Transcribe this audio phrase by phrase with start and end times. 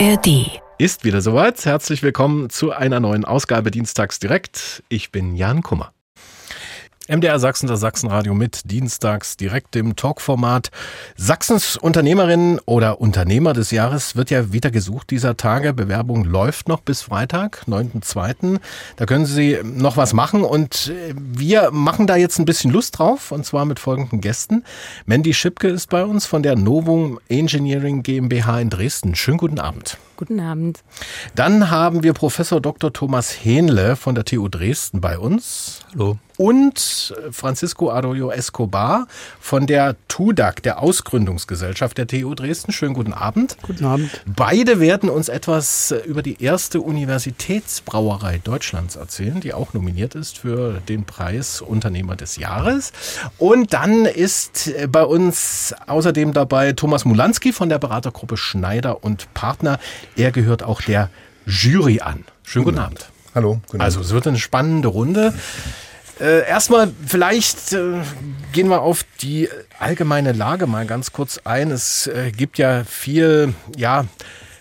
[0.00, 0.60] ARD.
[0.76, 1.64] Ist wieder soweit.
[1.64, 4.82] Herzlich willkommen zu einer neuen Ausgabe Dienstags direkt.
[4.88, 5.92] Ich bin Jan Kummer.
[7.06, 10.70] MDR Sachsen, das Sachsenradio mit dienstags direkt im Talkformat.
[11.16, 15.74] Sachsens Unternehmerin oder Unternehmer des Jahres wird ja wieder gesucht dieser Tage.
[15.74, 18.58] Bewerbung läuft noch bis Freitag, 9.2.
[18.96, 22.98] Da können Sie noch was machen und äh, wir machen da jetzt ein bisschen Lust
[22.98, 24.64] drauf und zwar mit folgenden Gästen.
[25.04, 29.14] Mandy Schipke ist bei uns von der Novum Engineering GmbH in Dresden.
[29.14, 29.98] Schönen guten Abend.
[30.26, 30.82] Guten Abend.
[31.34, 32.94] Dann haben wir Professor Dr.
[32.94, 35.80] Thomas Hähnle von der TU Dresden bei uns.
[35.92, 36.16] Hallo.
[36.36, 39.06] Und Francisco Arroyo Escobar
[39.38, 42.72] von der TUDAC, der Ausgründungsgesellschaft der TU Dresden.
[42.72, 43.56] Schönen guten Abend.
[43.62, 44.10] Guten Abend.
[44.26, 50.80] Beide werden uns etwas über die erste Universitätsbrauerei Deutschlands erzählen, die auch nominiert ist für
[50.88, 52.92] den Preis Unternehmer des Jahres.
[53.38, 59.78] Und dann ist bei uns außerdem dabei Thomas Mulanski von der Beratergruppe Schneider und Partner.
[60.16, 61.10] Er gehört auch der
[61.46, 62.24] Jury an.
[62.44, 63.10] Schönen guten, guten Abend.
[63.34, 63.60] Hallo.
[63.66, 65.34] Guten also es wird eine spannende Runde.
[66.20, 68.00] Äh, erstmal, vielleicht äh,
[68.52, 69.48] gehen wir auf die
[69.80, 71.72] allgemeine Lage mal ganz kurz ein.
[71.72, 74.04] Es äh, gibt ja viel, ja,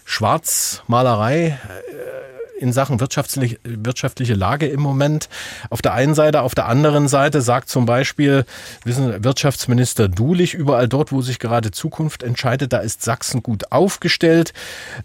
[0.06, 2.33] Schwarzmalerei äh,
[2.64, 5.28] in Sachen wirtschaftliche, wirtschaftliche Lage im Moment.
[5.70, 8.46] Auf der einen Seite, auf der anderen Seite sagt zum Beispiel
[8.86, 14.54] wissen, Wirtschaftsminister Dulich, überall dort, wo sich gerade Zukunft entscheidet, da ist Sachsen gut aufgestellt.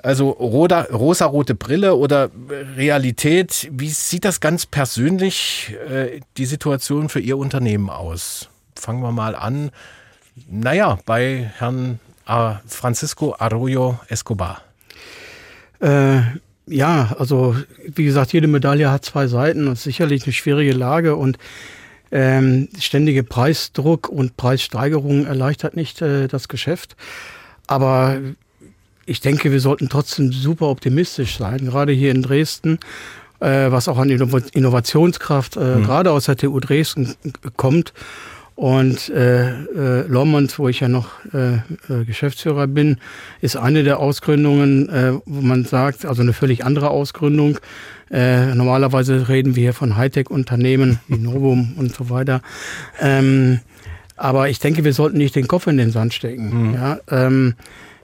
[0.03, 2.31] Also rosa, rosarote Brille oder
[2.77, 3.69] Realität.
[3.73, 8.49] Wie sieht das ganz persönlich äh, die Situation für Ihr Unternehmen aus?
[8.77, 9.71] Fangen wir mal an.
[10.49, 11.99] Naja, bei Herrn
[12.29, 14.63] äh, Francisco Arroyo Escobar.
[15.81, 16.21] Äh,
[16.69, 21.39] ja, also wie gesagt, jede Medaille hat zwei Seiten und sicherlich eine schwierige Lage und
[22.11, 26.97] ähm, ständige Preisdruck und Preissteigerung erleichtert nicht äh, das Geschäft.
[27.67, 28.19] Aber
[29.05, 32.79] ich denke, wir sollten trotzdem super optimistisch sein, gerade hier in Dresden,
[33.41, 35.85] äh, was auch an Innovationskraft äh, mhm.
[35.85, 37.15] gerade aus der TU Dresden
[37.57, 37.93] kommt.
[38.59, 42.97] Und äh, äh, Lormont, wo ich ja noch äh, äh, Geschäftsführer bin,
[43.41, 47.61] ist eine der Ausgründungen, äh, wo man sagt, also eine völlig andere Ausgründung.
[48.11, 52.43] Äh, normalerweise reden wir hier von Hightech-Unternehmen wie Novum und so weiter.
[53.01, 53.61] Ähm,
[54.17, 56.71] aber ich denke, wir sollten nicht den Kopf in den Sand stecken.
[56.71, 56.75] Mhm.
[56.75, 57.55] Ja, ähm,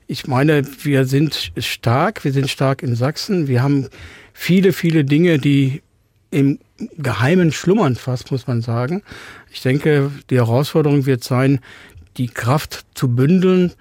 [0.06, 3.48] ich meine, wir sind stark, wir sind stark in Sachsen.
[3.48, 3.88] Wir haben
[4.32, 5.82] viele, viele Dinge, die
[6.34, 6.59] im
[6.99, 9.03] Geheimen schlummern fast, muss man sagen.
[9.53, 11.61] Ich denke, die Herausforderung wird sein,
[12.17, 13.72] die Kraft zu bündeln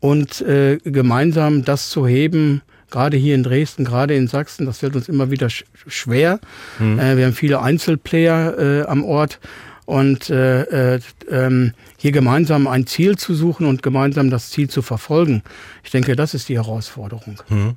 [0.00, 4.94] und äh, gemeinsam das zu heben, gerade hier in Dresden, gerade in Sachsen, das fällt
[4.94, 6.40] uns immer wieder sch schwer.
[6.78, 6.98] Mhm.
[6.98, 9.40] Äh, wir haben viele Einzelplayer äh, am Ort
[9.86, 11.00] und äh, äh,
[11.30, 11.72] ähm,
[12.04, 15.42] hier gemeinsam ein Ziel zu suchen und gemeinsam das Ziel zu verfolgen.
[15.82, 17.40] Ich denke, das ist die Herausforderung.
[17.48, 17.76] Hm.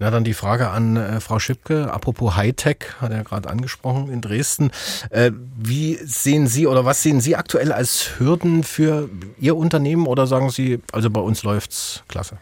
[0.00, 4.20] Na dann die Frage an äh, Frau Schipke, apropos Hightech, hat er gerade angesprochen in
[4.20, 4.72] Dresden.
[5.10, 9.08] Äh, wie sehen Sie oder was sehen Sie aktuell als Hürden für
[9.38, 12.36] Ihr Unternehmen oder sagen Sie, also bei uns läuft's klasse?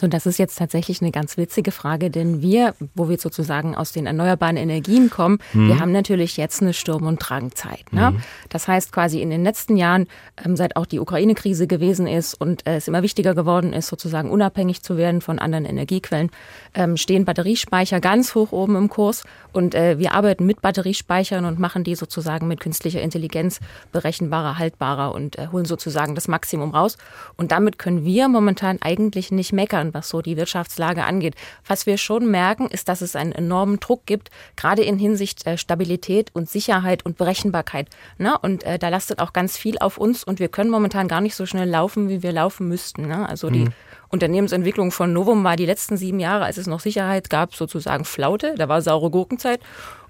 [0.00, 3.92] So, das ist jetzt tatsächlich eine ganz witzige Frage, denn wir, wo wir sozusagen aus
[3.92, 5.68] den erneuerbaren Energien kommen, mhm.
[5.68, 7.92] wir haben natürlich jetzt eine Sturm- und Drangzeit.
[7.92, 8.12] Ne?
[8.12, 8.22] Mhm.
[8.48, 10.06] Das heißt quasi in den letzten Jahren,
[10.42, 14.30] ähm, seit auch die Ukraine-Krise gewesen ist und äh, es immer wichtiger geworden ist, sozusagen
[14.30, 16.30] unabhängig zu werden von anderen Energiequellen,
[16.72, 21.58] ähm, stehen Batteriespeicher ganz hoch oben im Kurs und äh, wir arbeiten mit Batteriespeichern und
[21.58, 23.60] machen die sozusagen mit künstlicher Intelligenz
[23.92, 26.96] berechenbarer, haltbarer und äh, holen sozusagen das Maximum raus.
[27.36, 31.34] Und damit können wir momentan eigentlich nicht meckern was so die Wirtschaftslage angeht.
[31.66, 35.56] Was wir schon merken, ist, dass es einen enormen Druck gibt, gerade in Hinsicht äh,
[35.56, 37.88] Stabilität und Sicherheit und Berechenbarkeit.
[38.18, 38.36] Ne?
[38.38, 41.34] Und äh, da lastet auch ganz viel auf uns und wir können momentan gar nicht
[41.34, 43.06] so schnell laufen, wie wir laufen müssten.
[43.06, 43.28] Ne?
[43.28, 43.72] Also die mhm.
[44.10, 48.54] Unternehmensentwicklung von Novum war die letzten sieben Jahre, als es noch Sicherheit gab, sozusagen Flaute.
[48.56, 49.60] Da war saure Gurkenzeit.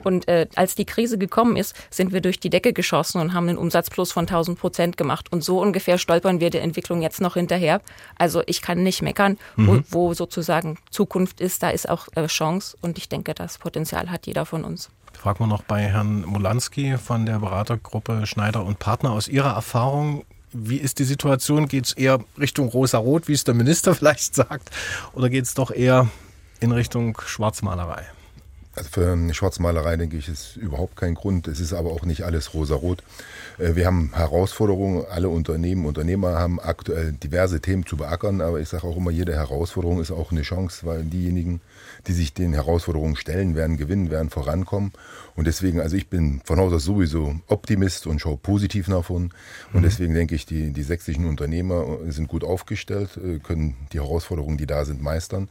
[0.05, 3.49] Und äh, als die Krise gekommen ist, sind wir durch die Decke geschossen und haben
[3.49, 5.33] einen Umsatzplus von 1000 Prozent gemacht.
[5.33, 7.81] Und so ungefähr stolpern wir der Entwicklung jetzt noch hinterher.
[8.19, 9.85] Also ich kann nicht meckern, mhm.
[9.91, 12.77] wo, wo, sozusagen Zukunft ist, da ist auch äh, Chance.
[12.81, 14.91] Und ich denke, das Potenzial hat jeder von uns.
[15.13, 20.25] Fragen wir noch bei Herrn Mulanski von der Beratergruppe Schneider und Partner aus Ihrer Erfahrung.
[20.53, 21.69] Wie ist die Situation?
[21.69, 24.71] Geht es eher Richtung rosa-rot, wie es der Minister vielleicht sagt,
[25.13, 26.09] oder geht es doch eher
[26.61, 28.07] in Richtung Schwarzmalerei?
[28.77, 31.49] Also für eine Schwarzmalerei, denke ich, ist überhaupt kein Grund.
[31.49, 33.03] Es ist aber auch nicht alles rosarot.
[33.59, 35.05] Äh, wir haben Herausforderungen.
[35.11, 38.41] Alle Unternehmen, Unternehmer haben aktuell diverse Themen zu beackern.
[38.41, 41.61] Aber ich sage auch immer, jede Herausforderung ist auch eine Chance, weil diejenigen,
[42.07, 44.93] die sich den Herausforderungen stellen werden, gewinnen werden, vorankommen.
[45.37, 49.33] Und deswegen, also ich bin von Haus aus sowieso Optimist und schaue positiv nach vorn.
[49.73, 49.85] Und mhm.
[49.85, 54.67] deswegen denke ich, die, die sächsischen Unternehmer sind gut aufgestellt, äh, können die Herausforderungen, die
[54.67, 55.49] da sind, meistern.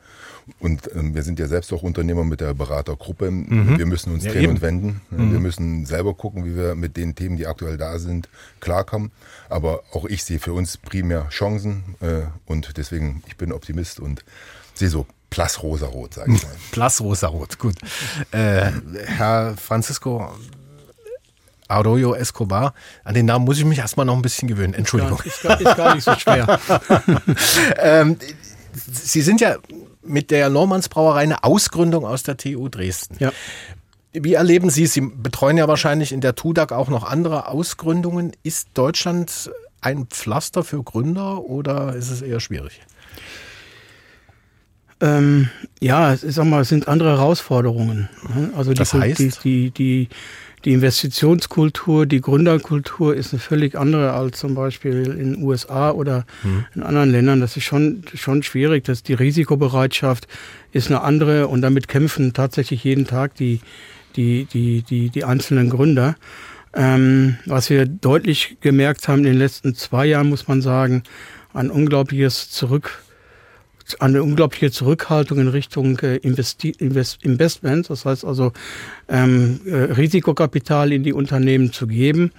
[0.59, 3.31] Und ähm, wir sind ja selbst auch Unternehmer mit der Beratergruppe.
[3.31, 3.77] Mhm.
[3.77, 4.53] Wir müssen uns ja, drehen eben.
[4.53, 5.01] und wenden.
[5.11, 5.31] Mhm.
[5.31, 8.29] Wir müssen selber gucken, wie wir mit den Themen, die aktuell da sind,
[8.59, 9.11] klarkommen.
[9.49, 11.95] Aber auch ich sehe für uns primär Chancen.
[11.99, 14.23] Äh, und deswegen, ich bin Optimist und
[14.73, 16.51] sehe so Plus rosarot, sage ich mal.
[16.71, 17.75] Plus rosarot, gut.
[18.31, 18.71] Äh,
[19.05, 20.33] Herr Francisco
[21.67, 22.73] Arroyo Escobar,
[23.03, 24.73] an den Namen muss ich mich erstmal noch ein bisschen gewöhnen.
[24.73, 25.21] Entschuldigung.
[25.23, 26.59] Ist gar, ist gar nicht so schwer.
[27.77, 28.17] ähm,
[28.73, 29.57] Sie sind ja
[30.01, 33.17] mit der Normanns Brauerei eine Ausgründung aus der TU Dresden.
[33.19, 33.31] Ja.
[34.11, 38.31] Wie erleben Sie, Sie betreuen ja wahrscheinlich in der TUDAG auch noch andere Ausgründungen.
[38.41, 42.81] Ist Deutschland ein Pflaster für Gründer oder ist es eher schwierig?
[45.01, 45.49] Ähm,
[45.79, 48.09] ja, ich sag mal, es sind andere Herausforderungen.
[48.35, 48.51] Ne?
[48.55, 49.19] Also das die, heißt?
[49.19, 50.09] Die, die, die,
[50.65, 56.25] die Investitionskultur, die Gründerkultur ist eine völlig andere als zum Beispiel in den USA oder
[56.43, 56.65] mhm.
[56.75, 57.39] in anderen Ländern.
[57.39, 58.83] Das ist schon, schon schwierig.
[58.83, 60.27] Das, die Risikobereitschaft
[60.73, 63.61] ist eine andere und damit kämpfen tatsächlich jeden Tag die,
[64.17, 66.15] die, die, die, die einzelnen Gründer.
[66.73, 71.03] Ähm, was wir deutlich gemerkt haben in den letzten zwei Jahren, muss man sagen,
[71.53, 73.01] ein unglaubliches Zurück
[73.99, 78.51] eine unglaubliche Zurückhaltung in Richtung äh, Investi Invest Investments, das heißt also
[79.07, 82.31] ähm, äh, Risikokapital in die Unternehmen zu geben.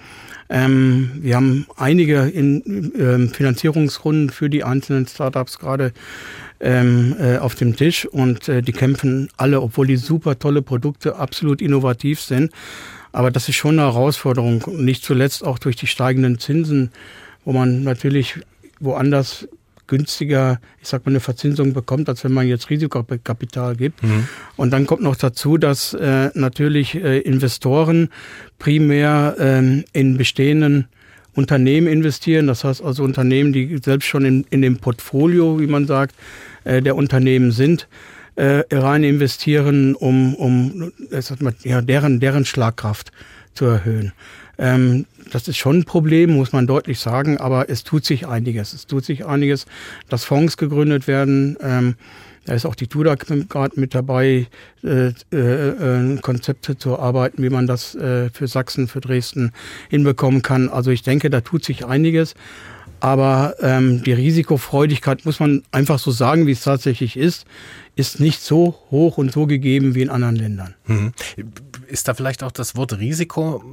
[0.49, 5.93] Ähm, wir haben einige in, ähm, Finanzierungsrunden für die einzelnen Startups gerade
[6.59, 11.15] ähm, äh, auf dem Tisch und äh, die kämpfen alle, obwohl die super tolle Produkte
[11.15, 12.51] absolut innovativ sind.
[13.13, 16.91] Aber das ist schon eine Herausforderung, nicht zuletzt auch durch die steigenden Zinsen,
[17.45, 18.39] wo man natürlich
[18.79, 19.47] woanders
[19.91, 24.01] günstiger, ich sag mal, eine Verzinsung bekommt, als wenn man jetzt Risikokapital gibt.
[24.01, 24.27] Mhm.
[24.55, 28.09] Und dann kommt noch dazu, dass äh, natürlich äh, Investoren
[28.57, 30.87] primär äh, in bestehenden
[31.35, 32.47] Unternehmen investieren.
[32.47, 36.15] Das heißt also Unternehmen, die selbst schon in, in dem Portfolio, wie man sagt,
[36.63, 37.89] äh, der Unternehmen sind,
[38.37, 40.93] äh, rein investieren, um, um
[41.63, 43.11] ja, deren, deren Schlagkraft
[43.53, 44.13] zu erhöhen.
[44.61, 48.73] Ähm, das ist schon ein Problem, muss man deutlich sagen, aber es tut sich einiges.
[48.73, 49.65] Es tut sich einiges,
[50.07, 51.57] dass Fonds gegründet werden.
[51.61, 51.95] Ähm,
[52.45, 54.47] da ist auch die TUDA gerade mit dabei,
[54.83, 59.51] äh, äh, äh, Konzepte zu arbeiten, wie man das äh, für Sachsen, für Dresden
[59.89, 60.69] hinbekommen kann.
[60.69, 62.35] Also ich denke, da tut sich einiges.
[62.99, 67.45] Aber ähm, die Risikofreudigkeit, muss man einfach so sagen, wie es tatsächlich ist,
[67.95, 70.75] ist nicht so hoch und so gegeben wie in anderen Ländern.
[70.85, 71.13] Mhm.
[71.87, 73.63] Ist da vielleicht auch das Wort Risiko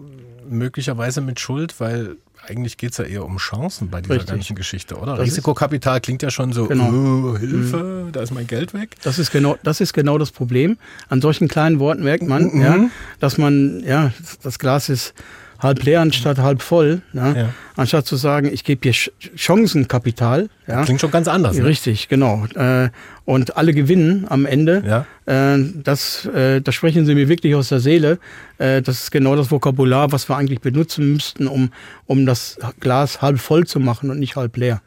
[0.48, 2.16] möglicherweise mit Schuld, weil
[2.46, 4.30] eigentlich geht es ja eher um Chancen bei dieser Richtig.
[4.30, 5.16] ganzen Geschichte, oder?
[5.16, 6.88] Das Risikokapital klingt ja schon so, genau.
[6.88, 8.12] oh, Hilfe, mhm.
[8.12, 8.96] da ist mein Geld weg.
[9.02, 10.78] Das ist genau, das ist genau das Problem.
[11.08, 12.60] An solchen kleinen Worten merkt man, mhm.
[12.60, 12.90] ja,
[13.20, 14.12] dass man, ja,
[14.42, 15.14] das Glas ist
[15.58, 17.02] halb leer anstatt halb voll.
[17.12, 17.32] Ja?
[17.32, 17.48] ja.
[17.76, 20.48] Anstatt zu sagen, ich gebe hier Chancenkapital.
[20.66, 20.84] Ja?
[20.84, 21.56] Klingt schon ganz anders.
[21.56, 21.64] Ne?
[21.64, 22.46] Richtig, genau.
[22.54, 22.90] Äh,
[23.24, 24.82] und alle gewinnen am Ende.
[25.26, 25.54] Ja.
[25.54, 28.18] Äh, das, äh, das sprechen Sie mir wirklich aus der Seele.
[28.58, 31.70] Das ist genau das Vokabular, was wir eigentlich benutzen müssten, um,
[32.06, 34.82] um das Glas halb voll zu machen und nicht halb leer.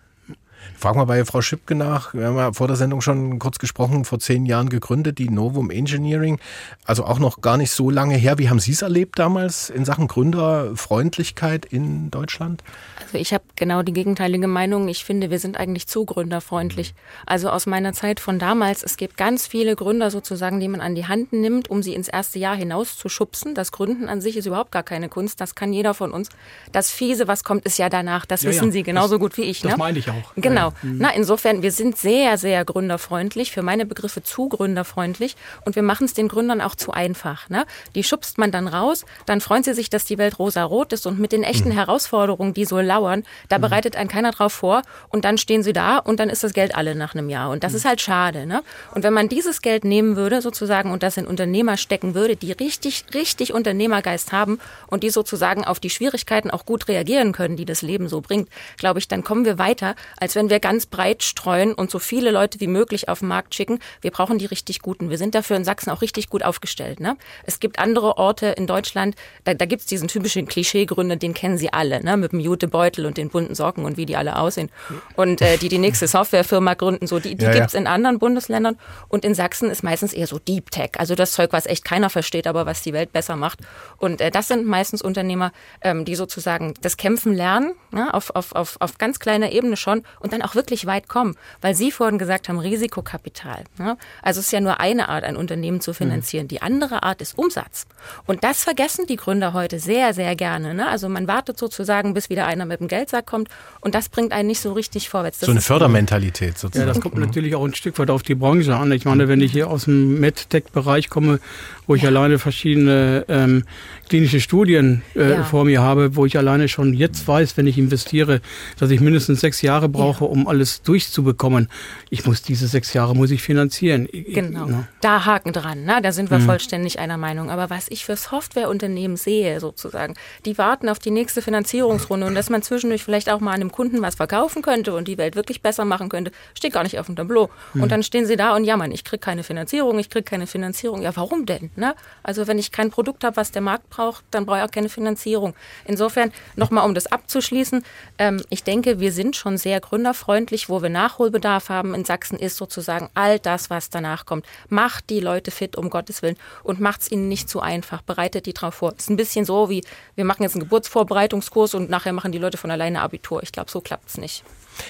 [0.78, 2.14] Frag mal bei Frau Schipke nach.
[2.14, 5.70] Wir haben ja vor der Sendung schon kurz gesprochen, vor zehn Jahren gegründet, die Novum
[5.70, 6.40] Engineering.
[6.86, 8.40] Also auch noch gar nicht so lange her.
[8.40, 12.64] Wie haben Sie es erlebt damals in Sachen Gründerfreundlichkeit in Deutschland?
[13.04, 14.88] Also ich habe genau die gegenteilige Meinung.
[14.88, 16.96] Ich finde, wir sind eigentlich zu gründerfreundlich.
[17.26, 20.96] Also aus meiner Zeit von damals, es gibt ganz viele Gründer sozusagen, die man an
[20.96, 23.54] die Hand nimmt, um sie ins erste Jahr hinaus zu schubsen.
[23.54, 25.42] Das Gründen an sich ist überhaupt gar keine Kunst.
[25.42, 26.30] Das kann jeder von uns.
[26.72, 28.26] Das Fiese, was kommt, ist ja danach.
[28.26, 29.62] Das ja, wissen ja, Sie genauso das, gut wie ich.
[29.62, 29.78] Das ne?
[29.78, 30.34] meine ich auch.
[30.36, 30.51] Genau.
[30.52, 30.74] Genau.
[30.82, 30.98] Mhm.
[31.00, 36.06] Na, insofern, wir sind sehr, sehr gründerfreundlich, für meine Begriffe zu gründerfreundlich und wir machen
[36.06, 37.50] es den Gründern auch zu einfach.
[37.50, 37.66] Ne?
[37.96, 41.20] Die schubst man dann raus, dann freuen sie sich, dass die Welt rosa-rot ist und
[41.20, 41.74] mit den echten mhm.
[41.74, 43.62] Herausforderungen, die so lauern, da mhm.
[43.62, 46.76] bereitet ein keiner drauf vor und dann stehen sie da und dann ist das Geld
[46.76, 47.78] alle nach einem Jahr und das mhm.
[47.78, 48.46] ist halt schade.
[48.46, 48.64] Ne?
[48.94, 52.52] Und wenn man dieses Geld nehmen würde sozusagen und das in Unternehmer stecken würde, die
[52.52, 57.66] richtig, richtig Unternehmergeist haben und die sozusagen auf die Schwierigkeiten auch gut reagieren können, die
[57.66, 60.88] das Leben so bringt, glaube ich, dann kommen wir weiter, als wenn wenn wir ganz
[60.88, 63.78] breit streuen und so viele Leute wie möglich auf den Markt schicken.
[64.02, 65.12] Wir brauchen die richtig guten.
[65.12, 67.00] Wir sind dafür in Sachsen auch richtig gut aufgestellt.
[67.00, 67.16] Ne?
[67.46, 71.60] Es gibt andere Orte in Deutschland, da, da gibt es diesen typischen Klischeegründer, den kennen
[71.60, 72.18] Sie alle, ne?
[72.18, 74.72] mit dem Jutebeutel und den bunten Socken und wie die alle aussehen.
[75.16, 77.80] Und äh, die die nächste Softwarefirma gründen, so die, die ja, gibt's ja.
[77.80, 78.80] in anderen Bundesländern.
[79.10, 82.10] Und in Sachsen ist meistens eher so Deep Tech, also das Zeug, was echt keiner
[82.10, 83.60] versteht, aber was die Welt besser macht.
[83.98, 88.12] Und äh, das sind meistens Unternehmer, ähm, die sozusagen das Kämpfen lernen, ne?
[88.12, 91.36] auf, auf, auf, auf ganz kleiner Ebene schon und dann auch wirklich weit kommen.
[91.62, 93.64] Weil Sie vorhin gesagt haben, Risikokapital.
[93.78, 93.98] Ne?
[94.22, 96.46] Also es ist ja nur eine Art, ein Unternehmen zu finanzieren.
[96.46, 96.50] Mhm.
[96.50, 97.86] Die andere Art ist Umsatz.
[98.26, 100.74] Und das vergessen die Gründer heute sehr, sehr gerne.
[100.74, 100.88] Ne?
[100.88, 104.48] Also man wartet sozusagen, bis wieder einer mit dem Geldsack kommt und das bringt einen
[104.48, 105.40] nicht so richtig vorwärts.
[105.40, 106.88] Das so eine Fördermentalität sozusagen.
[106.88, 108.92] Ja, das kommt natürlich auch ein Stück weit auf die Branche an.
[108.92, 111.40] Ich meine, wenn ich hier aus dem MedTech-Bereich komme,
[111.88, 112.10] wo ich ja.
[112.10, 113.64] alleine verschiedene ähm,
[114.08, 115.44] klinische Studien äh, ja.
[115.44, 118.42] vor mir habe, wo ich alleine schon jetzt weiß, wenn ich investiere,
[118.80, 120.32] dass ich mindestens sechs Jahre brauche, ja.
[120.32, 121.70] um alles durchzubekommen.
[122.10, 124.08] Ich muss diese sechs Jahre muss ich finanzieren.
[124.12, 124.66] Genau.
[124.66, 124.88] Ne?
[125.02, 126.00] Da haken dran, ne?
[126.02, 126.46] da sind wir mhm.
[126.46, 127.50] vollständig einer Meinung.
[127.50, 132.50] Aber was ich für Softwareunternehmen sehe, sozusagen, die warten auf die nächste Finanzierungsrunde und dass
[132.50, 135.86] man zwischendurch vielleicht auch mal einem Kunden was verkaufen könnte und die Welt wirklich besser
[135.86, 137.50] machen könnte, steht gar nicht auf dem Tableau.
[137.74, 137.84] Mhm.
[137.84, 141.02] Und dann stehen sie da und jammern, ich kriege keine Finanzierung, ich kriege keine Finanzierung.
[141.02, 141.72] Ja, warum denn?
[141.76, 141.96] Ne?
[142.24, 144.90] Also wenn ich kein Produkt habe, was der Markt braucht, dann brauche ich auch keine
[144.90, 145.54] Finanzierung.
[145.86, 147.84] Insofern, nochmal um das abzuschließen,
[148.18, 149.80] ähm, ich denke, wir sind schon sehr
[150.12, 150.70] gründerfreundlich.
[150.70, 154.46] Wo wir Nachholbedarf haben in Sachsen, ist sozusagen all das, was danach kommt.
[154.70, 158.02] Macht die Leute fit, um Gottes Willen, und macht es ihnen nicht zu einfach.
[158.02, 158.94] Bereitet die drauf vor.
[158.98, 159.84] Ist ein bisschen so wie,
[160.16, 163.44] wir machen jetzt einen Geburtsvorbereitungskurs und nachher machen die Leute von alleine Abitur.
[163.44, 164.44] Ich glaube, so klappt es nicht.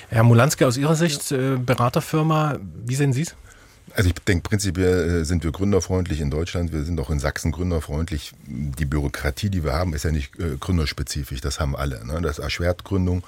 [0.10, 3.36] Herr Mulanske, aus Ihrer Sicht, äh, Beraterfirma, wie sehen Sie es?
[3.95, 6.71] Also ich denke, prinzipiell äh, sind wir gründerfreundlich in Deutschland.
[6.71, 8.33] Wir sind auch in Sachsen gründerfreundlich.
[8.45, 11.41] Die Bürokratie, die wir haben, ist ja nicht äh, gründerspezifisch.
[11.41, 12.05] Das haben alle.
[12.05, 12.21] Ne?
[12.21, 13.24] Das erschwert Gründung,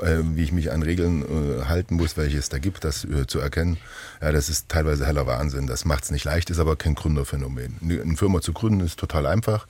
[0.00, 1.24] äh, wie ich mich an Regeln
[1.68, 3.78] halten muss, welche es da gibt, das zu erkennen.
[4.20, 5.66] Ja, das ist teilweise heller Wahnsinn.
[5.66, 7.76] Das macht es nicht leicht, ist aber kein Gründerphänomen.
[7.82, 9.66] Eine Firma zu gründen ist total einfach.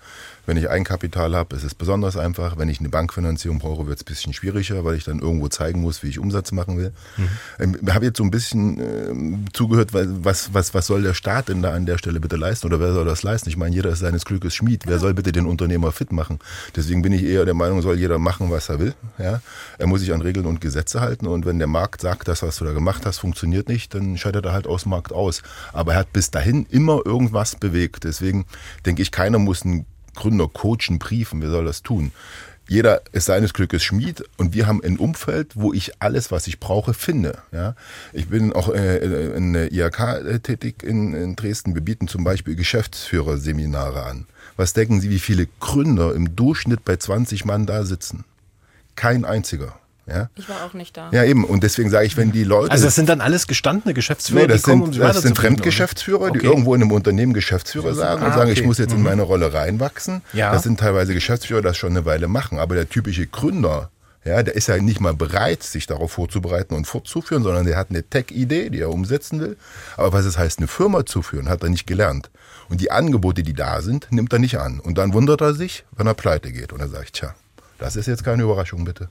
[0.46, 2.56] Wenn ich Eigenkapital habe, ist es besonders einfach.
[2.56, 5.80] Wenn ich eine Bankfinanzierung brauche, wird es ein bisschen schwieriger, weil ich dann irgendwo zeigen
[5.80, 6.92] muss, wie ich Umsatz machen will.
[7.16, 7.78] Mhm.
[7.84, 11.62] Ich habe jetzt so ein bisschen äh, zugehört, was, was, was soll der Staat denn
[11.62, 13.48] da an der Stelle bitte leisten oder wer soll das leisten?
[13.48, 14.86] Ich meine, jeder ist seines Glückes Schmied.
[14.86, 16.38] Wer soll bitte den Unternehmer fit machen?
[16.76, 18.94] Deswegen bin ich eher der Meinung, soll jeder machen, was er will.
[19.18, 19.40] Ja?
[19.78, 22.56] Er muss sich an Regeln und Gesetze halten und wenn der Markt sagt, das, was
[22.56, 25.42] du da gemacht hast, funktioniert nicht, dann scheitert er halt aus dem Markt aus.
[25.72, 28.04] Aber er hat bis dahin immer irgendwas bewegt.
[28.04, 28.46] Deswegen
[28.84, 29.86] denke ich, keiner muss ein
[30.16, 32.11] Gründer coachen, briefen, wer soll das tun?
[32.68, 36.58] Jeder ist seines Glückes Schmied und wir haben ein Umfeld, wo ich alles, was ich
[36.58, 37.38] brauche, finde.
[37.52, 37.76] Ja?
[38.12, 41.75] Ich bin auch äh, in der IHK äh, tätig in, in Dresden.
[41.75, 44.26] Wir bieten zum Beispiel Geschäftsführerseminare an.
[44.56, 48.25] Was denken Sie, wie viele Gründer im Durchschnitt bei 20 Mann da sitzen?
[48.96, 49.78] Kein einziger.
[50.08, 50.30] Ja?
[50.36, 51.10] Ich war auch nicht da.
[51.12, 51.44] Ja, eben.
[51.44, 52.70] Und deswegen sage ich, wenn die Leute.
[52.70, 55.36] Also, das sind dann alles gestandene Geschäftsführer, nee, das die kommen, sind, um Das sind
[55.36, 56.38] Fremdgeschäftsführer, okay.
[56.38, 58.60] die irgendwo in einem Unternehmen Geschäftsführer sagen ah, und sagen, okay.
[58.60, 59.04] ich muss jetzt in mhm.
[59.04, 60.22] meine Rolle reinwachsen.
[60.32, 60.52] Ja.
[60.52, 62.58] Das sind teilweise Geschäftsführer, die das schon eine Weile machen.
[62.58, 63.90] Aber der typische Gründer,
[64.25, 67.90] ja, der ist ja nicht mal bereit, sich darauf vorzubereiten und fortzuführen, sondern der hat
[67.90, 69.56] eine Tech-Idee, die er umsetzen will.
[69.96, 72.30] Aber was es heißt, eine Firma zu führen, hat er nicht gelernt.
[72.68, 74.78] Und die Angebote, die da sind, nimmt er nicht an.
[74.78, 76.72] Und dann wundert er sich, wenn er pleite geht.
[76.72, 77.34] Und er sagt, tja,
[77.78, 79.08] das ist jetzt keine Überraschung, bitte.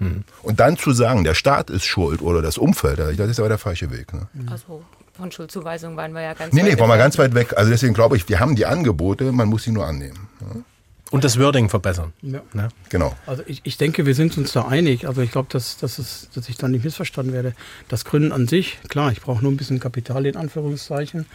[0.00, 0.24] Hm.
[0.42, 3.58] Und dann zu sagen, der Staat ist schuld oder das Umfeld, das ist aber der
[3.58, 4.12] falsche Weg.
[4.12, 4.26] Ne?
[4.50, 7.34] Also von Schuldzuweisung waren wir ja ganz nee, weit Nee, nee, waren wir ganz weit
[7.34, 7.52] weg.
[7.56, 10.28] Also deswegen glaube ich, wir haben die Angebote, man muss sie nur annehmen.
[10.40, 10.62] Ja?
[11.10, 12.12] Und das Wording verbessern.
[12.22, 12.40] Ja.
[12.52, 12.68] Ne?
[12.88, 13.16] Genau.
[13.26, 15.08] Also ich, ich denke, wir sind uns da einig.
[15.08, 17.52] Also ich glaube, dass, dass, es, dass ich da nicht missverstanden werde.
[17.88, 21.26] Das Gründen an sich, klar, ich brauche nur ein bisschen Kapital in Anführungszeichen.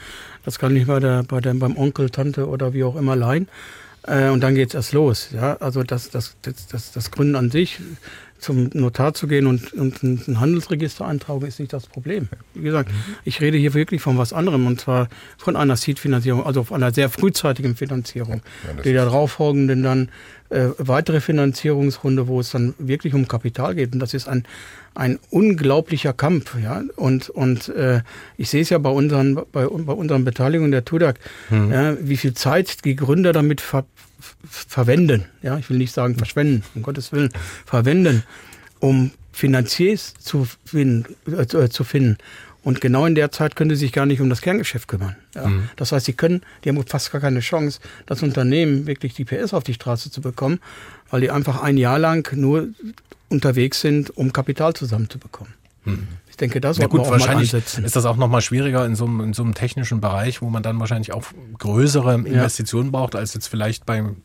[0.46, 3.50] Das kann ich bei der, bei der, beim Onkel, Tante oder wie auch immer leihen.
[4.04, 5.30] Äh, und dann geht es erst los.
[5.34, 5.58] Ja?
[5.58, 7.82] Also das, das, das, das, das Gründen an sich
[8.46, 12.30] zum Notar zu gehen und, und ein Handelsregister eintragen, ist nicht das Problem.
[12.54, 13.16] Wie gesagt, mhm.
[13.24, 16.94] ich rede hier wirklich von was anderem und zwar von einer Seed-Finanzierung, also von einer
[16.94, 18.42] sehr frühzeitigen Finanzierung.
[18.64, 20.10] Ja, die darauffolgenden dann
[20.50, 23.94] äh, weitere Finanzierungsrunde, wo es dann wirklich um Kapital geht.
[23.94, 24.46] Und das ist ein,
[24.94, 26.56] ein unglaublicher Kampf.
[26.62, 26.84] Ja?
[26.96, 28.02] Und, und äh,
[28.38, 31.16] ich sehe es ja bei unseren, bei, bei unseren Beteiligungen der TUDAG,
[31.50, 31.72] mhm.
[31.72, 33.86] ja, wie viel Zeit die Gründer damit ver
[34.44, 37.30] verwenden, ja, ich will nicht sagen verschwenden, um Gottes Willen,
[37.66, 38.24] verwenden,
[38.80, 42.18] um Finanziers zu finden, äh, zu finden.
[42.64, 45.16] Und genau in der Zeit können sie sich gar nicht um das Kerngeschäft kümmern.
[45.36, 45.48] Ja.
[45.48, 45.70] Mhm.
[45.76, 49.54] Das heißt, sie können, die haben fast gar keine Chance, das Unternehmen wirklich die PS
[49.54, 50.60] auf die Straße zu bekommen,
[51.12, 52.70] weil die einfach ein Jahr lang nur
[53.30, 55.54] unterwegs sind, um Kapital zusammenzubekommen.
[55.86, 56.08] Mhm.
[56.30, 59.22] Ich denke, das ja, gut, wahrscheinlich ist das auch noch mal schwieriger in so, einem,
[59.22, 61.24] in so einem technischen Bereich, wo man dann wahrscheinlich auch
[61.60, 63.00] größere Investitionen ja.
[63.00, 64.18] braucht als jetzt vielleicht beim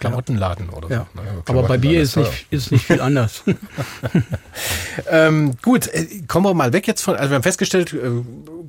[0.00, 1.06] Klamottenladen oder ja.
[1.14, 1.20] so.
[1.20, 1.42] Ne?
[1.46, 3.42] Aber bei Bier ist nicht, ist nicht viel anders.
[5.10, 7.98] ähm, gut, äh, kommen wir mal weg jetzt von, also wir haben festgestellt, äh,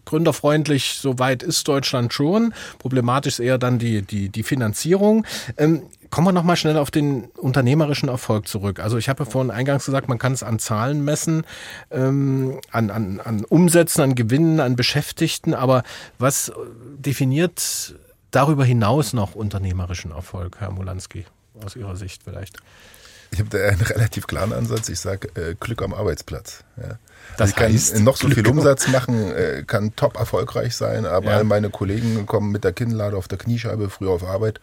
[0.05, 2.53] gründerfreundlich, soweit ist Deutschland schon.
[2.79, 5.25] Problematisch ist eher dann die, die, die Finanzierung.
[5.57, 8.81] Ähm, Kommen wir nochmal schnell auf den unternehmerischen Erfolg zurück.
[8.81, 11.45] Also ich habe ja vorhin eingangs gesagt, man kann es an Zahlen messen,
[11.89, 15.83] ähm, an, an, an Umsätzen, an Gewinnen, an Beschäftigten, aber
[16.19, 16.51] was
[16.97, 17.95] definiert
[18.29, 21.25] darüber hinaus noch unternehmerischen Erfolg, Herr Mulanski,
[21.63, 22.57] aus Ihrer Sicht vielleicht?
[23.31, 24.89] Ich habe da einen relativ klaren Ansatz.
[24.89, 26.65] Ich sage äh, Glück am Arbeitsplatz.
[26.75, 26.99] Ja.
[27.37, 31.31] Das ich heißt, kann noch so viel Umsatz machen, äh, kann top erfolgreich sein, aber
[31.31, 31.43] ja.
[31.45, 34.59] meine Kollegen kommen mit der Kinnlade auf der Kniescheibe früher auf Arbeit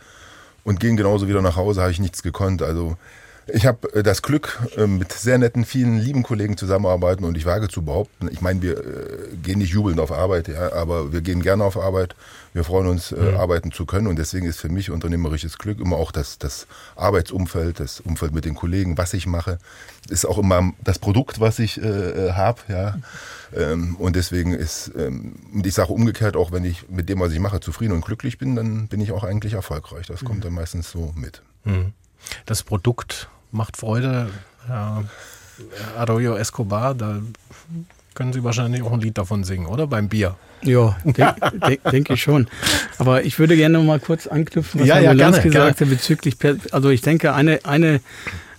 [0.69, 2.61] und gehen genauso wieder nach Hause, habe ich nichts gekonnt.
[2.61, 2.99] Also
[3.47, 7.47] ich habe äh, das Glück, äh, mit sehr netten, vielen lieben Kollegen zusammenarbeiten und ich
[7.47, 11.23] wage zu behaupten, ich meine, wir äh, gehen nicht jubelnd auf Arbeit, ja, aber wir
[11.23, 12.15] gehen gerne auf Arbeit.
[12.53, 13.37] Wir freuen uns, mhm.
[13.37, 17.81] arbeiten zu können und deswegen ist für mich unternehmerisches Glück immer auch das, das Arbeitsumfeld,
[17.81, 19.59] das Umfeld mit den Kollegen, was ich mache,
[20.11, 22.99] ist auch immer das Produkt, was ich äh, habe, ja.
[23.57, 27.33] Ähm, und deswegen ist, ähm, und ich sage umgekehrt, auch wenn ich mit dem, was
[27.33, 30.07] ich mache, zufrieden und glücklich bin, dann bin ich auch eigentlich erfolgreich.
[30.07, 30.27] Das mhm.
[30.27, 31.43] kommt dann meistens so mit.
[31.65, 31.93] Mhm.
[32.47, 34.29] Das Produkt macht Freude.
[34.69, 35.05] Ja,
[35.97, 37.21] Arroyo Escobar, da
[38.15, 39.87] können Sie wahrscheinlich auch ein Lied davon singen, oder?
[39.87, 40.37] Beim Bier.
[40.63, 41.37] Ja, denke
[41.67, 42.49] denk, denk ich schon.
[42.99, 45.89] Aber ich würde gerne noch mal kurz anknüpfen, was ja, Herr ja, gerne, gesagt hat
[45.89, 46.37] bezüglich,
[46.73, 48.01] also ich denke, eine, eine,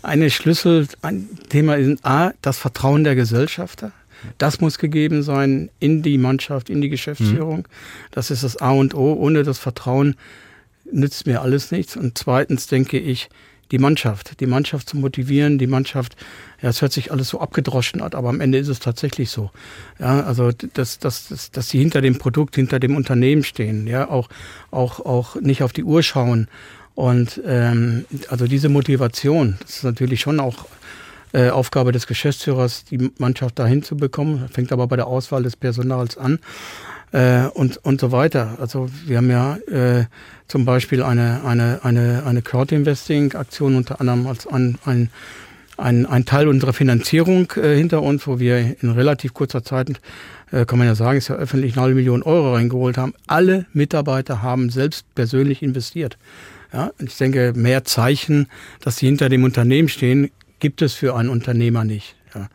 [0.01, 3.91] eine Schlüssel, ein Thema ist A, das Vertrauen der Gesellschafter.
[4.37, 7.67] Das muss gegeben sein in die Mannschaft, in die Geschäftsführung.
[8.11, 9.13] Das ist das A und O.
[9.13, 10.15] Ohne das Vertrauen
[10.91, 11.95] nützt mir alles nichts.
[11.95, 13.29] Und zweitens denke ich,
[13.71, 16.15] die Mannschaft, die Mannschaft zu motivieren, die Mannschaft,
[16.61, 19.51] ja, es hört sich alles so abgedroschen an, aber am Ende ist es tatsächlich so.
[19.99, 24.09] Ja, also, dass, dass, dass, dass sie hinter dem Produkt, hinter dem Unternehmen stehen, ja,
[24.09, 24.29] auch,
[24.71, 26.47] auch, auch nicht auf die Uhr schauen.
[26.95, 30.65] Und ähm, also diese Motivation, das ist natürlich schon auch
[31.33, 34.49] äh, Aufgabe des Geschäftsführers, die Mannschaft dahin zu bekommen.
[34.51, 36.39] Fängt aber bei der Auswahl des Personals an
[37.11, 38.57] äh, und, und so weiter.
[38.59, 40.05] Also wir haben ja äh,
[40.47, 45.09] zum Beispiel eine, eine, eine, eine Crowd-Investing-Aktion unter anderem als ein, ein,
[45.77, 49.89] ein, ein Teil unserer Finanzierung äh, hinter uns, wo wir in relativ kurzer Zeit,
[50.51, 53.13] äh, kann man ja sagen, ist ja öffentlich eine halbe Million Euro reingeholt haben.
[53.27, 56.17] Alle Mitarbeiter haben selbst persönlich investiert.
[56.71, 58.47] Ja, ich denke, mehr Zeichen,
[58.81, 62.15] dass sie hinter dem Unternehmen stehen, gibt es für einen Unternehmer nicht.
[62.35, 62.49] Ja.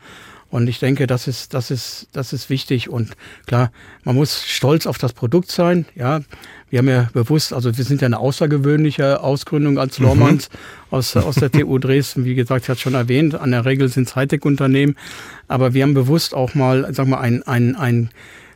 [0.49, 2.87] Und ich denke, das ist, das ist, das ist wichtig.
[2.89, 3.71] Und klar,
[4.05, 5.85] man muss stolz auf das Produkt sein.
[5.95, 6.21] Ja,
[6.69, 10.57] wir haben ja bewusst, also wir sind ja eine außergewöhnliche Ausgründung als Lormanns mhm.
[10.91, 12.23] aus, aus der TU Dresden.
[12.23, 14.95] Wie gesagt, ich hatte schon erwähnt, an der Regel sind es Hightech-Unternehmen.
[15.49, 18.09] Aber wir haben bewusst auch mal, sag mal, ein, ein, ein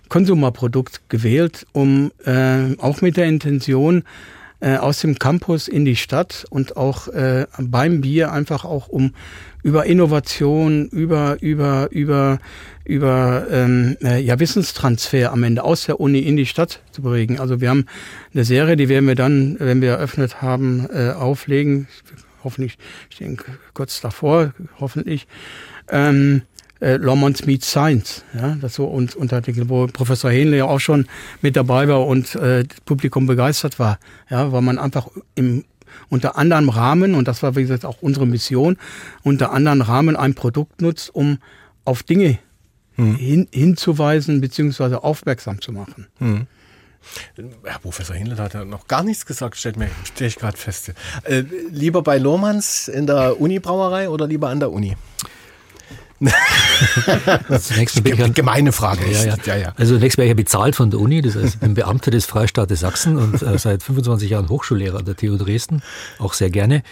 [0.07, 4.03] Konsumerprodukt gewählt, um äh, auch mit der Intention,
[4.59, 9.13] äh, aus dem Campus in die Stadt und auch äh, beim Bier einfach auch um
[9.63, 12.39] über Innovation, über über über
[12.85, 17.39] über ähm, äh, ja Wissenstransfer am Ende aus der Uni in die Stadt zu bewegen.
[17.39, 17.85] Also wir haben
[18.33, 21.87] eine Serie, die werden wir dann, wenn wir eröffnet haben, äh, auflegen.
[22.43, 22.77] Hoffentlich,
[23.09, 25.27] ich denke kurz davor, hoffentlich.
[25.89, 26.43] Ähm,
[26.79, 31.07] äh, Lomons Meets Science, ja, das so und Unterartikel, wo Professor Hähnle ja auch schon
[31.41, 35.65] mit dabei war und äh, das Publikum begeistert war, ja, weil man einfach im
[36.09, 38.77] unter anderem Rahmen, und das war wie gesagt auch unsere Mission,
[39.23, 41.39] unter anderem Rahmen ein Produkt nutzt, um
[41.83, 42.37] auf Dinge
[42.95, 43.15] hm.
[43.15, 46.07] hin, hinzuweisen beziehungsweise aufmerksam zu machen.
[46.19, 46.47] Hm.
[47.63, 50.93] Herr Professor Hindle hat ja noch gar nichts gesagt, stellt mir, stelle ich gerade fest.
[51.23, 54.95] Äh, lieber bei Lohmanns in der Uni-Brauerei oder lieber an der Uni?
[57.59, 59.09] Zunächst bin ich ein, Gemeine Frage.
[59.09, 59.35] Ja, ja.
[59.45, 59.73] Ja, ja.
[59.77, 62.25] Also zunächst wäre ich ja bezahlt von der Uni, das heißt, ich bin Beamter des
[62.25, 65.81] Freistaates Sachsen und äh, seit 25 Jahren Hochschullehrer an der TU Dresden,
[66.19, 66.83] auch sehr gerne.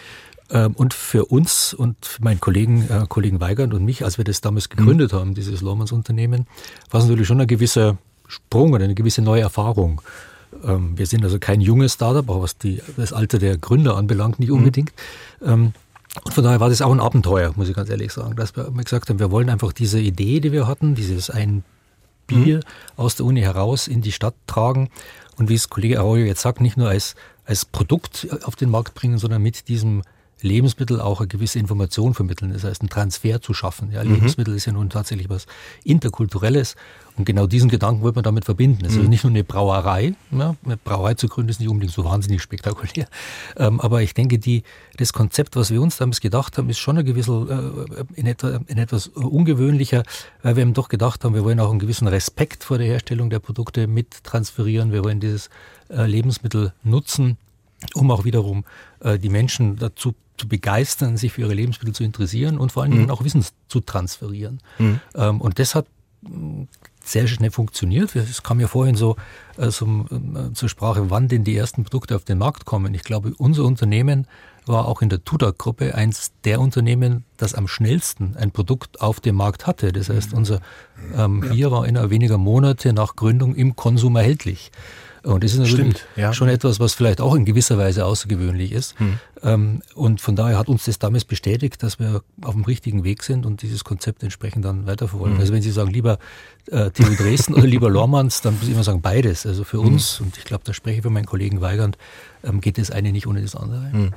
[0.50, 4.24] Ähm, und für uns und für meinen Kollegen, äh, Kollegen Weigand und mich, als wir
[4.24, 5.18] das damals gegründet mhm.
[5.18, 6.48] haben, dieses Lohmanns Unternehmen,
[6.90, 10.02] war es natürlich schon ein gewisser Sprung oder eine gewisse neue Erfahrung.
[10.64, 14.40] Ähm, wir sind also kein junges Startup, auch was die, das Alter der Gründer anbelangt,
[14.40, 14.58] nicht mhm.
[14.58, 14.94] unbedingt.
[15.42, 15.74] Mhm.
[16.24, 18.72] Und von daher war das auch ein Abenteuer, muss ich ganz ehrlich sagen, dass wir
[18.72, 21.64] gesagt haben, wir wollen einfach diese Idee, die wir hatten, dieses ein
[22.28, 22.62] Bier mhm.
[22.98, 24.90] aus der Uni heraus in die Stadt tragen
[25.38, 28.94] und wie es Kollege Arroyo jetzt sagt, nicht nur als, als Produkt auf den Markt
[28.94, 30.04] bringen, sondern mit diesem
[30.42, 33.92] Lebensmittel auch eine gewisse Information vermitteln, das heißt einen Transfer zu schaffen.
[33.92, 34.14] Ja, mhm.
[34.16, 35.48] Lebensmittel ist ja nun tatsächlich was
[35.84, 36.76] Interkulturelles
[37.18, 38.86] und genau diesen Gedanken wollte man damit verbinden.
[38.86, 39.10] Es ist mhm.
[39.10, 43.08] nicht nur eine Brauerei, ja, eine Brauerei zu gründen ist nicht unbedingt so wahnsinnig spektakulär,
[43.58, 44.64] ähm, aber ich denke, die,
[44.98, 48.60] das Konzept, was wir uns damals gedacht haben, ist schon ein gewisses, äh, in, etwa,
[48.68, 50.04] in etwas ungewöhnlicher,
[50.44, 53.30] weil wir eben doch gedacht haben, wir wollen auch einen gewissen Respekt vor der Herstellung
[53.30, 55.50] der Produkte mit transferieren, wir wollen dieses
[55.90, 57.38] äh, Lebensmittel nutzen
[57.94, 58.66] um auch wiederum
[59.02, 62.92] äh, die Menschen dazu zu begeistern, sich für ihre Lebensmittel zu interessieren und vor allen
[62.92, 63.12] Dingen mhm.
[63.12, 64.60] auch Wissen zu transferieren.
[64.78, 65.00] Mhm.
[65.16, 65.88] Ähm, und das hat
[67.08, 68.16] sehr schnell funktioniert.
[68.16, 69.16] Es kam ja vorhin so
[69.58, 72.94] äh, zum, äh, zur Sprache, wann denn die ersten Produkte auf den Markt kommen.
[72.94, 74.28] Ich glaube, unser Unternehmen
[74.66, 79.36] war auch in der Tudak-Gruppe eins der Unternehmen, das am schnellsten ein Produkt auf dem
[79.36, 79.92] Markt hatte.
[79.92, 80.60] Das heißt, unser
[81.16, 84.72] ähm, Bier war innerhalb weniger Monate nach Gründung im Konsum erhältlich.
[85.28, 86.34] Und das ist natürlich Stimmt, ja.
[86.34, 88.98] schon etwas, was vielleicht auch in gewisser Weise außergewöhnlich ist.
[89.00, 89.20] Hm.
[89.44, 93.24] Ähm, und von daher hat uns das damals bestätigt, dass wir auf dem richtigen Weg
[93.24, 95.36] sind und dieses Konzept entsprechend dann weiterverfolgen.
[95.36, 95.42] Hm.
[95.42, 96.18] Also wenn Sie sagen, lieber
[96.72, 99.46] äh, TU Dresden oder lieber Lormanns, dann muss ich immer sagen, beides.
[99.46, 99.88] Also für hm.
[99.88, 101.98] uns, und ich glaube, da spreche ich für meinen Kollegen Weigand,
[102.44, 103.92] ähm, geht das eine nicht ohne das andere.
[103.92, 104.14] Hm.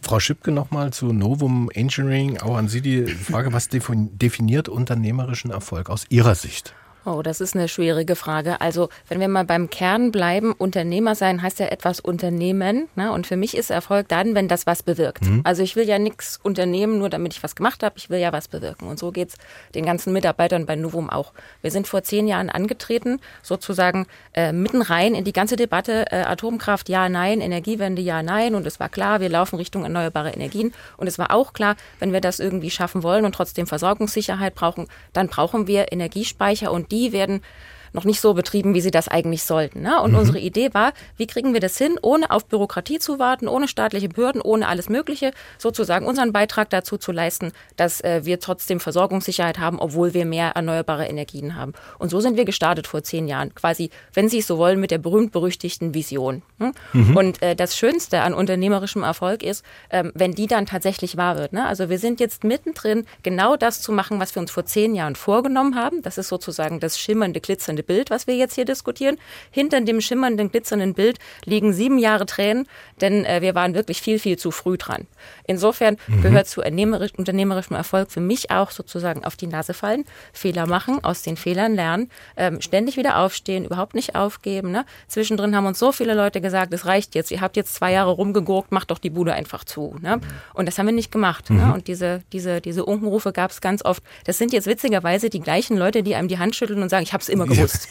[0.00, 2.38] Frau Schipke nochmal zu Novum Engineering.
[2.38, 6.75] Auch an Sie die Frage, was definiert unternehmerischen Erfolg aus Ihrer Sicht?
[7.08, 8.60] Oh, das ist eine schwierige Frage.
[8.60, 12.88] Also, wenn wir mal beim Kern bleiben, Unternehmer sein heißt ja etwas unternehmen.
[12.96, 13.12] Ne?
[13.12, 15.24] Und für mich ist Erfolg dann, wenn das was bewirkt.
[15.24, 15.42] Mhm.
[15.44, 17.94] Also ich will ja nichts unternehmen, nur damit ich was gemacht habe.
[17.96, 18.88] Ich will ja was bewirken.
[18.88, 19.36] Und so geht's
[19.76, 21.32] den ganzen Mitarbeitern bei Novum auch.
[21.62, 26.22] Wir sind vor zehn Jahren angetreten, sozusagen äh, mitten rein in die ganze Debatte äh,
[26.22, 28.56] Atomkraft, ja, nein, Energiewende, ja, nein.
[28.56, 30.74] Und es war klar, wir laufen Richtung erneuerbare Energien.
[30.96, 34.88] Und es war auch klar, wenn wir das irgendwie schaffen wollen und trotzdem Versorgungssicherheit brauchen,
[35.12, 37.42] dann brauchen wir Energiespeicher und die die werden
[37.92, 39.82] noch nicht so betrieben, wie sie das eigentlich sollten.
[39.82, 40.00] Ne?
[40.00, 40.18] Und mhm.
[40.18, 44.08] unsere Idee war, wie kriegen wir das hin, ohne auf Bürokratie zu warten, ohne staatliche
[44.08, 49.58] Behörden, ohne alles Mögliche, sozusagen unseren Beitrag dazu zu leisten, dass äh, wir trotzdem Versorgungssicherheit
[49.58, 51.72] haben, obwohl wir mehr erneuerbare Energien haben.
[51.98, 54.90] Und so sind wir gestartet vor zehn Jahren, quasi, wenn Sie es so wollen, mit
[54.90, 56.42] der berühmt-berüchtigten Vision.
[56.58, 56.72] Ne?
[56.92, 57.16] Mhm.
[57.16, 61.52] Und äh, das Schönste an unternehmerischem Erfolg ist, ähm, wenn die dann tatsächlich wahr wird.
[61.52, 61.66] Ne?
[61.66, 65.16] Also wir sind jetzt mittendrin, genau das zu machen, was wir uns vor zehn Jahren
[65.16, 66.02] vorgenommen haben.
[66.02, 69.16] Das ist sozusagen das schimmernde, glitzernde Bild, was wir jetzt hier diskutieren.
[69.50, 72.66] Hinter dem schimmernden, glitzernden Bild liegen sieben Jahre Tränen,
[73.00, 75.06] denn äh, wir waren wirklich viel, viel zu früh dran.
[75.46, 76.22] Insofern mhm.
[76.22, 81.22] gehört zu unternehmerischem Erfolg für mich auch sozusagen auf die Nase fallen, Fehler machen, aus
[81.22, 84.70] den Fehlern lernen, ähm, ständig wieder aufstehen, überhaupt nicht aufgeben.
[84.70, 84.84] Ne?
[85.08, 88.10] Zwischendrin haben uns so viele Leute gesagt, es reicht jetzt, ihr habt jetzt zwei Jahre
[88.10, 89.96] rumgegurkt, macht doch die Bude einfach zu.
[90.00, 90.20] Ne?
[90.54, 91.50] Und das haben wir nicht gemacht.
[91.50, 91.56] Ne?
[91.56, 91.68] Mhm.
[91.68, 91.74] Ne?
[91.74, 94.02] Und diese, diese, diese Unkenrufe gab es ganz oft.
[94.24, 97.12] Das sind jetzt witzigerweise die gleichen Leute, die einem die Hand schütteln und sagen, ich
[97.12, 97.88] habe es immer gewusst gewusst.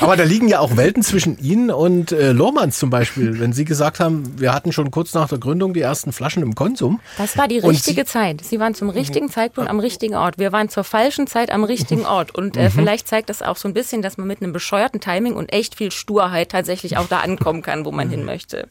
[0.00, 3.38] Aber da liegen ja auch Welten zwischen Ihnen und äh, Lohmanns zum Beispiel.
[3.38, 6.54] Wenn Sie gesagt haben, wir hatten schon kurz nach der Gründung die ersten Flaschen im
[6.54, 7.00] Konsum.
[7.18, 8.42] Das war die richtige Sie Zeit.
[8.42, 9.30] Sie waren zum richtigen mhm.
[9.30, 10.38] Zeitpunkt am richtigen Ort.
[10.38, 12.34] Wir waren zur falschen Zeit am richtigen Ort.
[12.34, 12.70] Und äh, mhm.
[12.70, 15.76] vielleicht zeigt das auch so ein bisschen, dass man mit einem bescheuerten Timing und echt
[15.76, 18.68] viel Sturheit tatsächlich auch da ankommen kann, wo man hin möchte.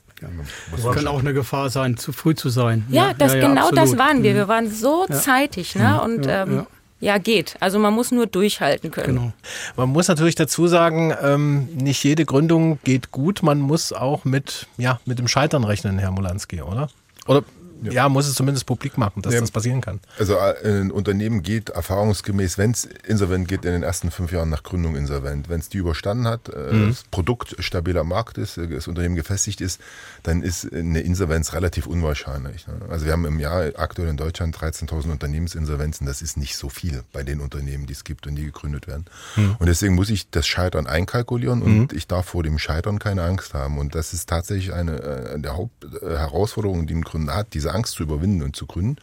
[0.72, 2.86] Das kann auch eine Gefahr sein, zu früh zu sein.
[2.90, 3.78] Ja, das, ja, ja, genau absolut.
[3.78, 4.36] das waren wir.
[4.36, 5.76] Wir waren so zeitig.
[5.76, 6.02] Ne?
[6.02, 6.66] Und ähm,
[7.00, 7.56] ja, geht.
[7.60, 9.16] Also man muss nur durchhalten können.
[9.16, 9.34] Genau.
[9.76, 13.42] Man muss natürlich dazu sagen, ähm, nicht jede Gründung geht gut.
[13.44, 16.90] Man muss auch mit, ja, mit dem Scheitern rechnen, Herr Molanski, oder?
[17.28, 17.44] Oder
[17.84, 17.92] ja.
[17.92, 19.40] ja, muss es zumindest publik machen, dass ja.
[19.40, 20.00] das passieren kann.
[20.18, 24.50] Also äh, ein Unternehmen geht erfahrungsgemäß, wenn es insolvent geht, in den ersten fünf Jahren
[24.50, 25.50] nach Gründung insolvent.
[25.50, 26.90] Wenn es die überstanden hat, äh, mhm.
[26.90, 29.80] das Produkt stabiler Markt ist, äh, das Unternehmen gefestigt ist,
[30.24, 32.68] dann ist eine Insolvenz relativ unwahrscheinlich.
[32.68, 32.74] Ne?
[32.90, 36.06] Also wir haben im Jahr aktuell in Deutschland 13.000 Unternehmensinsolvenzen.
[36.06, 39.06] Das ist nicht so viel bei den Unternehmen, die es gibt und die gegründet werden.
[39.36, 39.56] Mhm.
[39.60, 41.88] Und deswegen muss ich das Scheitern einkalkulieren und mhm.
[41.94, 43.78] ich darf vor dem Scheitern keine Angst haben.
[43.78, 48.04] Und das ist tatsächlich eine der Hauptherausforderungen, die ein Gründer hat, diese diese Angst zu
[48.04, 48.98] überwinden und zu gründen.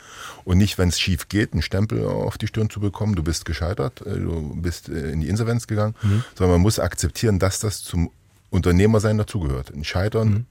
[0.45, 3.45] Und nicht, wenn es schief geht, einen Stempel auf die Stirn zu bekommen, du bist
[3.45, 6.25] gescheitert, äh, du bist äh, in die Insolvenz gegangen, mhm.
[6.35, 8.11] sondern man muss akzeptieren, dass das zum
[8.51, 9.73] Unternehmersein dazugehört.
[9.73, 10.47] Ein Scheitern mhm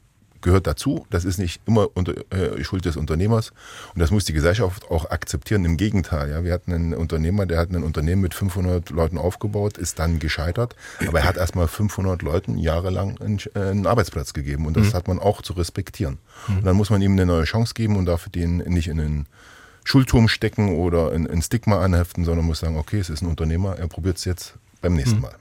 [0.45, 1.05] gehört dazu.
[1.10, 3.51] Das ist nicht immer unter, äh, Schuld des Unternehmers.
[3.93, 5.65] Und das muss die Gesellschaft auch akzeptieren.
[5.65, 6.29] Im Gegenteil.
[6.29, 10.19] Ja, wir hatten einen Unternehmer, der hat ein Unternehmen mit 500 Leuten aufgebaut, ist dann
[10.19, 10.75] gescheitert.
[11.05, 14.65] Aber er hat erstmal 500 Leuten jahrelang einen, äh, einen Arbeitsplatz gegeben.
[14.67, 14.93] Und das mhm.
[14.93, 16.19] hat man auch zu respektieren.
[16.47, 16.58] Mhm.
[16.58, 19.27] Und dann muss man ihm eine neue Chance geben und darf den nicht in einen
[19.84, 23.88] Schulturm stecken oder ein Stigma anheften, sondern muss sagen, okay, es ist ein Unternehmer, er
[23.88, 25.23] probiert es jetzt beim nächsten mhm.
[25.23, 25.36] Mal.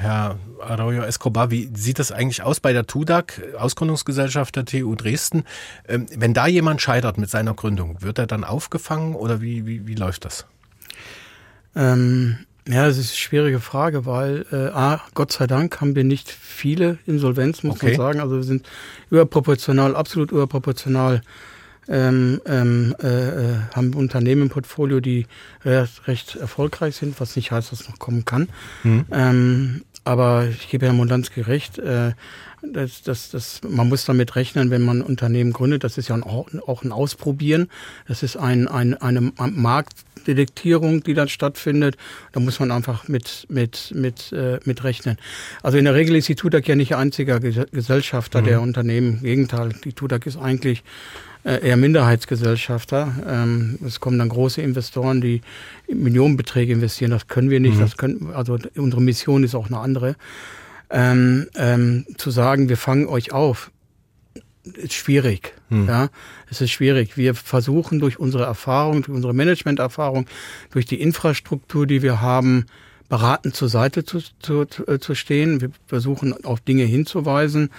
[0.00, 5.44] Herr Arroyo Escobar, wie sieht das eigentlich aus bei der TUDAG, Ausgründungsgesellschaft der TU Dresden?
[5.86, 9.86] Ähm, wenn da jemand scheitert mit seiner Gründung, wird er dann aufgefangen oder wie, wie,
[9.86, 10.46] wie läuft das?
[11.76, 16.04] Ähm, ja, das ist eine schwierige Frage, weil äh, A, Gott sei Dank haben wir
[16.04, 17.88] nicht viele Insolvenzen, muss okay.
[17.88, 18.20] man sagen.
[18.20, 18.66] Also wir sind
[19.10, 21.20] überproportional, absolut überproportional
[21.88, 25.26] ähm, ähm, äh, äh, haben Unternehmen im Portfolio, die
[25.64, 28.48] recht, recht, erfolgreich sind, was nicht heißt, dass es noch kommen kann.
[28.84, 29.06] Mhm.
[29.10, 32.12] Ähm, aber ich gebe Herrn Mondanski recht, äh,
[32.62, 35.82] das, das, das, man muss damit rechnen, wenn man ein Unternehmen gründet.
[35.82, 37.68] Das ist ja auch, auch ein Ausprobieren.
[38.06, 39.94] Das ist ein, ein, eine Markt,
[40.26, 41.96] Delektierung, die dann stattfindet.
[42.32, 45.16] Da muss man einfach mit, mit, mit, äh, mit rechnen.
[45.62, 48.44] Also in der Regel ist die TUDAG ja nicht einziger Gesellschafter mhm.
[48.44, 49.14] der Unternehmen.
[49.18, 50.82] Im Gegenteil, die TUDAG ist eigentlich
[51.44, 53.12] eher Minderheitsgesellschafter.
[53.26, 55.40] Ähm, es kommen dann große Investoren, die
[55.88, 57.10] Millionenbeträge investieren.
[57.10, 57.76] Das können wir nicht.
[57.76, 57.80] Mhm.
[57.80, 60.16] Das können, also unsere Mission ist auch eine andere.
[60.90, 63.70] Ähm, ähm, zu sagen, wir fangen euch auf,
[64.64, 65.54] ist schwierig.
[65.68, 65.86] Hm.
[65.86, 66.08] Ja,
[66.50, 67.16] es ist schwierig.
[67.16, 70.26] Wir versuchen durch unsere Erfahrung, durch unsere Managementerfahrung,
[70.70, 72.66] durch die Infrastruktur, die wir haben,
[73.08, 75.60] beratend zur Seite zu, zu, zu stehen.
[75.60, 77.70] Wir versuchen auf Dinge hinzuweisen.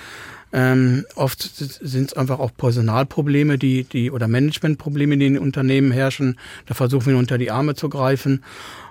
[0.53, 5.91] Ähm, oft sind es einfach auch Personalprobleme, die, die oder Managementprobleme, die in den Unternehmen
[5.91, 6.37] herrschen.
[6.65, 8.43] Da versuchen wir unter die Arme zu greifen.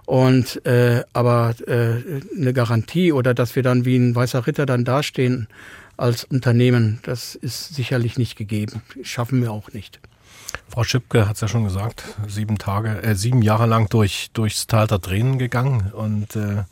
[0.07, 4.85] Und äh, aber äh, eine Garantie oder dass wir dann wie ein weißer Ritter dann
[4.85, 5.47] dastehen
[5.97, 8.83] als Unternehmen, das ist sicherlich nicht gegeben.
[9.03, 10.01] Schaffen wir auch nicht.
[10.69, 14.67] Frau Schipke hat es ja schon gesagt, sieben Tage, äh, sieben Jahre lang durch durchs
[14.67, 16.65] Tal der Tränen gegangen und äh,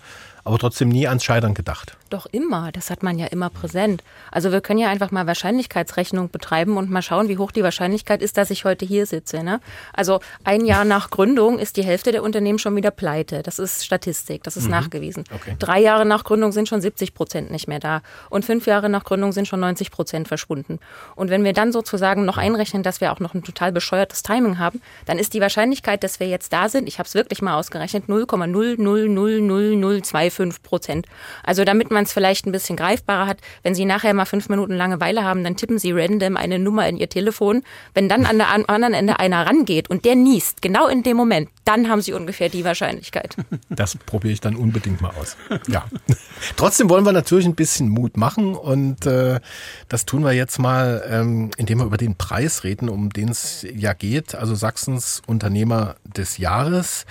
[0.44, 1.97] aber trotzdem nie ans Scheitern gedacht.
[2.10, 4.02] Doch immer, das hat man ja immer präsent.
[4.30, 8.22] Also wir können ja einfach mal Wahrscheinlichkeitsrechnung betreiben und mal schauen, wie hoch die Wahrscheinlichkeit
[8.22, 9.42] ist, dass ich heute hier sitze.
[9.42, 9.60] Ne?
[9.92, 13.42] Also ein Jahr nach Gründung ist die Hälfte der Unternehmen schon wieder pleite.
[13.42, 14.70] Das ist Statistik, das ist mhm.
[14.70, 15.24] nachgewiesen.
[15.34, 15.56] Okay.
[15.58, 18.00] Drei Jahre nach Gründung sind schon 70 Prozent nicht mehr da.
[18.30, 20.78] Und fünf Jahre nach Gründung sind schon 90 Prozent verschwunden.
[21.14, 24.58] Und wenn wir dann sozusagen noch einrechnen, dass wir auch noch ein total bescheuertes Timing
[24.58, 27.58] haben, dann ist die Wahrscheinlichkeit, dass wir jetzt da sind, ich habe es wirklich mal
[27.58, 31.06] ausgerechnet, 0,0000025 Prozent.
[31.42, 34.48] Also damit man man es vielleicht ein bisschen greifbarer hat, wenn Sie nachher mal fünf
[34.48, 37.62] Minuten Langeweile haben, dann tippen Sie random eine Nummer in Ihr Telefon.
[37.92, 41.48] Wenn dann an der anderen Ende einer rangeht und der niest, genau in dem Moment,
[41.64, 43.37] dann haben Sie ungefähr die Wahrscheinlichkeit.
[43.68, 45.37] Das probiere ich dann unbedingt mal aus.
[45.66, 45.87] Ja.
[46.56, 49.40] Trotzdem wollen wir natürlich ein bisschen Mut machen und äh,
[49.88, 53.66] das tun wir jetzt mal, ähm, indem wir über den Preis reden, um den es
[53.74, 54.34] ja geht.
[54.34, 57.06] Also Sachsens Unternehmer des Jahres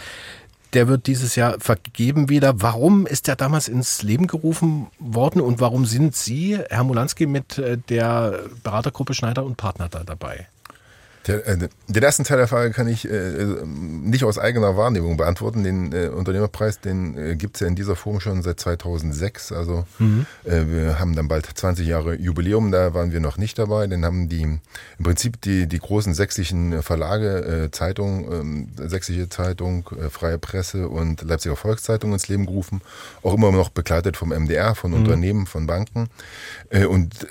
[0.73, 2.62] der wird dieses Jahr vergeben wieder.
[2.62, 7.58] Warum ist der damals ins Leben gerufen worden und warum sind Sie, Herr Mulanski, mit
[7.58, 10.47] äh, der Beratergruppe Schneider und Partner da dabei?
[11.28, 15.63] Der, äh, den ersten Teil der Frage kann ich äh, nicht aus eigener Wahrnehmung beantworten.
[15.63, 19.52] Den äh, Unternehmerpreis, den äh, gibt es ja in dieser Form schon seit 2006.
[19.52, 20.26] Also mhm.
[20.46, 23.88] äh, wir haben dann bald 20 Jahre Jubiläum, da waren wir noch nicht dabei.
[23.88, 24.60] Den haben die im
[25.04, 31.56] Prinzip die, die großen sächsischen Verlage, äh, Zeitung, äh, Sächsische Zeitung, Freie Presse und Leipziger
[31.56, 32.82] Volkszeitung ins Leben gerufen.
[33.22, 34.98] Auch immer noch begleitet vom MDR, von mhm.
[34.98, 36.10] Unternehmen, von Banken.
[36.90, 37.28] Und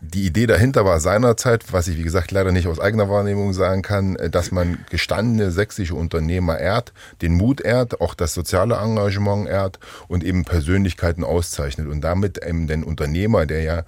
[0.00, 3.82] die Idee dahinter war seinerzeit, was ich wie gesagt leider nicht aus eigener Wahrnehmung sagen
[3.82, 9.48] kann, äh, dass man gestandene sächsische Unternehmer ehrt, den Mut ehrt, auch das soziale Engagement
[9.48, 9.78] ehrt
[10.08, 13.84] und eben Persönlichkeiten auszeichnet und damit eben den Unternehmer, der ja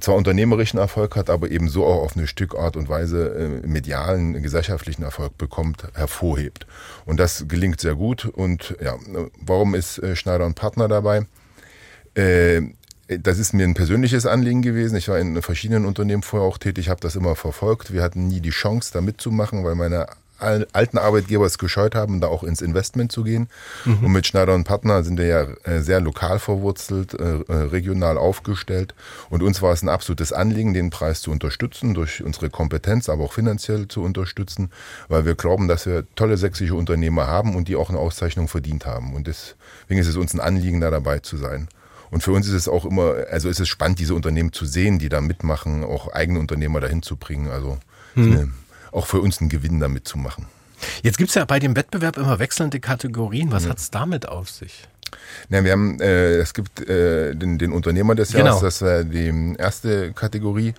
[0.00, 4.42] zwar unternehmerischen Erfolg hat, aber eben so auch auf eine Stückart und Weise äh, medialen,
[4.42, 6.66] gesellschaftlichen Erfolg bekommt, hervorhebt.
[7.04, 8.24] Und das gelingt sehr gut.
[8.24, 8.96] Und ja,
[9.40, 11.26] warum ist äh, Schneider und Partner dabei?
[12.14, 12.62] Äh,
[13.18, 14.96] das ist mir ein persönliches Anliegen gewesen.
[14.96, 17.92] Ich war in verschiedenen Unternehmen vorher auch tätig, habe das immer verfolgt.
[17.92, 20.06] Wir hatten nie die Chance, da mitzumachen, weil meine
[20.40, 23.48] alten Arbeitgeber es gescheut haben, da auch ins Investment zu gehen.
[23.84, 24.04] Mhm.
[24.04, 28.16] Und mit Schneider und Partner sind wir ja äh, sehr lokal verwurzelt, äh, äh, regional
[28.16, 28.94] aufgestellt.
[29.28, 33.24] Und uns war es ein absolutes Anliegen, den Preis zu unterstützen, durch unsere Kompetenz, aber
[33.24, 34.70] auch finanziell zu unterstützen,
[35.08, 38.86] weil wir glauben, dass wir tolle sächsische Unternehmer haben und die auch eine Auszeichnung verdient
[38.86, 39.14] haben.
[39.14, 41.68] Und deswegen ist es uns ein Anliegen, da dabei zu sein.
[42.10, 44.98] Und für uns ist es auch immer, also ist es spannend, diese Unternehmen zu sehen,
[44.98, 47.48] die da mitmachen, auch eigene Unternehmer dahin zu bringen.
[47.48, 47.78] Also
[48.14, 48.52] hm.
[48.92, 50.46] auch für uns ein Gewinn damit zu machen.
[51.02, 53.52] Jetzt gibt es ja bei dem Wettbewerb immer wechselnde Kategorien.
[53.52, 53.70] Was ja.
[53.70, 54.88] hat es damit auf sich?
[55.48, 58.60] Ja, wir haben, äh, es gibt äh, den, den Unternehmer des Jahres, genau.
[58.60, 60.74] das war die erste Kategorie.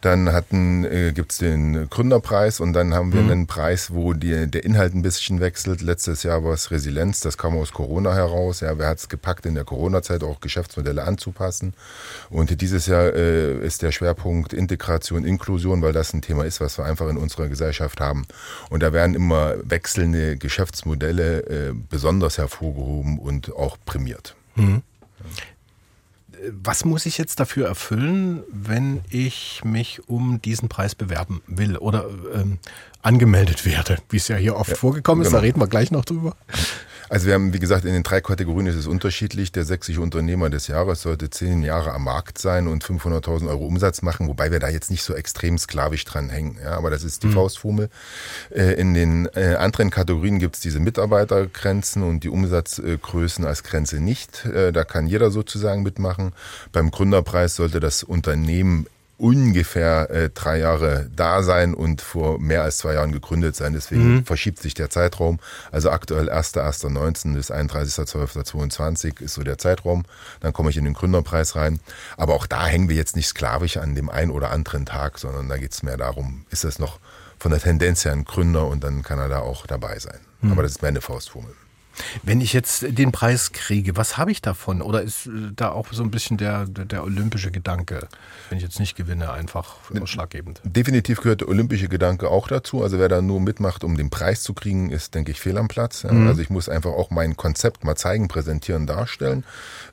[0.00, 3.30] Dann hatten, äh, gibt's den Gründerpreis und dann haben wir mhm.
[3.30, 5.82] einen Preis, wo die, der Inhalt ein bisschen wechselt.
[5.82, 8.60] Letztes Jahr war es Resilienz, das kam aus Corona heraus.
[8.60, 11.74] Ja, wer hat es gepackt, in der Corona-Zeit auch Geschäftsmodelle anzupassen?
[12.30, 16.78] Und dieses Jahr äh, ist der Schwerpunkt Integration, Inklusion, weil das ein Thema ist, was
[16.78, 18.26] wir einfach in unserer Gesellschaft haben.
[18.70, 24.34] Und da werden immer wechselnde Geschäftsmodelle äh, besonders hervorgehoben und auch prämiert.
[24.54, 24.82] Mhm
[26.52, 32.08] was muss ich jetzt dafür erfüllen, wenn ich mich um diesen Preis bewerben will oder
[32.34, 32.58] ähm,
[33.02, 35.28] angemeldet werde, wie es ja hier oft ja, vorgekommen ist?
[35.28, 35.38] Genau.
[35.40, 36.36] Da reden wir gleich noch drüber.
[37.08, 39.52] Also wir haben, wie gesagt, in den drei Kategorien ist es unterschiedlich.
[39.52, 44.02] Der sächsische Unternehmer des Jahres sollte zehn Jahre am Markt sein und 500.000 Euro Umsatz
[44.02, 46.58] machen, wobei wir da jetzt nicht so extrem sklavisch dran hängen.
[46.62, 47.32] Ja, aber das ist die mhm.
[47.32, 47.90] Faustfummel.
[48.50, 54.00] Äh, in den äh, anderen Kategorien gibt es diese Mitarbeitergrenzen und die Umsatzgrößen als Grenze
[54.00, 54.44] nicht.
[54.46, 56.32] Äh, da kann jeder sozusagen mitmachen.
[56.72, 58.86] Beim Gründerpreis sollte das Unternehmen
[59.18, 63.72] ungefähr äh, drei Jahre da sein und vor mehr als zwei Jahren gegründet sein.
[63.72, 64.24] Deswegen mhm.
[64.26, 65.38] verschiebt sich der Zeitraum.
[65.72, 70.04] Also aktuell 1.1.19 bis 31.12.22 ist so der Zeitraum.
[70.40, 71.80] Dann komme ich in den Gründerpreis rein.
[72.16, 75.48] Aber auch da hängen wir jetzt nicht sklavisch an dem einen oder anderen Tag, sondern
[75.48, 76.98] da geht es mehr darum, ist das noch
[77.38, 80.18] von der Tendenz her ein Gründer und dann kann er da auch dabei sein.
[80.40, 80.52] Mhm.
[80.52, 81.52] Aber das ist meine Faustformel.
[82.22, 84.82] Wenn ich jetzt den Preis kriege, was habe ich davon?
[84.82, 88.08] Oder ist äh, da auch so ein bisschen der, der, der, olympische Gedanke,
[88.48, 90.60] wenn ich jetzt nicht gewinne, einfach ausschlaggebend?
[90.64, 92.82] Definitiv gehört der olympische Gedanke auch dazu.
[92.82, 95.68] Also wer da nur mitmacht, um den Preis zu kriegen, ist, denke ich, fehl am
[95.68, 96.04] Platz.
[96.04, 96.26] Mhm.
[96.26, 99.44] Also ich muss einfach auch mein Konzept mal zeigen, präsentieren, darstellen.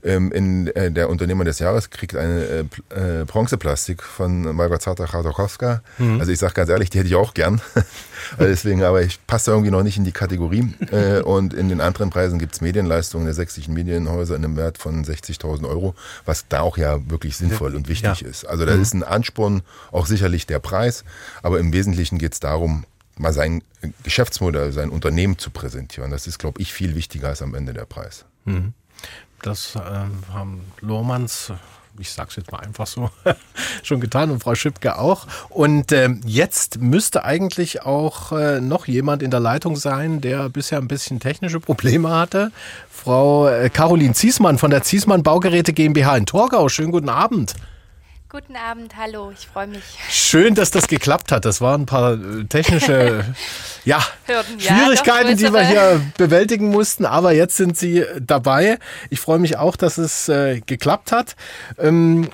[0.04, 5.82] Ähm, in, äh, der Unternehmer des Jahres kriegt eine äh, äh Bronzeplastik von Malgorzata Chardokowska.
[5.98, 6.20] Mhm.
[6.20, 7.62] Also ich sage ganz ehrlich, die hätte ich auch gern.
[8.40, 10.74] Deswegen, aber ich passe irgendwie noch nicht in die Kategorie.
[10.92, 14.78] Äh, und in den anderen Preisen gibt es Medienleistungen der sächsischen Medienhäuser in einem Wert
[14.78, 18.28] von 60.000 Euro, was da auch ja wirklich sinnvoll und wichtig ja.
[18.28, 18.46] ist.
[18.46, 18.82] Also da mhm.
[18.82, 21.04] ist ein Ansporn auch sicherlich der Preis,
[21.44, 23.64] aber im Wesentlichen geht es darum, mal sein
[24.02, 26.10] Geschäftsmodell, sein Unternehmen zu präsentieren.
[26.10, 28.26] Das ist, glaube ich, viel wichtiger als am Ende der Preis.
[28.46, 28.74] Mhm.
[29.42, 31.52] Das äh, haben Lohmanns
[32.00, 33.10] ich sage es jetzt mal einfach so,
[33.84, 35.28] schon getan und Frau Schipke auch.
[35.50, 40.80] Und äh, jetzt müsste eigentlich auch äh, noch jemand in der Leitung sein, der bisher
[40.80, 42.52] ein bisschen technische Probleme hatte.
[42.90, 46.70] Frau äh, Caroline Ziesmann von der Ziesmann Baugeräte GmbH in Torgau.
[46.70, 47.56] Schönen guten Abend.
[48.34, 49.84] Guten Abend, hallo, ich freue mich.
[50.10, 51.46] Schön, dass das geklappt hat.
[51.46, 53.24] Das waren ein paar äh, technische
[53.86, 58.80] ja, Hürden, Schwierigkeiten, ja, die wir hier bewältigen mussten, aber jetzt sind Sie dabei.
[59.12, 61.36] Ich freue mich auch, dass es äh, geklappt hat.
[61.78, 62.30] Ähm,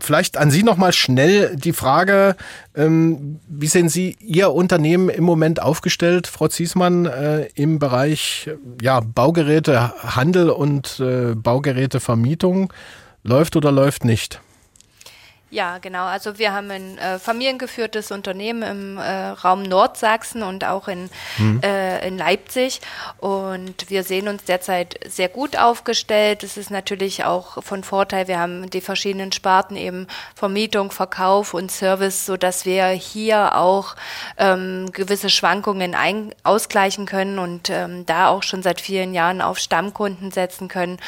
[0.00, 2.34] Vielleicht an Sie nochmal schnell die Frage,
[2.74, 8.50] ähm, wie sehen Sie Ihr Unternehmen im Moment aufgestellt, Frau Ziesmann, äh, im Bereich
[8.82, 12.72] ja, Baugeräte, Handel und äh, Baugerätevermietung?
[13.22, 14.40] Läuft oder läuft nicht?
[15.50, 16.04] Ja, genau.
[16.04, 21.08] Also wir haben ein äh, familiengeführtes Unternehmen im äh, Raum Nordsachsen und auch in,
[21.38, 21.62] mhm.
[21.62, 22.82] äh, in Leipzig.
[23.16, 26.42] Und wir sehen uns derzeit sehr gut aufgestellt.
[26.42, 28.28] Es ist natürlich auch von Vorteil.
[28.28, 33.96] Wir haben die verschiedenen Sparten eben Vermietung, Verkauf und Service, so dass wir hier auch
[34.36, 39.58] ähm, gewisse Schwankungen ein ausgleichen können und ähm, da auch schon seit vielen Jahren auf
[39.58, 40.98] Stammkunden setzen können.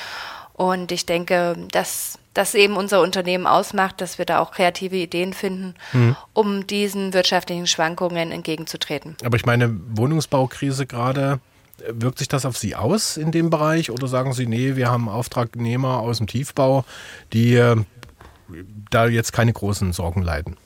[0.55, 5.33] Und ich denke, dass das eben unser Unternehmen ausmacht, dass wir da auch kreative Ideen
[5.33, 6.17] finden, mhm.
[6.33, 9.17] um diesen wirtschaftlichen Schwankungen entgegenzutreten.
[9.25, 11.41] Aber ich meine, Wohnungsbaukrise gerade,
[11.89, 15.09] wirkt sich das auf Sie aus in dem Bereich oder sagen Sie, nee, wir haben
[15.09, 16.85] Auftragnehmer aus dem Tiefbau,
[17.33, 17.77] die äh,
[18.91, 20.57] da jetzt keine großen Sorgen leiden?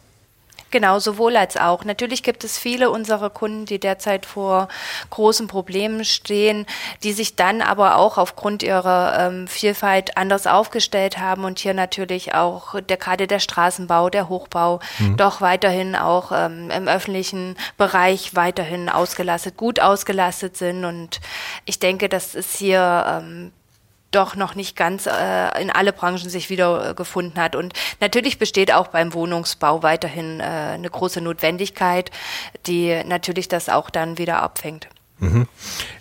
[0.75, 1.85] Genau, sowohl als auch.
[1.85, 4.67] Natürlich gibt es viele unserer Kunden, die derzeit vor
[5.11, 6.67] großen Problemen stehen,
[7.05, 12.35] die sich dann aber auch aufgrund ihrer ähm, Vielfalt anders aufgestellt haben und hier natürlich
[12.35, 15.17] auch der, gerade der Straßenbau, der Hochbau mhm.
[15.17, 20.85] doch weiterhin auch ähm, im öffentlichen Bereich weiterhin ausgelastet, gut ausgelastet sind.
[20.85, 21.21] Und
[21.67, 23.53] ich denke, das ist hier ähm,
[24.15, 27.57] doch noch nicht ganz äh, in alle Branchen sich wieder äh, gefunden hat.
[27.57, 32.11] Und natürlich besteht auch beim Wohnungsbau weiterhin äh, eine große Notwendigkeit,
[32.67, 34.89] die natürlich das auch dann wieder abfängt.
[35.21, 35.47] Mhm.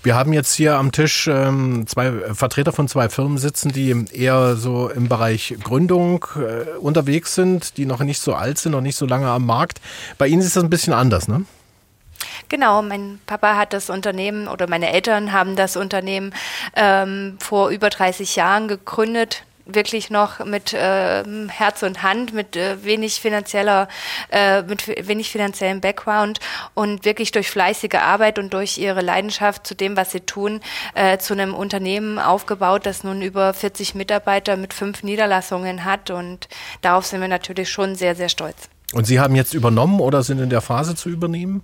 [0.01, 4.55] Wir haben jetzt hier am Tisch ähm, zwei Vertreter von zwei Firmen sitzen, die eher
[4.55, 8.97] so im Bereich Gründung äh, unterwegs sind, die noch nicht so alt sind, noch nicht
[8.97, 9.81] so lange am Markt.
[10.17, 11.45] Bei Ihnen ist das ein bisschen anders, ne?
[12.49, 16.33] Genau, mein Papa hat das Unternehmen oder meine Eltern haben das Unternehmen
[16.75, 22.83] ähm, vor über 30 Jahren gegründet wirklich noch mit äh, Herz und Hand, mit äh,
[22.83, 23.87] wenig finanzieller,
[24.31, 26.39] äh, mit wenig finanziellem Background
[26.73, 30.61] und wirklich durch fleißige Arbeit und durch ihre Leidenschaft zu dem, was sie tun,
[30.95, 36.47] äh, zu einem Unternehmen aufgebaut, das nun über 40 Mitarbeiter mit fünf Niederlassungen hat und
[36.81, 38.69] darauf sind wir natürlich schon sehr, sehr stolz.
[38.93, 41.63] Und Sie haben jetzt übernommen oder sind in der Phase zu übernehmen?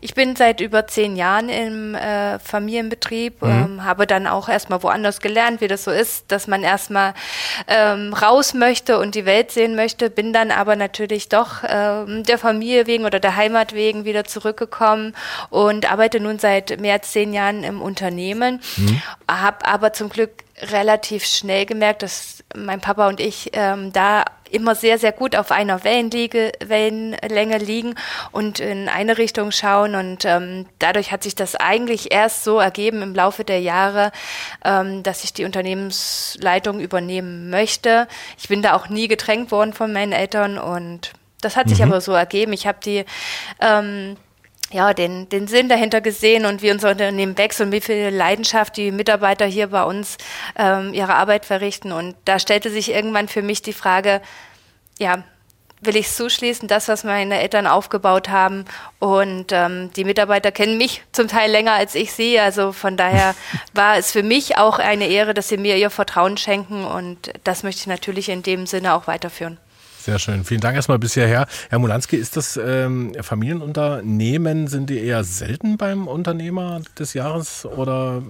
[0.00, 3.50] Ich bin seit über zehn Jahren im äh, Familienbetrieb, mhm.
[3.50, 7.14] ähm, habe dann auch erstmal woanders gelernt, wie das so ist, dass man erstmal
[7.68, 12.38] ähm, raus möchte und die Welt sehen möchte, bin dann aber natürlich doch ähm, der
[12.38, 15.14] Familie wegen oder der Heimat wegen wieder zurückgekommen
[15.50, 19.02] und arbeite nun seit mehr als zehn Jahren im Unternehmen, mhm.
[19.28, 24.74] habe aber zum Glück relativ schnell gemerkt, dass mein Papa und ich ähm, da immer
[24.74, 27.94] sehr, sehr gut auf einer Wellenliege, Wellenlänge liegen
[28.32, 29.94] und in eine Richtung schauen.
[29.94, 34.12] Und ähm, dadurch hat sich das eigentlich erst so ergeben im Laufe der Jahre,
[34.64, 38.08] ähm, dass ich die Unternehmensleitung übernehmen möchte.
[38.38, 41.92] Ich bin da auch nie gedrängt worden von meinen Eltern und das hat sich mhm.
[41.92, 42.52] aber so ergeben.
[42.52, 43.04] Ich habe die
[43.60, 44.16] ähm,
[44.74, 48.76] ja, den, den Sinn dahinter gesehen und wie unser Unternehmen wächst und wie viel Leidenschaft
[48.76, 50.18] die Mitarbeiter hier bei uns
[50.58, 51.92] ähm, ihre Arbeit verrichten.
[51.92, 54.20] Und da stellte sich irgendwann für mich die Frage,
[54.98, 55.22] ja,
[55.80, 58.64] will ich zuschließen, das, was meine Eltern aufgebaut haben.
[58.98, 62.40] Und ähm, die Mitarbeiter kennen mich zum Teil länger als ich sie.
[62.40, 63.36] Also von daher
[63.74, 66.84] war es für mich auch eine Ehre, dass sie mir ihr Vertrauen schenken.
[66.84, 69.56] Und das möchte ich natürlich in dem Sinne auch weiterführen.
[70.04, 70.44] Sehr schön.
[70.44, 71.46] Vielen Dank erstmal bisher her.
[71.70, 78.22] Herr Mulanski, ist das ähm, Familienunternehmen, sind die eher selten beim Unternehmer des Jahres oder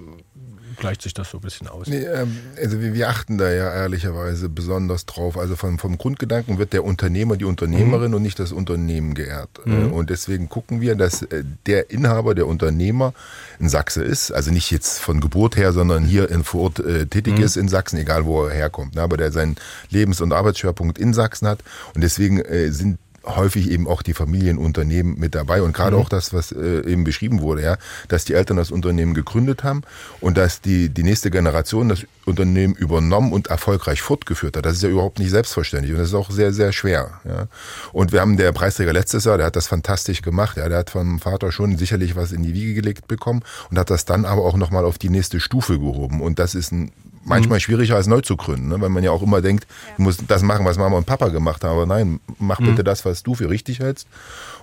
[0.75, 1.87] gleicht sich das so ein bisschen aus?
[1.87, 5.37] Nee, ähm, also wir, wir, achten da ja ehrlicherweise besonders drauf.
[5.37, 8.17] Also vom, vom Grundgedanken wird der Unternehmer, die Unternehmerin mhm.
[8.17, 9.51] und nicht das Unternehmen geehrt.
[9.65, 9.93] Mhm.
[9.93, 13.15] Und deswegen gucken wir, dass äh, der Inhaber, der Unternehmer
[13.59, 17.07] in Sachse ist, also nicht jetzt von Geburt her, sondern hier in vor Ort äh,
[17.07, 17.45] tätig mhm.
[17.45, 19.57] ist in Sachsen, egal wo er herkommt, ne, aber der seinen
[19.91, 21.61] Lebens- und Arbeitsschwerpunkt in Sachsen hat.
[21.95, 26.03] Und deswegen äh, sind häufig eben auch die Familienunternehmen mit dabei und gerade mhm.
[26.03, 27.77] auch das, was äh, eben beschrieben wurde, ja,
[28.09, 29.83] dass die Eltern das Unternehmen gegründet haben
[30.21, 34.65] und dass die, die nächste Generation das Unternehmen übernommen und erfolgreich fortgeführt hat.
[34.65, 37.21] Das ist ja überhaupt nicht selbstverständlich und das ist auch sehr, sehr schwer.
[37.25, 37.47] Ja.
[37.93, 40.57] Und wir haben der Preisträger letztes Jahr, der hat das fantastisch gemacht.
[40.57, 43.91] Ja, der hat vom Vater schon sicherlich was in die Wiege gelegt bekommen und hat
[43.91, 46.21] das dann aber auch nochmal auf die nächste Stufe gehoben.
[46.21, 46.93] Und das ist ein
[47.25, 47.61] manchmal mhm.
[47.61, 48.81] schwieriger als neu zu gründen, ne?
[48.81, 49.95] weil man ja auch immer denkt, ja.
[49.97, 51.73] du musst das machen, was Mama und Papa gemacht haben.
[51.73, 52.67] Aber nein, mach mhm.
[52.67, 54.07] bitte das, was du für richtig hältst.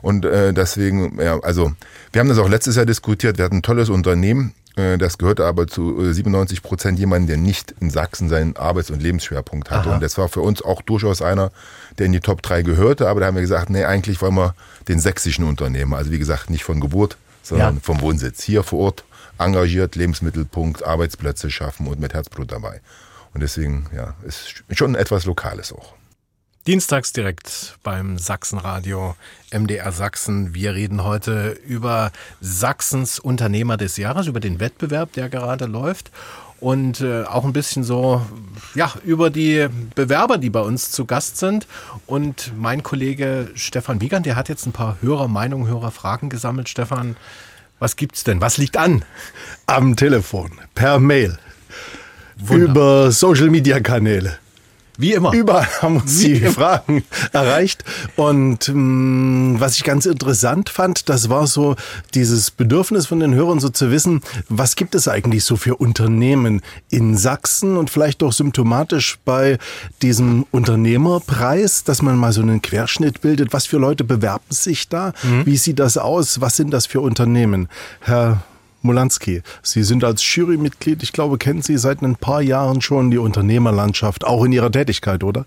[0.01, 1.73] Und äh, deswegen, ja, also
[2.11, 3.37] wir haben das auch letztes Jahr diskutiert.
[3.37, 4.53] Wir hatten ein tolles Unternehmen.
[4.75, 8.91] Äh, das gehörte aber zu 97 äh, Prozent jemandem, der nicht in Sachsen seinen Arbeits-
[8.91, 9.89] und Lebensschwerpunkt hatte.
[9.89, 9.95] Aha.
[9.95, 11.51] Und das war für uns auch durchaus einer,
[11.97, 13.07] der in die Top 3 gehörte.
[13.07, 14.55] Aber da haben wir gesagt, nee, eigentlich wollen wir
[14.87, 15.97] den sächsischen Unternehmer.
[15.97, 17.81] Also wie gesagt, nicht von Geburt, sondern ja.
[17.81, 18.43] vom Wohnsitz.
[18.43, 19.03] Hier vor Ort
[19.43, 22.81] engagiert, Lebensmittelpunkt, Arbeitsplätze schaffen und mit Herzblut dabei.
[23.33, 25.95] Und deswegen, ja, ist schon etwas Lokales auch.
[26.67, 29.15] Dienstags direkt beim Sachsenradio
[29.51, 30.53] MDR Sachsen.
[30.53, 36.11] Wir reden heute über Sachsens Unternehmer des Jahres, über den Wettbewerb, der gerade läuft
[36.61, 38.21] und äh, auch ein bisschen so
[38.75, 41.65] ja über die Bewerber, die bei uns zu Gast sind.
[42.05, 46.69] Und mein Kollege Stefan Wiegand, der hat jetzt ein paar Hörermeinungen, Hörerfragen gesammelt.
[46.69, 47.17] Stefan,
[47.81, 48.39] was gibt's denn?
[48.39, 49.03] Was liegt an?
[49.65, 51.37] Am Telefon, per Mail,
[52.37, 52.65] Wunder.
[52.65, 54.37] über Social Media Kanäle.
[55.01, 55.33] Wie immer.
[55.33, 56.51] Überall haben uns Wie die immer.
[56.51, 57.83] Fragen erreicht.
[58.15, 61.75] Und mh, mm, was ich ganz interessant fand, das war so
[62.13, 66.61] dieses Bedürfnis von den Hörern, so zu wissen, was gibt es eigentlich so für Unternehmen
[66.89, 69.57] in Sachsen und vielleicht auch symptomatisch bei
[70.01, 73.53] diesem Unternehmerpreis, dass man mal so einen Querschnitt bildet.
[73.53, 75.13] Was für Leute bewerben sich da?
[75.23, 75.45] Mhm.
[75.47, 76.41] Wie sieht das aus?
[76.41, 77.69] Was sind das für Unternehmen?
[78.01, 78.43] Herr
[78.81, 83.17] Molanski, Sie sind als Jurymitglied, ich glaube, kennen Sie seit ein paar Jahren schon die
[83.17, 85.45] Unternehmerlandschaft, auch in Ihrer Tätigkeit, oder?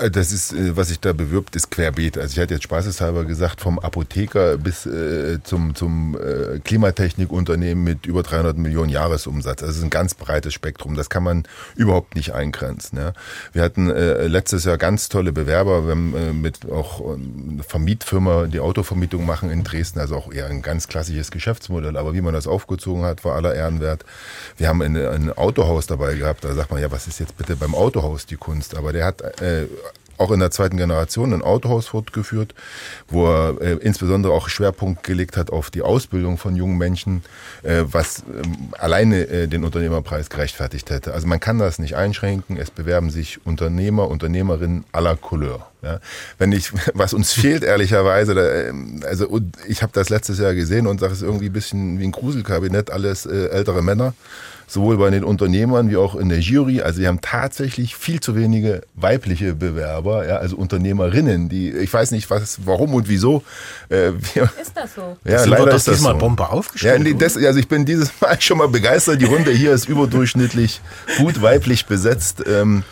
[0.00, 2.18] Äh, das ist, äh, was sich da bewirbt, ist querbeet.
[2.18, 8.06] Also ich hatte jetzt spaßeshalber gesagt, vom Apotheker bis äh, zum, zum äh, Klimatechnikunternehmen mit
[8.06, 9.60] über 300 Millionen Jahresumsatz.
[9.60, 10.94] Das ist ein ganz breites Spektrum.
[10.96, 11.44] Das kann man
[11.76, 12.98] überhaupt nicht eingrenzen.
[12.98, 13.12] Ja.
[13.52, 15.84] Wir hatten äh, letztes Jahr ganz tolle Bewerber.
[15.84, 20.00] Wir haben äh, mit auch eine Vermietfirma die Autovermietung machen in Dresden.
[20.00, 21.96] Also auch eher ein ganz klassisches Geschäftsmodell.
[21.96, 24.04] Aber wie man das aufgezogen hat, war aller Ehren wert.
[24.56, 26.44] Wir haben ein, ein Autohaus dabei gehabt.
[26.44, 28.76] Da sagt man, ja, was ist jetzt bitte beim Autohaus die Kunst?
[28.76, 29.66] Aber der hat äh,
[30.20, 32.54] auch in der zweiten Generation ein Autohaus fortgeführt,
[33.08, 37.22] wo er äh, insbesondere auch Schwerpunkt gelegt hat auf die Ausbildung von jungen Menschen,
[37.62, 41.14] äh, was ähm, alleine äh, den Unternehmerpreis gerechtfertigt hätte.
[41.14, 42.56] Also man kann das nicht einschränken.
[42.56, 45.66] Es bewerben sich Unternehmer, Unternehmerinnen aller Couleur.
[45.82, 46.00] Ja.
[46.38, 50.86] Wenn ich, was uns fehlt, ehrlicherweise, da, ähm, also ich habe das letztes Jahr gesehen
[50.86, 54.14] und sage es irgendwie ein bisschen wie ein Gruselkabinett, alles äh, ältere Männer
[54.70, 56.80] sowohl bei den Unternehmern wie auch in der Jury.
[56.80, 62.12] Also wir haben tatsächlich viel zu wenige weibliche Bewerber, ja, also Unternehmerinnen, die, ich weiß
[62.12, 63.42] nicht, was, warum und wieso.
[63.88, 65.16] Äh, wir, ist das so?
[65.24, 66.18] Ja, Sind leider ist das diesmal so.
[66.18, 66.98] Bombe aufgestellt.
[66.98, 69.20] Ja, nee, das, also ich bin dieses Mal schon mal begeistert.
[69.20, 70.80] Die Runde hier ist überdurchschnittlich
[71.18, 72.44] gut weiblich besetzt.
[72.46, 72.84] Ähm,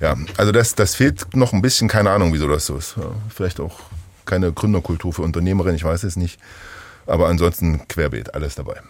[0.00, 2.94] ja, also das, das fehlt noch ein bisschen, keine Ahnung, wieso das so ist.
[2.96, 3.80] Ja, vielleicht auch
[4.24, 6.40] keine Gründerkultur für Unternehmerinnen, ich weiß es nicht.
[7.06, 8.80] Aber ansonsten querbeet, alles dabei.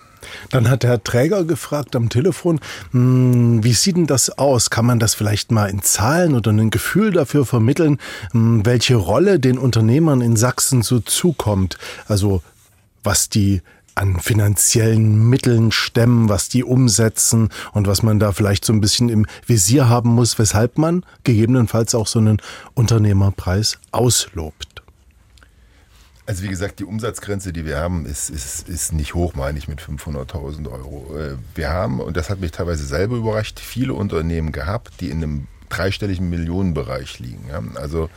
[0.51, 2.61] Dann hat der Träger gefragt am Telefon,
[2.93, 4.71] hm, wie sieht denn das aus?
[4.71, 7.99] Kann man das vielleicht mal in Zahlen oder ein Gefühl dafür vermitteln,
[8.33, 11.79] hm, welche Rolle den Unternehmern in Sachsen so zukommt?
[12.09, 12.43] Also
[13.03, 13.63] was die
[13.97, 19.09] an finanziellen Mitteln stemmen, was die umsetzen und was man da vielleicht so ein bisschen
[19.09, 22.43] im Visier haben muss, weshalb man gegebenenfalls auch so einen
[22.75, 24.76] Unternehmerpreis auslobt.
[26.27, 29.69] Also wie gesagt, die Umsatzgrenze, die wir haben, ist, ist, ist nicht hoch, meine ich,
[29.69, 31.17] mit 500.000 Euro.
[31.17, 35.23] Äh, wir haben, und das hat mich teilweise selber überrascht, viele Unternehmen gehabt, die in
[35.23, 37.51] einem dreistelligen Millionenbereich liegen.
[37.77, 38.09] Also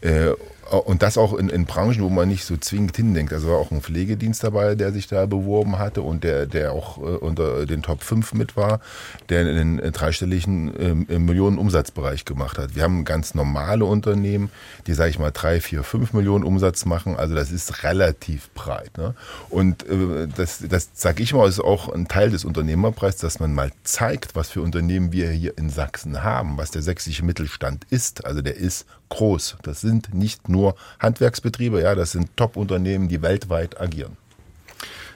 [0.00, 0.32] äh,
[0.72, 3.32] Und das auch in, in Branchen, wo man nicht so zwingend hindenkt.
[3.32, 6.98] Also war auch ein Pflegedienst dabei, der sich da beworben hatte und der, der auch
[6.98, 8.80] äh, unter den Top 5 mit war,
[9.28, 12.74] der einen dreistelligen äh, Millionen Umsatzbereich gemacht hat.
[12.74, 14.50] Wir haben ganz normale Unternehmen,
[14.86, 17.16] die, sage ich mal, drei, vier, fünf Millionen Umsatz machen.
[17.16, 18.96] Also das ist relativ breit.
[18.96, 19.14] Ne?
[19.50, 23.54] Und äh, das, das sage ich mal, ist auch ein Teil des Unternehmerpreises, dass man
[23.54, 28.24] mal zeigt, was für Unternehmen wir hier in Sachsen haben, was der sächsische Mittelstand ist.
[28.24, 29.56] Also der ist groß.
[29.62, 34.16] Das sind nicht nur Handwerksbetriebe, ja, das sind Top-Unternehmen, die weltweit agieren.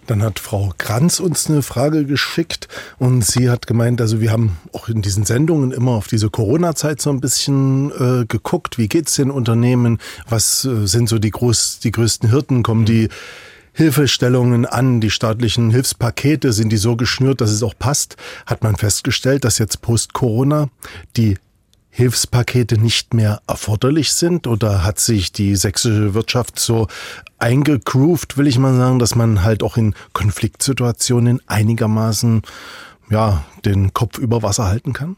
[0.06, 2.68] Dann hat Frau Kranz uns eine Frage geschickt
[2.98, 7.00] und sie hat gemeint, also wir haben auch in diesen Sendungen immer auf diese Corona-Zeit
[7.00, 11.80] so ein bisschen äh, geguckt, wie geht's den Unternehmen, was äh, sind so die, groß,
[11.80, 12.86] die größten Hirten, kommen mhm.
[12.86, 13.08] die
[13.72, 18.16] Hilfestellungen an, die staatlichen Hilfspakete, sind die so geschnürt, dass es auch passt,
[18.46, 20.68] hat man festgestellt, dass jetzt post-Corona
[21.16, 21.36] die
[21.96, 24.46] Hilfspakete nicht mehr erforderlich sind?
[24.46, 26.88] Oder hat sich die sächsische Wirtschaft so
[27.38, 32.42] eingegroovt, will ich mal sagen, dass man halt auch in Konfliktsituationen einigermaßen
[33.08, 35.16] ja, den Kopf über Wasser halten kann?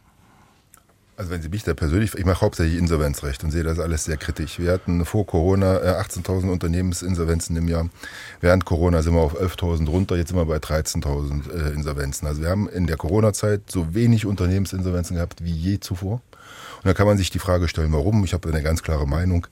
[1.17, 4.17] Also wenn Sie mich da persönlich, ich mache hauptsächlich Insolvenzrecht und sehe das alles sehr
[4.17, 4.61] kritisch.
[4.61, 7.89] Wir hatten vor Corona 18.000 äh, Unternehmensinsolvenzen im Jahr.
[8.41, 12.29] Während Corona sind wir auf 11.000 runter, jetzt sind wir bei 13.000 äh, Insolvenzen.
[12.29, 16.23] Also wir haben in der Corona-Zeit so wenig Unternehmensinsolvenzen gehabt wie je zuvor.
[16.89, 18.25] Da kann man sich die Frage stellen, warum.
[18.25, 19.47] Ich habe eine ganz klare Meinung.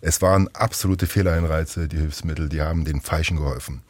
[0.00, 3.82] Es waren absolute Fehleinreize, die Hilfsmittel, die haben den Falschen geholfen.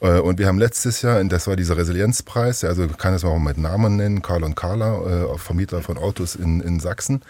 [0.00, 3.56] Äh, und wir haben letztes Jahr, das war dieser Resilienzpreis, also kann es auch mit
[3.56, 7.22] Namen nennen, Karl und Carla, äh, Vermieter von Autos in, in Sachsen,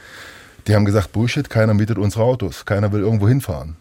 [0.66, 3.76] die haben gesagt, Bullshit, keiner mietet unsere Autos, keiner will irgendwo hinfahren.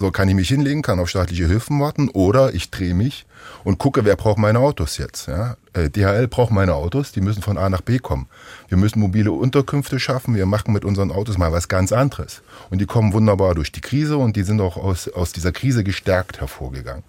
[0.00, 3.26] So kann ich mich hinlegen, kann auf staatliche Hilfen warten oder ich drehe mich
[3.64, 5.28] und gucke, wer braucht meine Autos jetzt.
[5.28, 5.58] Ja?
[5.74, 8.26] Äh, DHL braucht meine Autos, die müssen von A nach B kommen.
[8.68, 12.40] Wir müssen mobile Unterkünfte schaffen, wir machen mit unseren Autos mal was ganz anderes.
[12.70, 15.84] Und die kommen wunderbar durch die Krise und die sind auch aus, aus dieser Krise
[15.84, 17.04] gestärkt hervorgegangen.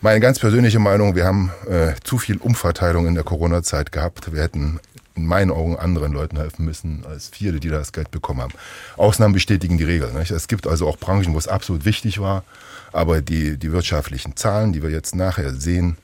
[0.00, 4.32] Meine ganz persönliche Meinung, wir haben äh, zu viel Umverteilung in der Corona-Zeit gehabt.
[4.34, 4.80] Wir hätten
[5.16, 8.52] in meinen Augen anderen Leuten helfen müssen als viele, die das Geld bekommen haben.
[8.96, 10.12] Ausnahmen bestätigen die Regel.
[10.12, 10.30] Nicht?
[10.30, 12.44] Es gibt also auch Branchen, wo es absolut wichtig war,
[12.92, 15.96] aber die, die wirtschaftlichen Zahlen, die wir jetzt nachher sehen,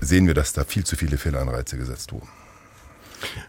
[0.00, 2.28] sehen wir, dass da viel zu viele Fehlanreize gesetzt wurden.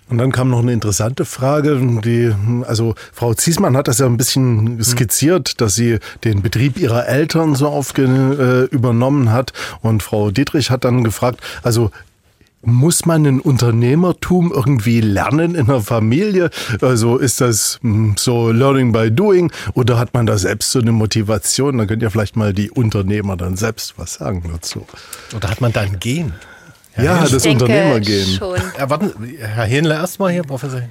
[0.09, 2.33] Und dann kam noch eine interessante Frage, die,
[2.65, 7.55] also Frau Ziesmann hat das ja ein bisschen skizziert, dass sie den Betrieb ihrer Eltern
[7.55, 9.51] so aufge, äh, übernommen hat.
[9.81, 11.91] Und Frau Dietrich hat dann gefragt, also
[12.61, 16.49] muss man ein Unternehmertum irgendwie lernen in der Familie?
[16.81, 20.91] Also ist das hm, so Learning by Doing oder hat man da selbst so eine
[20.91, 21.77] Motivation?
[21.77, 24.85] Da könnt ihr vielleicht mal die Unternehmer dann selbst was sagen dazu.
[25.35, 26.33] Oder hat man da ein Gen?
[26.95, 28.27] Ja, ja das Unternehmergehen.
[28.27, 28.59] Schon.
[28.77, 30.81] Ja, warten, Herr Hähnle erstmal hier, Professor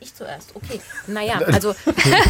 [0.00, 0.54] ich zuerst.
[0.54, 0.80] Okay.
[1.06, 1.74] Naja, also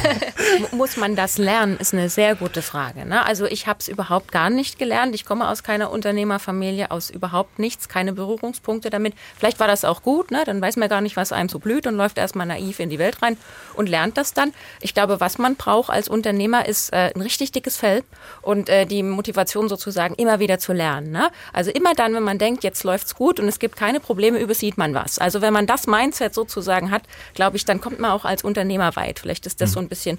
[0.73, 3.07] muss man das lernen, ist eine sehr gute Frage.
[3.07, 3.25] Ne?
[3.25, 5.15] Also ich habe es überhaupt gar nicht gelernt.
[5.15, 9.15] Ich komme aus keiner Unternehmerfamilie, aus überhaupt nichts, keine Berührungspunkte damit.
[9.37, 10.43] Vielleicht war das auch gut, ne?
[10.45, 12.99] dann weiß man gar nicht, was einem so blüht und läuft erstmal naiv in die
[12.99, 13.37] Welt rein
[13.75, 14.53] und lernt das dann.
[14.81, 18.03] Ich glaube, was man braucht als Unternehmer ist äh, ein richtig dickes Fell
[18.43, 21.11] und äh, die Motivation sozusagen immer wieder zu lernen.
[21.11, 21.31] Ne?
[21.53, 24.79] Also immer dann, wenn man denkt, jetzt läuft's gut und es gibt keine Probleme, übersieht
[24.79, 25.19] man was.
[25.19, 27.03] Also wenn man das Mindset sozusagen hat,
[27.35, 29.19] glaube ich, dann kommt man auch als Unternehmer weit.
[29.19, 30.19] Vielleicht ist das so ein bisschen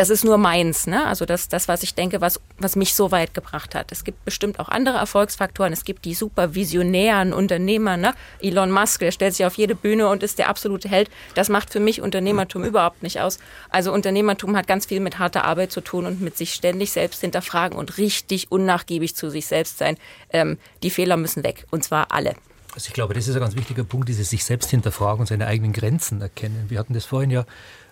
[0.00, 1.04] das ist nur meins, ne?
[1.04, 3.92] Also das, das, was ich denke, was, was mich so weit gebracht hat.
[3.92, 5.72] Es gibt bestimmt auch andere Erfolgsfaktoren.
[5.72, 8.14] Es gibt die super visionären Unternehmer, ne?
[8.40, 11.10] Elon Musk, der stellt sich auf jede Bühne und ist der absolute Held.
[11.34, 13.38] Das macht für mich Unternehmertum überhaupt nicht aus.
[13.68, 17.20] Also Unternehmertum hat ganz viel mit harter Arbeit zu tun und mit sich ständig selbst
[17.20, 19.98] hinterfragen und richtig unnachgiebig zu sich selbst sein.
[20.32, 21.66] Ähm, die Fehler müssen weg.
[21.70, 22.36] Und zwar alle.
[22.74, 25.46] Also ich glaube, das ist ein ganz wichtiger Punkt, dieses sich selbst hinterfragen und seine
[25.46, 26.66] eigenen Grenzen erkennen.
[26.68, 27.44] Wir hatten das vorhin ja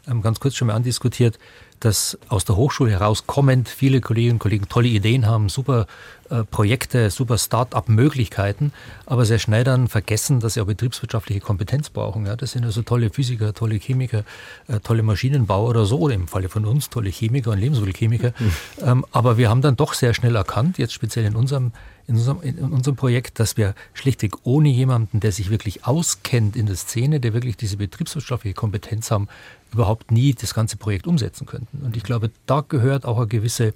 [0.06, 1.38] ähm, ganz kurz schon mal andiskutiert,
[1.80, 5.86] dass aus der Hochschule heraus kommend viele Kolleginnen und Kollegen tolle Ideen haben, super
[6.30, 8.72] äh, Projekte, super Start-up-Möglichkeiten,
[9.06, 12.26] aber sehr schnell dann vergessen, dass sie auch betriebswirtschaftliche Kompetenz brauchen.
[12.26, 14.24] Ja, das sind also tolle Physiker, tolle Chemiker,
[14.68, 18.32] äh, tolle Maschinenbauer oder so, oder im Falle von uns tolle Chemiker und Lebensmittelchemiker.
[18.38, 18.52] Mhm.
[18.84, 21.72] Ähm, aber wir haben dann doch sehr schnell erkannt, jetzt speziell in unserem
[22.08, 26.64] in unserem, in unserem Projekt, dass wir schlichtweg ohne jemanden, der sich wirklich auskennt in
[26.64, 29.28] der Szene, der wirklich diese betriebswirtschaftliche Kompetenz haben,
[29.72, 31.84] überhaupt nie das ganze Projekt umsetzen könnten.
[31.84, 33.74] Und ich glaube, da gehört auch eine gewisse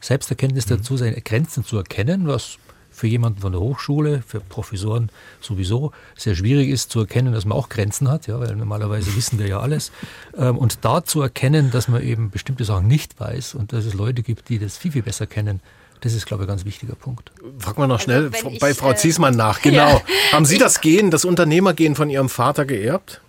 [0.00, 0.76] Selbsterkenntnis mhm.
[0.76, 2.58] dazu, seine Grenzen zu erkennen, was
[2.90, 5.10] für jemanden von der Hochschule, für Professoren
[5.40, 9.38] sowieso sehr schwierig ist zu erkennen, dass man auch Grenzen hat, ja, weil normalerweise wissen
[9.38, 9.92] wir ja alles.
[10.36, 13.94] Ähm, und da zu erkennen, dass man eben bestimmte Sachen nicht weiß und dass es
[13.94, 15.60] Leute gibt, die das viel, viel besser kennen,
[16.00, 17.32] das ist, glaube ich, ein ganz wichtiger Punkt.
[17.58, 19.62] Frag mal noch schnell also, bei ich, Frau Ziesmann nach.
[19.62, 19.78] Genau.
[19.88, 20.02] Ja.
[20.32, 23.20] Haben Sie das Gehen, das Unternehmergehen von Ihrem Vater geerbt?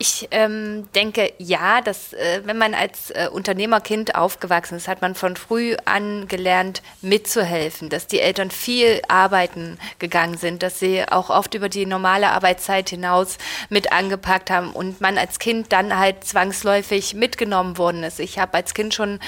[0.00, 5.16] Ich ähm, denke, ja, dass äh, wenn man als äh, Unternehmerkind aufgewachsen ist, hat man
[5.16, 11.30] von früh an gelernt, mitzuhelfen, dass die Eltern viel arbeiten gegangen sind, dass sie auch
[11.30, 13.38] oft über die normale Arbeitszeit hinaus
[13.70, 18.20] mit angepackt haben und man als Kind dann halt zwangsläufig mitgenommen worden ist.
[18.20, 19.18] Ich habe als Kind schon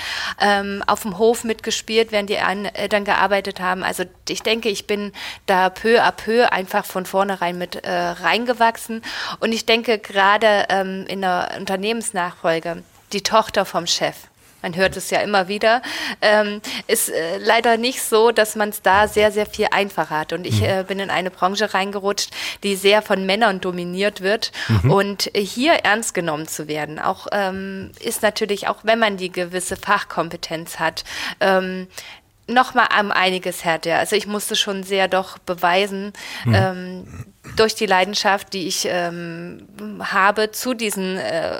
[0.40, 3.82] ähm, auf dem Hof mitgespielt, während die Eltern gearbeitet haben.
[3.82, 5.10] Also ich denke, ich bin
[5.46, 9.02] da peu à peu einfach von vornherein mit äh, reingewachsen
[9.40, 12.82] und ich denke gerade ähm, in der Unternehmensnachfolge
[13.12, 14.30] die Tochter vom Chef
[14.62, 15.82] man hört es ja immer wieder,
[16.20, 20.32] ähm, ist äh, leider nicht so, dass man es da sehr, sehr viel einfacher hat.
[20.32, 20.66] Und ich mhm.
[20.66, 22.30] äh, bin in eine Branche reingerutscht,
[22.62, 24.52] die sehr von Männern dominiert wird.
[24.68, 24.90] Mhm.
[24.90, 29.76] Und hier ernst genommen zu werden, auch ähm, ist natürlich, auch wenn man die gewisse
[29.76, 31.04] Fachkompetenz hat,
[31.40, 31.86] ähm,
[32.46, 33.98] noch mal um einiges härter.
[33.98, 36.12] Also ich musste schon sehr doch beweisen,
[36.44, 36.54] mhm.
[36.54, 37.06] ähm,
[37.56, 39.66] durch die Leidenschaft, die ich ähm,
[40.00, 41.52] habe zu diesen äh,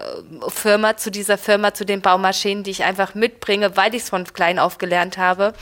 [0.49, 4.25] Firma, zu dieser Firma, zu den Baumaschinen, die ich einfach mitbringe, weil ich es von
[4.25, 5.53] klein auf gelernt habe,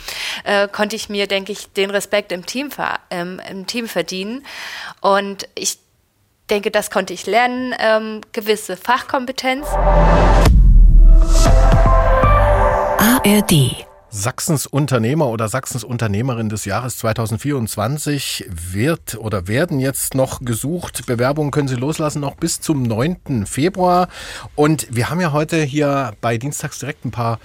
[0.44, 2.70] äh, konnte ich mir, denke ich, den Respekt im Team,
[3.10, 4.44] ähm, im Team verdienen.
[5.00, 5.78] Und ich
[6.50, 9.66] denke, das konnte ich lernen, ähm, gewisse Fachkompetenz.
[12.98, 21.04] ARD Sachsens Unternehmer oder Sachsens Unternehmerin des Jahres 2024 wird oder werden jetzt noch gesucht.
[21.04, 23.44] Bewerbungen können Sie loslassen noch bis zum 9.
[23.44, 24.08] Februar.
[24.54, 27.38] Und wir haben ja heute hier bei Dienstags direkt ein paar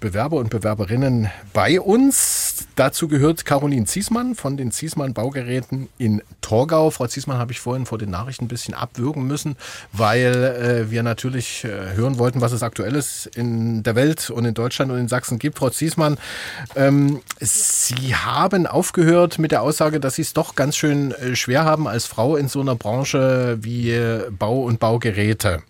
[0.00, 2.66] Bewerber und Bewerberinnen bei uns.
[2.76, 6.90] Dazu gehört Caroline Ziesmann von den Ziesmann Baugeräten in Torgau.
[6.90, 9.56] Frau Ziesmann habe ich vorhin vor den Nachrichten ein bisschen abwürgen müssen,
[9.92, 10.34] weil
[10.86, 14.92] äh, wir natürlich äh, hören wollten, was es aktuelles in der Welt und in Deutschland
[14.92, 15.58] und in Sachsen gibt.
[15.58, 16.18] Frau Ziesmann,
[16.76, 21.64] ähm, Sie haben aufgehört mit der Aussage, dass Sie es doch ganz schön äh, schwer
[21.64, 23.98] haben als Frau in so einer Branche wie
[24.30, 25.62] Bau und Baugeräte.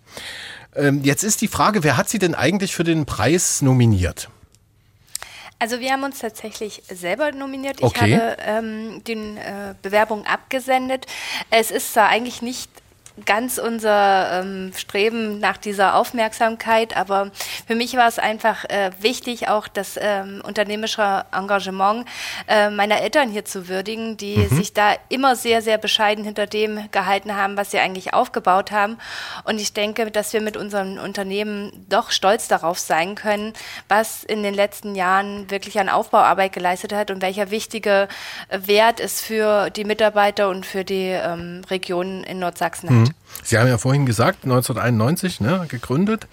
[0.75, 4.29] Ähm, jetzt ist die Frage, wer hat Sie denn eigentlich für den Preis nominiert?
[5.59, 7.83] Also wir haben uns tatsächlich selber nominiert.
[7.83, 8.13] Okay.
[8.13, 11.05] Ich habe ähm, die äh, Bewerbung abgesendet.
[11.49, 12.71] Es ist zwar eigentlich nicht
[13.25, 17.31] ganz unser ähm, Streben nach dieser Aufmerksamkeit, aber
[17.67, 22.05] für mich war es einfach äh, wichtig, auch das ähm, unternehmerische Engagement
[22.47, 24.49] äh, meiner Eltern hier zu würdigen, die mhm.
[24.49, 28.97] sich da immer sehr, sehr bescheiden hinter dem gehalten haben, was sie eigentlich aufgebaut haben.
[29.43, 33.53] Und ich denke, dass wir mit unserem Unternehmen doch stolz darauf sein können,
[33.87, 38.07] was in den letzten Jahren wirklich an Aufbauarbeit geleistet hat und welcher wichtige
[38.49, 43.01] Wert es für die Mitarbeiter und für die ähm, Regionen in Nordsachsen mhm.
[43.01, 43.08] hat.
[43.43, 46.27] Sie haben ja vorhin gesagt, 1991 ne, gegründet.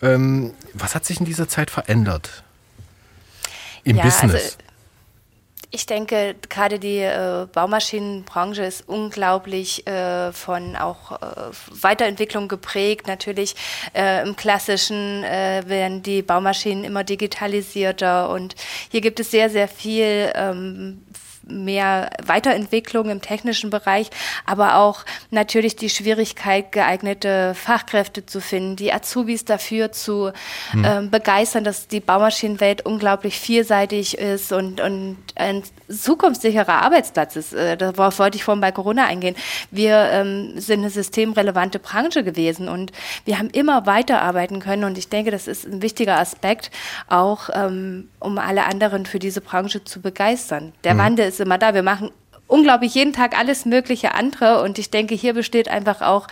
[0.00, 2.42] Ähm, was hat sich in dieser Zeit verändert
[3.84, 4.34] im ja, Business?
[4.34, 4.56] Also
[5.74, 11.16] ich denke, gerade die äh, Baumaschinenbranche ist unglaublich äh, von auch äh,
[11.70, 13.06] Weiterentwicklung geprägt.
[13.06, 13.56] Natürlich
[13.94, 18.54] äh, im klassischen äh, werden die Baumaschinen immer digitalisierter und
[18.90, 21.06] hier gibt es sehr, sehr viel ähm,
[21.44, 24.10] mehr Weiterentwicklung im technischen Bereich,
[24.46, 30.32] aber auch natürlich die Schwierigkeit, geeignete Fachkräfte zu finden, die Azubis dafür zu
[30.70, 30.84] hm.
[30.84, 37.52] ähm, begeistern, dass die Baumaschinenwelt unglaublich vielseitig ist und, und ein zukunftssicherer Arbeitsplatz ist.
[37.52, 39.36] Äh, darauf wollte ich vorhin bei Corona eingehen.
[39.70, 42.92] Wir ähm, sind eine systemrelevante Branche gewesen und
[43.24, 46.70] wir haben immer weiterarbeiten können und ich denke, das ist ein wichtiger Aspekt,
[47.08, 50.72] auch ähm, um alle anderen für diese Branche zu begeistern.
[50.84, 50.98] Der hm.
[50.98, 51.74] Wandel ist immer da.
[51.74, 52.10] Wir machen
[52.52, 56.28] unglaublich jeden Tag alles mögliche andere und ich denke, hier besteht einfach auch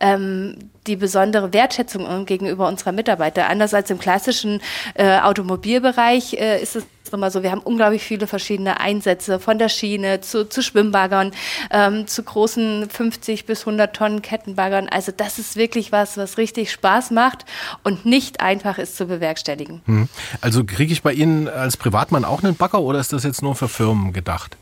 [0.00, 3.48] ähm, die besondere Wertschätzung gegenüber unserer Mitarbeiter.
[3.48, 4.60] Anders als im klassischen
[4.94, 9.68] äh, Automobilbereich äh, ist es immer so, wir haben unglaublich viele verschiedene Einsätze, von der
[9.68, 11.32] Schiene zu, zu Schwimmbaggern,
[11.70, 14.88] ähm, zu großen 50 bis 100 Tonnen Kettenbaggern.
[14.88, 17.44] Also das ist wirklich was, was richtig Spaß macht
[17.82, 19.82] und nicht einfach ist zu bewerkstelligen.
[19.86, 20.08] Hm.
[20.40, 23.54] Also kriege ich bei Ihnen als Privatmann auch einen Bagger oder ist das jetzt nur
[23.54, 24.56] für Firmen gedacht?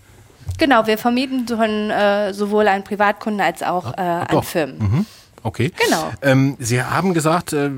[0.58, 4.78] Genau, wir vermieten von, äh, sowohl an Privatkunden als auch äh, an Firmen.
[4.78, 5.06] Mhm.
[5.42, 5.72] Okay.
[5.86, 6.10] Genau.
[6.22, 7.70] Ähm, Sie haben gesagt, äh,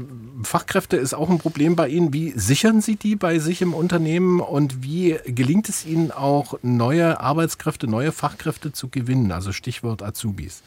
[0.45, 2.13] Fachkräfte ist auch ein Problem bei Ihnen.
[2.13, 7.21] Wie sichern Sie die bei sich im Unternehmen und wie gelingt es Ihnen auch, neue
[7.21, 9.33] Arbeitskräfte, neue Fachkräfte zu gewinnen?
[9.33, 10.63] Also Stichwort Azubis.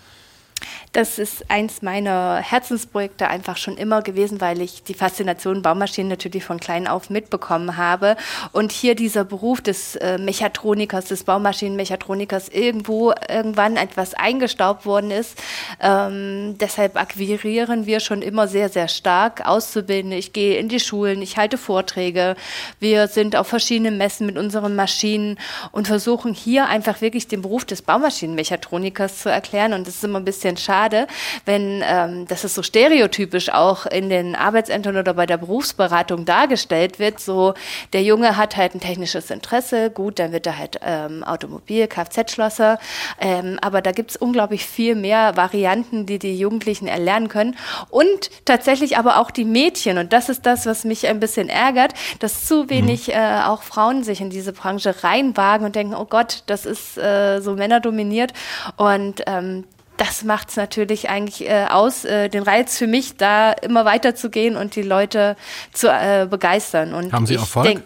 [0.95, 6.45] Das ist eins meiner Herzensprojekte einfach schon immer gewesen, weil ich die Faszination Baumaschinen natürlich
[6.45, 8.15] von klein auf mitbekommen habe.
[8.53, 15.37] Und hier dieser Beruf des äh, Mechatronikers, des Baumaschinenmechatronikers irgendwo irgendwann etwas eingestaubt worden ist.
[15.81, 20.15] Ähm, deshalb akquirieren wir schon immer sehr, sehr stark Auszubildende.
[20.15, 22.37] Ich gehe in die Schulen, ich halte Vorträge.
[22.79, 25.37] Wir sind auf verschiedenen Messen mit unseren Maschinen
[25.73, 29.73] und versuchen hier einfach wirklich den Beruf des Baumaschinenmechatronikers zu erklären.
[29.73, 31.07] Und das ist immer ein bisschen schade schade,
[31.45, 36.99] wenn ähm, das ist so stereotypisch auch in den Arbeitsämtern oder bei der Berufsberatung dargestellt
[36.99, 37.19] wird.
[37.19, 37.53] So,
[37.93, 42.79] der Junge hat halt ein technisches Interesse, gut, dann wird er halt ähm, Automobil, Kfz-Schlosser.
[43.19, 47.55] Ähm, aber da gibt es unglaublich viel mehr Varianten, die die Jugendlichen erlernen können.
[47.89, 49.97] Und tatsächlich aber auch die Mädchen.
[49.97, 53.13] Und das ist das, was mich ein bisschen ärgert, dass zu wenig mhm.
[53.13, 57.39] äh, auch Frauen sich in diese Branche reinwagen und denken, oh Gott, das ist äh,
[57.39, 58.33] so männerdominiert.
[58.77, 59.65] Und ähm,
[59.97, 64.55] das macht es natürlich eigentlich äh, aus, äh, den Reiz für mich, da immer weiterzugehen
[64.57, 65.35] und die Leute
[65.73, 66.93] zu äh, begeistern.
[66.93, 67.67] Und Haben Sie Erfolg?
[67.67, 67.83] Denk,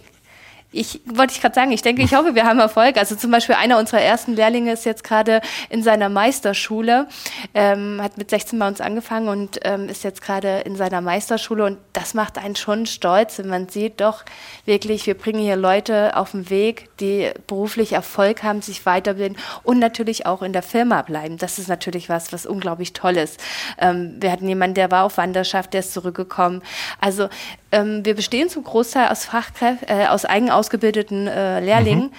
[0.71, 2.97] ich wollte ich gerade sagen, ich denke, ich hoffe, wir haben Erfolg.
[2.97, 7.07] Also zum Beispiel einer unserer ersten Lehrlinge ist jetzt gerade in seiner Meisterschule,
[7.55, 11.65] ähm, hat mit 16 bei uns angefangen und ähm, ist jetzt gerade in seiner Meisterschule
[11.65, 14.23] und das macht einen schon stolz, wenn man sieht, doch
[14.65, 19.79] wirklich, wir bringen hier Leute auf den Weg, die beruflich Erfolg haben, sich weiterbilden und
[19.79, 21.37] natürlich auch in der Firma bleiben.
[21.37, 23.39] Das ist natürlich was, was unglaublich toll ist.
[23.79, 26.61] Ähm, wir hatten jemanden, der war auf Wanderschaft, der ist zurückgekommen.
[27.01, 27.27] Also
[27.71, 32.05] ähm, wir bestehen zum Großteil aus Fachkräften, äh, aus eigen ausgebildeten äh, Lehrlingen.
[32.05, 32.13] Mhm.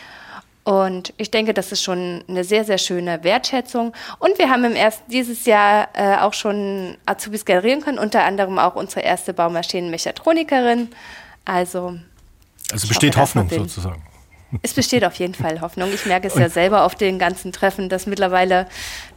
[0.62, 3.92] Und ich denke, das ist schon eine sehr, sehr schöne Wertschätzung.
[4.18, 8.58] Und wir haben im ersten, dieses Jahr äh, auch schon Azubis generieren können, unter anderem
[8.58, 10.88] auch unsere erste Baumaschinenmechatronikerin.
[11.44, 11.98] Also,
[12.70, 14.02] also besteht hoffe, Hoffnung sozusagen.
[14.62, 15.90] Es besteht auf jeden Fall Hoffnung.
[15.92, 18.66] Ich merke es und ja selber auf den ganzen Treffen, dass mittlerweile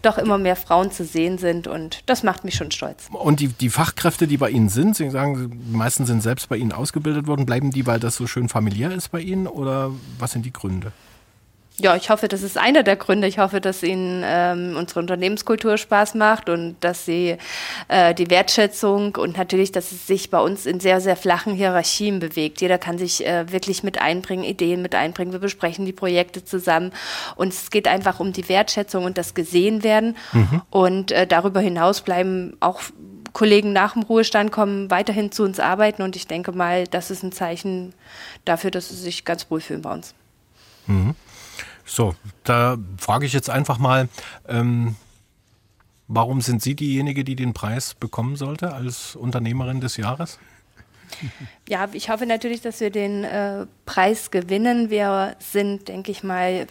[0.01, 3.07] doch immer mehr Frauen zu sehen sind und das macht mich schon stolz.
[3.11, 6.57] Und die, die Fachkräfte, die bei Ihnen sind, Sie sagen, die meisten sind selbst bei
[6.57, 10.31] Ihnen ausgebildet worden, bleiben die, weil das so schön familiär ist bei Ihnen oder was
[10.31, 10.91] sind die Gründe?
[11.79, 13.27] Ja, ich hoffe, das ist einer der Gründe.
[13.27, 17.37] Ich hoffe, dass Ihnen ähm, unsere Unternehmenskultur Spaß macht und dass Sie
[17.87, 22.19] äh, die Wertschätzung und natürlich, dass es sich bei uns in sehr, sehr flachen Hierarchien
[22.19, 22.61] bewegt.
[22.61, 25.31] Jeder kann sich äh, wirklich mit einbringen, Ideen mit einbringen.
[25.31, 26.91] Wir besprechen die Projekte zusammen
[27.37, 30.15] und es geht einfach um die Wertschätzung und das Gesehenwerden.
[30.31, 30.61] Mhm.
[30.69, 32.81] Und äh, darüber hinaus bleiben auch
[33.33, 37.23] Kollegen nach dem Ruhestand kommen weiterhin zu uns arbeiten und ich denke mal, das ist
[37.23, 37.95] ein Zeichen
[38.45, 40.13] dafür, dass sie sich ganz wohlfühlen bei uns.
[40.85, 41.15] Mhm.
[41.85, 44.07] So, da frage ich jetzt einfach mal,
[44.47, 44.95] ähm,
[46.07, 50.39] warum sind Sie diejenige, die den Preis bekommen sollte als Unternehmerin des Jahres?
[51.67, 54.89] Ja, ich hoffe natürlich, dass wir den äh, Preis gewinnen.
[54.89, 56.67] Wir sind, denke ich mal,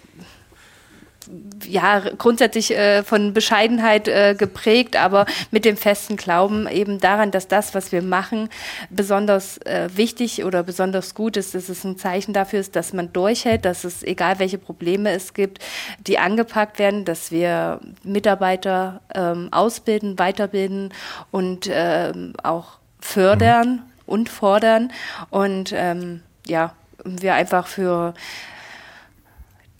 [1.67, 7.49] ja, grundsätzlich äh, von Bescheidenheit äh, geprägt, aber mit dem festen Glauben eben daran, dass
[7.49, 8.49] das, was wir machen,
[8.91, 13.13] besonders äh, wichtig oder besonders gut ist, dass es ein Zeichen dafür ist, dass man
[13.13, 15.59] durchhält, dass es, egal welche Probleme es gibt,
[16.07, 20.93] die angepackt werden, dass wir Mitarbeiter ähm, ausbilden, weiterbilden
[21.31, 23.83] und ähm, auch fördern mhm.
[24.07, 24.93] und fordern
[25.31, 26.73] und ähm, ja,
[27.05, 28.15] wir einfach für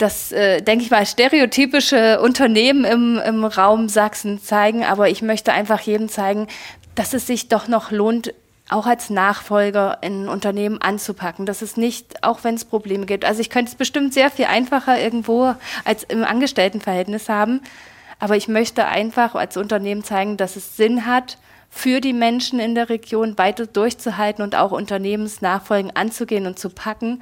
[0.03, 4.83] das, äh, denke ich mal, stereotypische Unternehmen im, im Raum Sachsen zeigen.
[4.83, 6.47] Aber ich möchte einfach jedem zeigen,
[6.93, 8.33] dass es sich doch noch lohnt,
[8.69, 11.45] auch als Nachfolger in Unternehmen anzupacken.
[11.45, 13.23] dass es nicht, auch wenn es Probleme gibt.
[13.23, 17.61] Also ich könnte es bestimmt sehr viel einfacher irgendwo als im Angestelltenverhältnis haben.
[18.19, 21.37] Aber ich möchte einfach als Unternehmen zeigen, dass es Sinn hat,
[21.69, 27.21] für die Menschen in der Region weiter durchzuhalten und auch Unternehmensnachfolgen anzugehen und zu packen.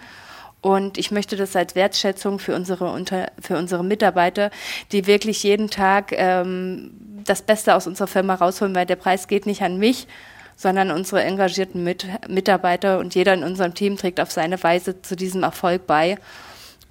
[0.62, 4.52] Und ich möchte das als Wertschätzung für unsere, unter, für unsere Mitarbeiter,
[4.92, 6.92] die wirklich jeden Tag ähm,
[7.26, 10.08] das Beste aus unserer Firma rausholen, weil der Preis geht nicht an mich,
[10.56, 15.16] sondern unsere engagierten Mit Mitarbeiter und jeder in unserem Team trägt auf seine Weise zu
[15.16, 16.18] diesem Erfolg bei.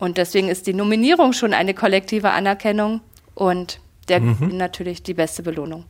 [0.01, 3.01] Und deswegen ist die Nominierung schon eine kollektive Anerkennung
[3.35, 4.57] und der mhm.
[4.57, 5.85] natürlich die beste Belohnung.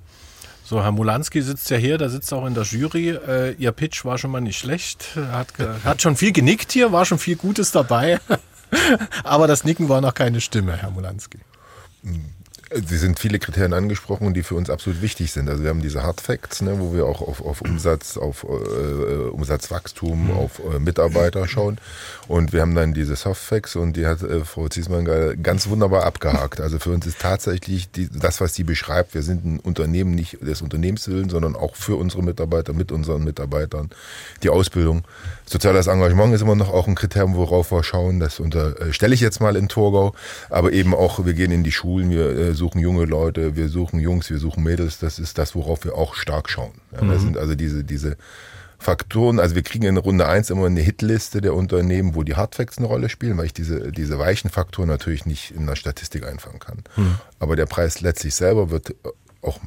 [0.71, 3.09] So, Herr Mulanski sitzt ja hier, der sitzt auch in der Jury.
[3.09, 5.16] Äh, Ihr Pitch war schon mal nicht schlecht.
[5.16, 5.49] Hat,
[5.85, 8.21] hat schon viel genickt hier, war schon viel Gutes dabei.
[9.25, 11.41] Aber das Nicken war noch keine Stimme, Herr Mulanski.
[12.05, 12.25] Hm.
[12.87, 15.49] Sie sind viele Kriterien angesprochen, die für uns absolut wichtig sind.
[15.49, 19.29] Also wir haben diese Hard Facts, ne, wo wir auch auf, auf Umsatz, auf äh,
[19.31, 20.37] Umsatzwachstum, mhm.
[20.37, 21.79] auf äh, Mitarbeiter schauen.
[22.31, 25.05] Und wir haben dann diese Soft Facts und die hat äh, Frau Ziesmann
[25.43, 26.61] ganz wunderbar abgehakt.
[26.61, 30.41] Also für uns ist tatsächlich die, das, was sie beschreibt, wir sind ein Unternehmen nicht
[30.41, 33.91] des Unternehmens willen, sondern auch für unsere Mitarbeiter, mit unseren Mitarbeitern.
[34.45, 35.03] Die Ausbildung.
[35.45, 38.20] Soziales Engagement ist immer noch auch ein Kriterium, worauf wir schauen.
[38.20, 40.14] Das unter, äh, stelle ich jetzt mal in Torgau.
[40.51, 43.99] Aber eben auch, wir gehen in die Schulen, wir äh, suchen junge Leute, wir suchen
[43.99, 45.01] Jungs, wir suchen Mädels.
[45.01, 46.74] Das ist das, worauf wir auch stark schauen.
[46.93, 47.11] Ja, mhm.
[47.11, 48.16] Das sind also diese, diese
[48.81, 49.39] Faktoren.
[49.39, 52.87] Also wir kriegen in Runde eins immer eine Hitliste der Unternehmen, wo die Hardfacts eine
[52.87, 56.83] Rolle spielen, weil ich diese, diese weichen Faktoren natürlich nicht in der Statistik einfangen kann.
[56.97, 57.18] Mhm.
[57.39, 58.95] Aber der Preis letztlich selber wird
[59.43, 59.61] auch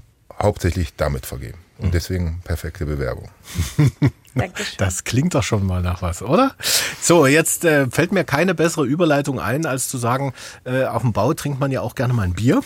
[0.43, 1.57] hauptsächlich damit vergeben.
[1.79, 3.29] Und deswegen perfekte Bewerbung.
[4.35, 4.75] Dankeschön.
[4.77, 6.55] Das klingt doch schon mal nach was, oder?
[7.01, 10.33] So, jetzt äh, fällt mir keine bessere Überleitung ein, als zu sagen,
[10.65, 12.61] äh, auf dem Bau trinkt man ja auch gerne mal ein Bier.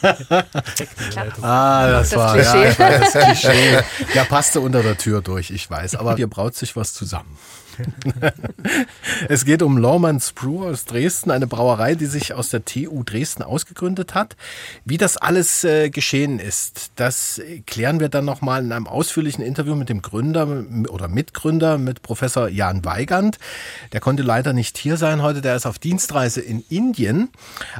[0.02, 2.74] ah, das, das war Klischee.
[2.78, 3.78] Ja, das Klischee.
[4.14, 5.96] Der passte unter der Tür durch, ich weiß.
[5.96, 7.36] Aber hier braut sich was zusammen.
[9.28, 13.42] es geht um Lawman's Brew aus Dresden, eine Brauerei, die sich aus der TU Dresden
[13.42, 14.36] ausgegründet hat.
[14.84, 19.74] Wie das alles äh, geschehen ist, das klären wir dann nochmal in einem ausführlichen Interview
[19.74, 23.38] mit dem Gründer oder Mitgründer, mit Professor Jan Weigand.
[23.92, 27.30] Der konnte leider nicht hier sein heute, der ist auf Dienstreise in Indien.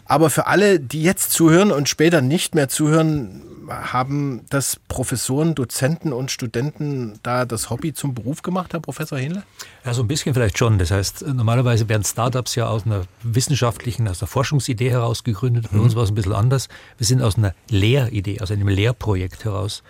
[0.04, 6.12] Aber für alle, die jetzt zuhören und später nicht mehr zuhören, haben das Professoren, Dozenten
[6.12, 9.42] und Studenten da das Hobby zum Beruf gemacht, Herr Professor Hähnle?
[9.84, 10.78] Ja, so ein bisschen vielleicht schon.
[10.78, 15.66] Das heißt, normalerweise werden Startups ja aus einer wissenschaftlichen, aus einer Forschungsidee heraus gegründet.
[15.70, 15.84] Bei mhm.
[15.84, 16.68] uns war es ein bisschen anders.
[16.96, 19.82] Wir sind aus einer Lehridee, aus einem Lehrprojekt heraus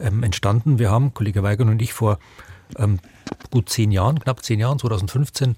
[0.00, 0.78] ähm, entstanden.
[0.78, 2.18] Wir haben, Kollege Weigern und ich, vor
[2.76, 3.00] ähm,
[3.50, 5.56] gut zehn Jahren, knapp zehn Jahren, 2015,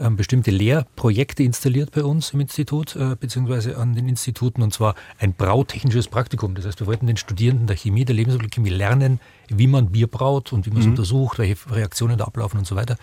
[0.00, 4.94] ähm, bestimmte Lehrprojekte installiert bei uns im Institut, äh, beziehungsweise an den Instituten, und zwar
[5.18, 6.54] ein brautechnisches Praktikum.
[6.54, 10.52] Das heißt, wir wollten den Studierenden der Chemie, der Lebensmittelchemie lernen, wie man Bier braut
[10.52, 10.92] und wie man es mhm.
[10.92, 12.96] untersucht, welche Reaktionen da ablaufen und so weiter.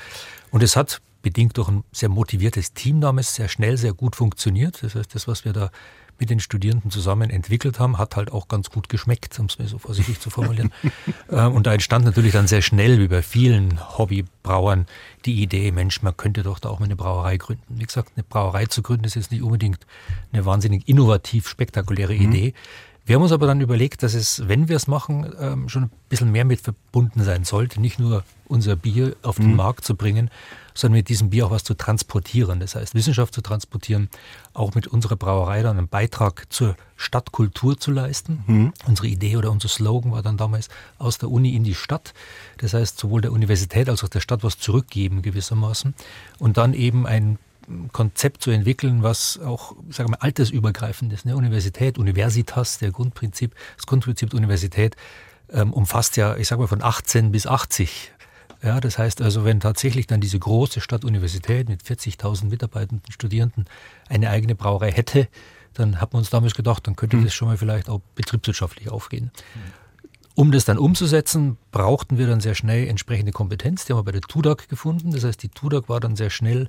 [0.52, 4.84] Und es hat bedingt durch ein sehr motiviertes Team damals sehr schnell, sehr gut funktioniert.
[4.84, 5.72] Das heißt, das, was wir da
[6.20, 9.68] mit den Studierenden zusammen entwickelt haben, hat halt auch ganz gut geschmeckt, um es mir
[9.68, 10.72] so vorsichtig zu formulieren.
[11.32, 14.86] Ähm, und da entstand natürlich dann sehr schnell, wie bei vielen Hobbybrauern,
[15.26, 17.64] die Idee, Mensch, man könnte doch da auch mal eine Brauerei gründen.
[17.80, 19.80] Wie gesagt, eine Brauerei zu gründen ist jetzt nicht unbedingt
[20.32, 22.22] eine wahnsinnig innovativ, spektakuläre mhm.
[22.22, 22.54] Idee.
[23.08, 25.92] Wir haben uns aber dann überlegt, dass es, wenn wir es machen, ähm, schon ein
[26.10, 27.82] bisschen mehr mit verbunden sein sollte.
[27.82, 29.56] Nicht nur unser Bier auf den mhm.
[29.56, 30.30] Markt zu bringen,
[30.76, 32.60] sondern mit diesem Bier auch was zu transportieren.
[32.60, 34.10] Das heißt, Wissenschaft zu transportieren,
[34.54, 38.44] auch mit unserer Brauerei dann einen Beitrag zur Stadtkultur zu leisten.
[38.46, 38.74] Mhm.
[38.86, 40.70] Unsere Idee oder unser Slogan war dann damals
[41.00, 42.14] aus der Uni in die Stadt.
[42.58, 45.96] Das heißt, sowohl der Universität als auch der Stadt was zurückgeben gewissermaßen.
[46.40, 47.40] Und dann eben ein
[47.92, 51.26] Konzept zu entwickeln, was auch, sagen wir, altersübergreifend ist.
[51.26, 51.36] Ne?
[51.36, 54.96] Universität, Universitas, der Grundprinzip, das Grundprinzip der Universität
[55.52, 58.12] ähm, umfasst ja, ich sage mal, von 18 bis 80.
[58.66, 63.66] Ja, das heißt also, wenn tatsächlich dann diese große Stadtuniversität mit 40.000 Mitarbeitenden, Studierenden
[64.10, 65.28] eine eigene Brauerei hätte,
[65.76, 67.26] dann hat man uns damals gedacht, dann könnte mhm.
[67.26, 69.30] das schon mal vielleicht auch betriebswirtschaftlich aufgehen.
[70.34, 73.86] Um das dann umzusetzen, brauchten wir dann sehr schnell entsprechende Kompetenz.
[73.86, 75.12] Die haben wir bei der TUDAG gefunden.
[75.12, 76.68] Das heißt, die TUDAG war dann sehr schnell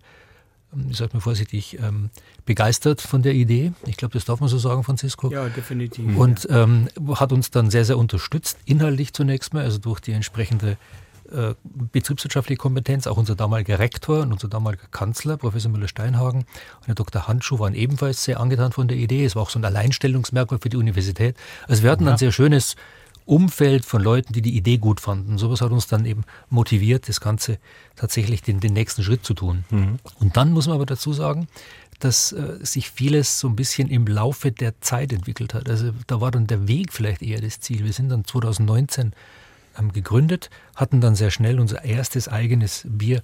[0.91, 2.11] ich sage mal vorsichtig, ähm,
[2.45, 3.73] begeistert von der Idee.
[3.87, 5.31] Ich glaube, das darf man so sagen, Francisco.
[5.31, 6.17] Ja, definitiv.
[6.17, 10.77] Und ähm, hat uns dann sehr, sehr unterstützt, inhaltlich zunächst mal, also durch die entsprechende
[11.33, 13.07] äh, betriebswirtschaftliche Kompetenz.
[13.07, 17.29] Auch unser damaliger Rektor und unser damaliger Kanzler, Professor Müller-Steinhagen und Herr Dr.
[17.29, 19.25] Handschuh waren ebenfalls sehr angetan von der Idee.
[19.25, 21.37] Es war auch so ein Alleinstellungsmerkmal für die Universität.
[21.69, 22.13] Also wir hatten ja.
[22.13, 22.77] ein sehr schönes
[23.27, 25.37] Umfeld von Leuten, die die Idee gut fanden.
[25.37, 27.59] Sowas hat uns dann eben motiviert, das Ganze
[27.97, 29.65] tatsächlich den, den nächsten Schritt zu tun.
[29.71, 29.99] Mhm.
[30.21, 31.49] Und dann muss man aber dazu sagen,
[31.99, 35.69] dass äh, sich vieles so ein bisschen im Laufe der Zeit entwickelt hat.
[35.69, 37.85] Also da war dann der Weg vielleicht eher das Ziel.
[37.85, 39.13] Wir sind dann 2019 ähm,
[39.93, 43.23] gegründet, hatten dann sehr schnell unser erstes eigenes Bier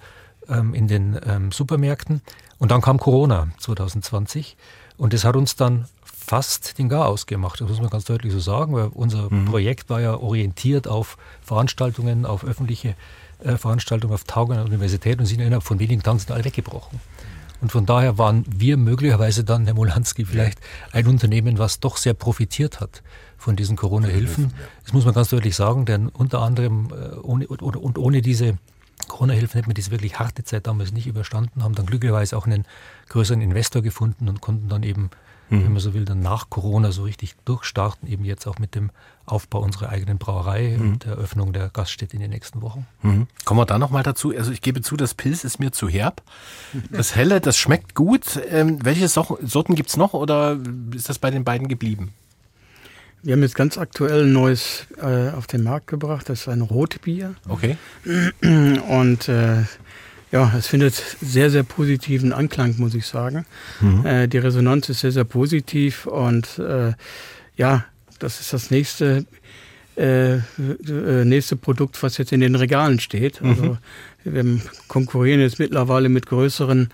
[0.49, 2.23] ähm, in den ähm, Supermärkten
[2.59, 4.57] und dann kam Corona 2020
[4.97, 7.61] und das hat uns dann fast den Gar ausgemacht.
[7.61, 9.47] Das muss man ganz deutlich so sagen, weil unser mhm.
[9.47, 12.95] Projekt war ja orientiert auf Veranstaltungen, auf öffentliche
[13.41, 16.45] äh, Veranstaltungen, auf Tagungen an der Universität und sind innerhalb von wenigen Tagen sind alle
[16.45, 17.01] weggebrochen.
[17.61, 20.59] Und von daher waren wir möglicherweise dann, Herr Molanski, vielleicht
[20.91, 23.03] ein Unternehmen, was doch sehr profitiert hat
[23.43, 24.53] von diesen Corona-Hilfen.
[24.85, 28.59] Das muss man ganz deutlich sagen, denn unter anderem äh, ohne, oder, und ohne diese
[29.09, 32.65] Corona-Hilfen hätten wir diese wirklich harte Zeit damals nicht überstanden, haben dann glücklicherweise auch einen
[33.09, 35.11] größeren Investor gefunden und konnten dann eben
[35.53, 35.65] mhm.
[35.65, 38.91] wenn man so will, dann nach Corona so richtig durchstarten, eben jetzt auch mit dem
[39.25, 40.93] Aufbau unserer eigenen Brauerei mhm.
[40.93, 42.87] und der Eröffnung der Gaststätte in den nächsten Wochen.
[43.03, 43.27] Mhm.
[43.45, 44.35] Kommen wir da nochmal dazu.
[44.37, 46.23] Also ich gebe zu, das Pilz ist mir zu herb.
[46.91, 48.41] Das Helle, das schmeckt gut.
[48.49, 50.59] Ähm, welche Sorten gibt es noch oder
[50.95, 52.13] ist das bei den beiden geblieben?
[53.23, 56.29] Wir haben jetzt ganz aktuell ein neues äh, auf den Markt gebracht.
[56.29, 57.35] Das ist ein Rotbier.
[57.49, 57.77] Okay.
[58.89, 59.63] Und äh,
[60.33, 63.45] ja, es findet sehr, sehr positiven Anklang, muss ich sagen.
[63.81, 64.07] Mhm.
[64.07, 66.95] Äh, die Resonanz ist sehr, sehr positiv und äh,
[67.57, 67.85] ja,
[68.19, 69.27] das ist das nächste,
[69.97, 73.43] äh, äh nächste Produkt, was jetzt in den Regalen steht.
[73.43, 73.51] Mhm.
[73.51, 73.79] Also
[74.25, 76.89] wir konkurrieren jetzt mittlerweile mit größeren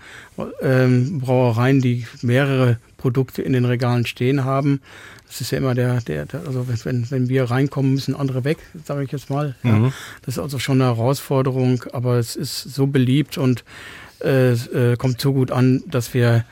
[0.61, 4.81] ähm, Brauereien, die mehrere Produkte in den Regalen stehen haben.
[5.29, 8.57] Das ist ja immer der, der, der also wenn, wenn wir reinkommen, müssen andere weg,
[8.83, 9.55] sage ich jetzt mal.
[9.61, 9.85] Mhm.
[9.85, 9.91] Ja.
[10.23, 13.63] Das ist also schon eine Herausforderung, aber es ist so beliebt und
[14.23, 16.45] äh, äh, kommt so gut an, dass wir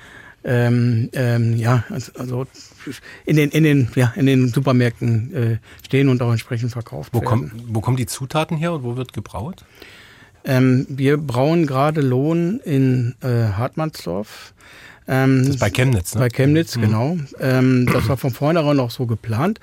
[0.44, 2.48] ähm, ähm, ja, also, also
[3.26, 7.22] in den, in den, ja, in den Supermärkten äh, stehen und auch entsprechend verkauft wo
[7.22, 7.28] werden.
[7.28, 9.66] Kommt, wo kommen die Zutaten her und wo wird gebraut?
[10.46, 14.54] Ähm, wir brauen gerade Lohn in äh, Hartmannsdorf.
[15.08, 16.20] Ähm, das ist bei Chemnitz, ne?
[16.20, 16.82] Bei Chemnitz, mhm.
[16.82, 17.18] genau.
[17.40, 19.60] Ähm, das war von vornherein auch so geplant.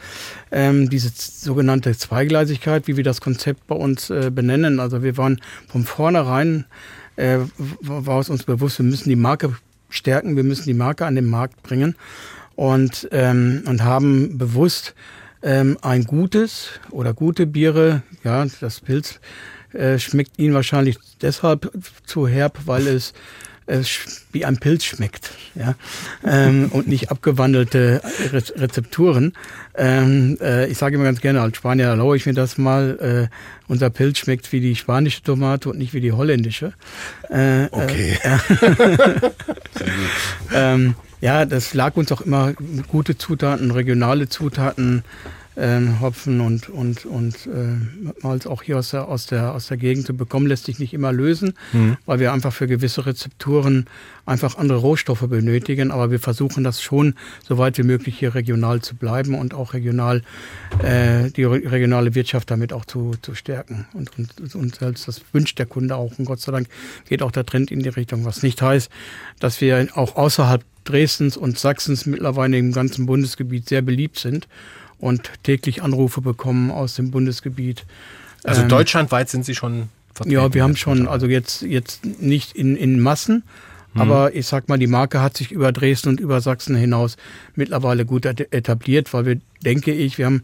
[0.51, 4.81] Ähm, diese sogenannte Zweigleisigkeit, wie wir das Konzept bei uns äh, benennen.
[4.81, 6.65] Also wir waren von vornherein,
[7.17, 7.39] äh,
[7.81, 9.55] war es uns bewusst, wir müssen die Marke
[9.91, 11.95] stärken, wir müssen die Marke an den Markt bringen
[12.57, 14.95] und, ähm, und haben bewusst
[15.43, 19.21] ähm, ein gutes oder gute Biere, ja, das Pilz
[19.75, 21.71] äh, schmeckt Ihnen wahrscheinlich deshalb
[22.07, 23.13] zu herb, weil es
[23.67, 25.75] es wie ein Pilz schmeckt, ja,
[26.25, 28.03] ähm, und nicht abgewandelte
[28.33, 29.33] Re Rezepturen.
[29.77, 33.31] Ähm, äh, ich sage immer ganz gerne als Spanier, erlaube ich mir das mal.
[33.31, 33.35] Äh,
[33.67, 36.73] unser Pilz schmeckt wie die spanische Tomate und nicht wie die holländische.
[37.31, 38.19] Äh, okay.
[40.51, 42.53] Äh, ähm, ja, das lag uns auch immer
[42.89, 45.03] gute Zutaten, regionale Zutaten
[45.57, 49.77] ähm, Hopfen und, und, und äh, Malz auch hier aus der, aus, der, aus der
[49.77, 51.97] Gegend zu bekommen, lässt sich nicht immer lösen, mhm.
[52.07, 53.87] weil wir einfach für gewisse Rezepturen
[54.27, 55.91] einfach andere Rohstoffe benötigen.
[55.91, 57.15] Aber wir versuchen das schon,
[57.47, 60.23] so weit wie möglich hier regional zu bleiben und auch regional
[60.83, 63.87] äh, die regionale Wirtschaft damit auch zu, zu stärken.
[63.93, 66.19] Und, und, und selbst das wünscht der Kunde auch.
[66.19, 66.69] Und Gott sei Dank
[67.09, 68.91] geht auch der Trend in die Richtung, was nicht heißt,
[69.39, 74.49] dass wir auch außerhalb Dresdens und Sachsens mittlerweile im ganzen Bundesgebiet sehr beliebt sind
[74.99, 77.85] und täglich Anrufe bekommen aus dem Bundesgebiet.
[78.43, 80.35] Also ähm, deutschlandweit sind Sie schon vertreten?
[80.35, 83.43] Ja, wir haben schon, also jetzt, jetzt nicht in, in Massen,
[83.95, 84.01] mhm.
[84.01, 87.17] aber ich sag mal, die Marke hat sich über Dresden und über Sachsen hinaus
[87.55, 90.43] mittlerweile gut etabliert, weil wir, denke ich, wir haben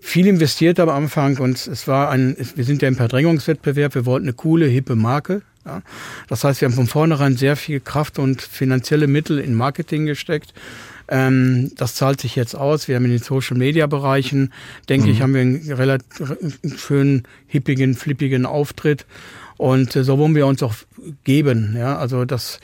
[0.00, 4.26] viel investiert am Anfang und es war ein, wir sind ja im Verdrängungswettbewerb, wir wollten
[4.26, 5.42] eine coole, hippe Marke.
[5.66, 5.82] Ja.
[6.28, 10.54] Das heißt, wir haben von vornherein sehr viel Kraft und finanzielle Mittel in Marketing gesteckt
[11.10, 12.88] ähm, das zahlt sich jetzt aus.
[12.88, 14.52] Wir haben in den Social Media Bereichen,
[14.88, 15.12] denke mhm.
[15.12, 16.36] ich, haben wir einen relativ
[16.76, 19.06] schönen, hippigen, flippigen Auftritt.
[19.56, 20.74] Und äh, so wollen wir uns auch
[21.24, 21.74] geben.
[21.76, 22.60] Ja, also das,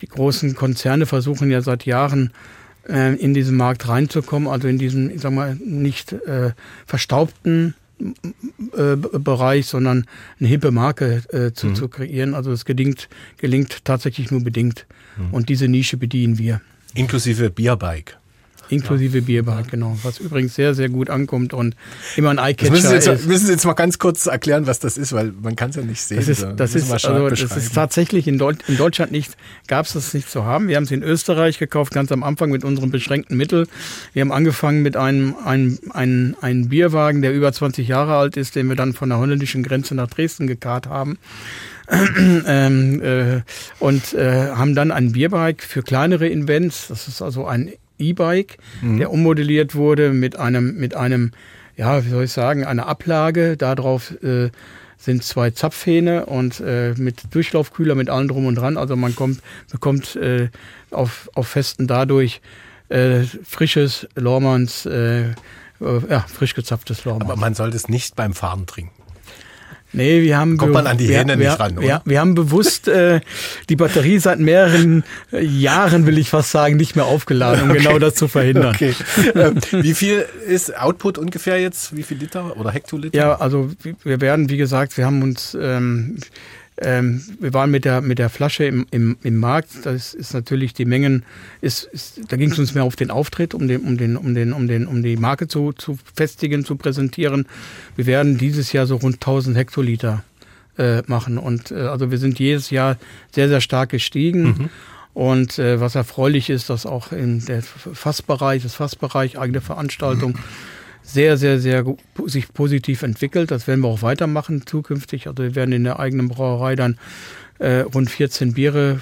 [0.00, 2.30] die großen Konzerne versuchen ja seit Jahren
[2.88, 6.52] äh, in diesen Markt reinzukommen, also in diesen, ich sag mal, nicht äh,
[6.86, 7.74] verstaubten
[8.76, 10.06] äh, Bereich, sondern
[10.38, 11.74] eine hippe Marke äh, zu, mhm.
[11.74, 12.34] zu kreieren.
[12.34, 14.86] Also es gelingt, gelingt tatsächlich nur bedingt.
[15.16, 15.34] Mhm.
[15.34, 16.60] Und diese Nische bedienen wir.
[16.94, 18.18] Inklusive Bierbike.
[18.70, 19.24] Inklusive ja.
[19.24, 19.96] Bierbike, genau.
[20.02, 21.74] Was übrigens sehr, sehr gut ankommt und
[22.16, 23.26] immer ein Eyecatcher müssen Sie jetzt, ist.
[23.26, 25.82] Müssen Sie jetzt mal ganz kurz erklären, was das ist, weil man kann es ja
[25.82, 26.18] nicht sehen.
[26.18, 29.36] Das ist, das ist, also, das ist tatsächlich in, Deut in Deutschland nicht,
[29.66, 30.68] gab es das nicht zu haben.
[30.68, 33.66] Wir haben es in Österreich gekauft, ganz am Anfang mit unseren beschränkten Mitteln.
[34.12, 38.54] Wir haben angefangen mit einem, einem, einem, einem Bierwagen, der über 20 Jahre alt ist,
[38.54, 41.18] den wir dann von der holländischen Grenze nach Dresden gekarrt haben.
[42.46, 43.40] ähm, äh,
[43.78, 46.88] und äh, haben dann ein Bierbike für kleinere Events.
[46.88, 48.98] Das ist also ein E-Bike, mhm.
[48.98, 51.32] der ummodelliert wurde mit einem, mit einem,
[51.76, 53.56] ja, wie soll ich sagen, einer Ablage.
[53.56, 54.50] Darauf äh,
[54.98, 58.76] sind zwei Zapfhähne und äh, mit Durchlaufkühler, mit allem drum und dran.
[58.76, 60.50] Also man kommt, bekommt äh,
[60.90, 62.40] auf, auf Festen dadurch
[62.88, 65.34] äh, frisches Lormanns, äh, äh,
[66.10, 67.30] ja, frisch gezapftes Lormanns.
[67.30, 68.92] Aber man sollte es nicht beim Fahren trinken.
[69.92, 71.86] Nee, wir haben kommt man an die Hähne nicht ran, oder?
[71.86, 73.20] Wir, wir haben bewusst äh,
[73.68, 77.78] die Batterie seit mehreren äh, Jahren, will ich fast sagen, nicht mehr aufgeladen, um okay.
[77.78, 78.74] genau das zu verhindern.
[78.74, 78.94] Okay.
[79.34, 81.96] Ähm, wie viel ist Output ungefähr jetzt?
[81.96, 83.16] Wie viel Liter oder Hektoliter?
[83.16, 83.70] Ja, also
[84.04, 86.18] wir werden, wie gesagt, wir haben uns ähm,
[86.80, 89.84] ähm, wir waren mit der, mit der Flasche im, im, im Markt.
[89.84, 91.24] Das ist natürlich die Mengen,
[91.60, 94.34] ist, ist, da ging es uns mehr auf den Auftritt, um, den, um, den, um,
[94.34, 97.46] den, um, den, um die Marke zu, zu festigen, zu präsentieren.
[97.96, 100.22] Wir werden dieses Jahr so rund 1000 Hektoliter
[100.76, 101.38] äh, machen.
[101.38, 102.96] Und äh, also wir sind jedes Jahr
[103.32, 104.42] sehr, sehr stark gestiegen.
[104.42, 104.68] Mhm.
[105.14, 110.77] Und äh, was erfreulich ist, dass auch in der Fassbereich, das Fassbereich, eigene Veranstaltung, mhm
[111.02, 111.84] sehr, sehr, sehr
[112.26, 113.50] sich positiv entwickelt.
[113.50, 115.26] Das werden wir auch weitermachen zukünftig.
[115.26, 116.98] Also wir werden in der eigenen Brauerei dann
[117.58, 119.00] äh, rund 14 Biere,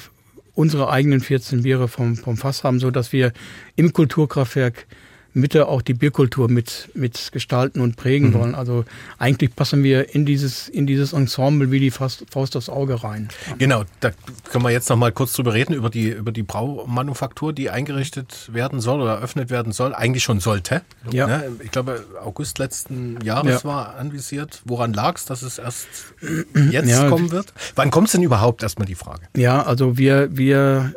[0.54, 3.32] unsere eigenen 14 Biere vom, vom Fass haben, so dass wir
[3.74, 4.86] im Kulturkraftwerk
[5.36, 8.34] Mitte auch die Bierkultur mit, mit gestalten und prägen mhm.
[8.34, 8.54] wollen.
[8.54, 8.86] Also
[9.18, 13.28] eigentlich passen wir in dieses, in dieses Ensemble wie die Faust, Faust aufs Auge rein.
[13.58, 14.12] Genau, da
[14.50, 18.48] können wir jetzt noch mal kurz drüber reden, über die, über die Braumanufaktur, die eingerichtet
[18.52, 20.80] werden soll oder eröffnet werden soll, eigentlich schon sollte.
[21.10, 21.26] Ja.
[21.26, 21.52] Ne?
[21.62, 23.68] Ich glaube, August letzten Jahres ja.
[23.68, 24.62] war anvisiert.
[24.64, 25.86] Woran lag es, dass es erst
[26.70, 27.10] jetzt ja.
[27.10, 27.52] kommen wird?
[27.74, 29.26] Wann kommt es denn überhaupt, erstmal die Frage?
[29.36, 30.94] Ja, also wir, wir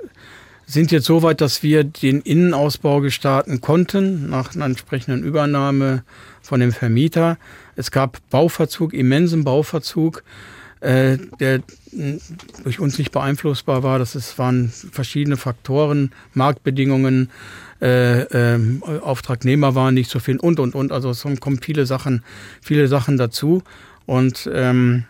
[0.69, 6.03] sind jetzt so weit, dass wir den Innenausbau gestarten konnten, nach einer entsprechenden Übernahme
[6.41, 7.37] von dem Vermieter.
[7.75, 10.23] Es gab Bauverzug, immensen Bauverzug.
[10.81, 11.61] äh, der
[12.63, 13.99] durch uns nicht beeinflussbar war.
[13.99, 17.29] Das waren verschiedene Faktoren, Marktbedingungen,
[17.81, 18.59] äh, äh,
[19.01, 20.91] Auftragnehmer waren nicht so viel und und und.
[20.91, 22.23] Also es kommen viele Sachen,
[22.61, 23.63] viele Sachen dazu.
[24.05, 25.03] Und ähm,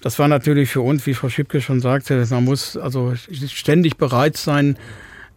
[0.00, 4.36] das war natürlich für uns, wie Frau Schipke schon sagte, man muss also ständig bereit
[4.36, 4.76] sein,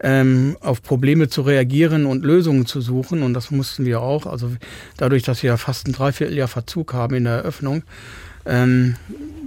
[0.02, 3.22] ähm, auf Probleme zu reagieren und Lösungen zu suchen.
[3.22, 4.26] Und das mussten wir auch.
[4.26, 4.52] Also
[4.96, 7.84] dadurch, dass wir fast ein Dreivierteljahr Verzug haben in der Eröffnung,
[8.44, 8.96] ähm,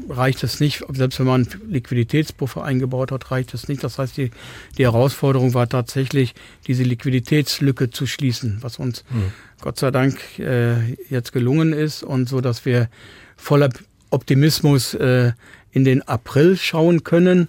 [0.10, 3.84] reicht es nicht, selbst wenn man Liquiditätspuffer eingebaut hat, reicht es nicht.
[3.84, 4.32] Das heißt, die,
[4.78, 6.36] die Herausforderung war tatsächlich,
[6.68, 9.32] diese Liquiditätslücke zu schließen, was uns mhm.
[9.62, 12.88] Gott sei Dank äh, jetzt gelungen ist und so, dass wir
[13.36, 13.70] voller
[14.10, 15.34] Optimismus äh,
[15.72, 17.48] in den April schauen können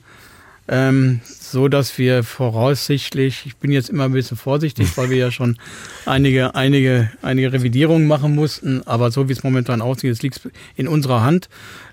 [0.69, 5.31] ähm, so dass wir voraussichtlich, ich bin jetzt immer ein bisschen vorsichtig, weil wir ja
[5.31, 5.59] schon
[6.07, 10.89] einige, einige, einige Revidierungen machen mussten, aber so wie es momentan aussieht, es liegt in
[10.89, 11.49] unserer Hand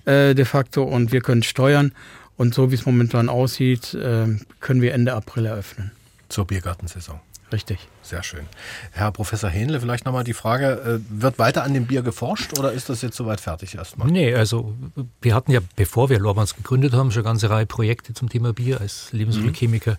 [0.05, 1.91] äh, de facto und wir können steuern
[2.35, 4.27] und so wie es momentan aussieht, äh,
[4.59, 5.91] können wir Ende April eröffnen.
[6.29, 7.19] Zur Biergartensaison.
[7.53, 7.77] Richtig.
[8.01, 8.47] Sehr schön.
[8.91, 12.73] Herr Professor Hähnle, vielleicht nochmal die Frage, äh, wird weiter an dem Bier geforscht oder
[12.73, 14.07] ist das jetzt soweit fertig erstmal?
[14.07, 14.73] Nee, also
[15.21, 18.53] wir hatten ja, bevor wir Lorbans gegründet haben, schon eine ganze Reihe Projekte zum Thema
[18.53, 19.97] Bier als Lebensmittelchemiker.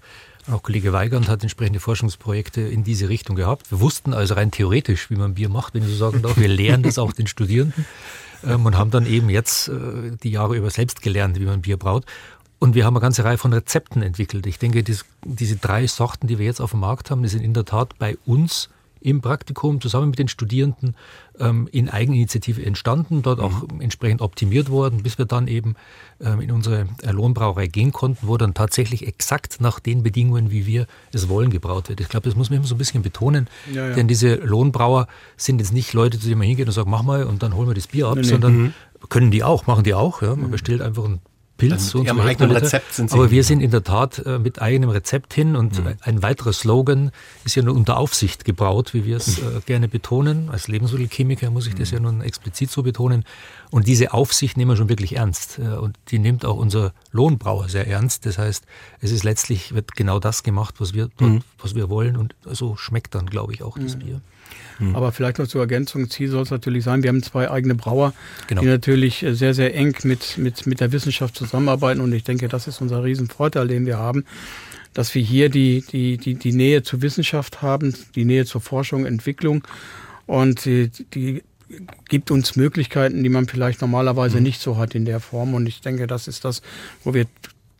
[0.49, 0.55] Mhm.
[0.55, 3.71] Auch Kollege Weigand hat entsprechende Forschungsprojekte in diese Richtung gehabt.
[3.71, 6.37] Wir wussten also rein theoretisch, wie man Bier macht, wenn ich so sagen darf.
[6.37, 7.87] Wir lehren das auch den Studierenden
[8.47, 11.77] ähm, und haben dann eben jetzt äh, die Jahre über selbst gelernt, wie man Bier
[11.77, 12.05] braut.
[12.65, 14.47] Und wir haben eine ganze Reihe von Rezepten entwickelt.
[14.47, 17.43] Ich denke, dies, diese drei Sorten, die wir jetzt auf dem Markt haben, die sind
[17.43, 18.71] in der Tat bei uns
[19.03, 20.95] im Praktikum zusammen mit den Studierenden
[21.39, 23.83] ähm, in Eigeninitiative entstanden, dort auch mhm.
[23.83, 25.77] entsprechend optimiert worden, bis wir dann eben
[26.23, 30.87] ähm, in unsere Lohnbrauerei gehen konnten, wo dann tatsächlich exakt nach den Bedingungen, wie wir
[31.13, 32.01] es wollen, gebraut wird.
[32.01, 33.95] Ich glaube, das muss man immer so ein bisschen betonen, ja, ja.
[33.95, 35.07] denn diese Lohnbrauer
[35.37, 37.69] sind jetzt nicht Leute, zu denen man hingeht und sagt, mach mal und dann holen
[37.69, 38.75] wir das Bier ab, nee, sondern mhm.
[39.11, 40.23] können die auch, machen die auch.
[40.23, 40.31] Ja.
[40.31, 40.51] Man mhm.
[40.51, 41.21] bestellt einfach ein
[41.57, 41.91] Pilz.
[41.91, 43.17] So ihrem eigenen Rezept sind Sie.
[43.17, 45.95] Aber wir sind in der Tat äh, mit eigenem Rezept hin und mhm.
[46.01, 47.13] ein weiterer Slogan
[47.45, 50.51] ist ja nur unter Aufsicht gebraut, wie wir es äh, gerne betonen.
[50.51, 53.25] Als Lebensmittelchemiker muss ich das ja nun explizit so betonen.
[53.71, 55.59] Und diese Aufsicht nehmen wir schon wirklich ernst.
[55.59, 58.27] Äh, und die nimmt auch unser Lohnbrauer sehr ernst.
[58.27, 58.65] Das heißt,
[59.01, 61.41] es ist letztlich, wird genau das gemacht, was wir, dort, mhm.
[61.59, 62.17] was wir wollen.
[62.17, 64.01] Und so schmeckt dann, glaube ich, auch das mhm.
[64.01, 64.21] Bier.
[64.79, 64.97] Mhm.
[64.97, 68.13] Aber vielleicht noch zur Ergänzung, Ziel soll es natürlich sein, wir haben zwei eigene Brauer,
[68.47, 68.63] genau.
[68.63, 72.49] die natürlich äh, sehr, sehr eng mit, mit, mit der Wissenschaft zusammenarbeiten und ich denke,
[72.49, 74.25] das ist unser Riesenvorteil, den wir haben,
[74.93, 79.07] dass wir hier die, die, die, die Nähe zur Wissenschaft haben, die Nähe zur Forschung,
[79.07, 79.65] Entwicklung
[80.27, 81.43] und die, die
[82.09, 84.45] gibt uns Möglichkeiten, die man vielleicht normalerweise mhm.
[84.45, 85.55] nicht so hat in der Form.
[85.55, 86.63] Und ich denke, das ist das,
[87.03, 87.27] wo wir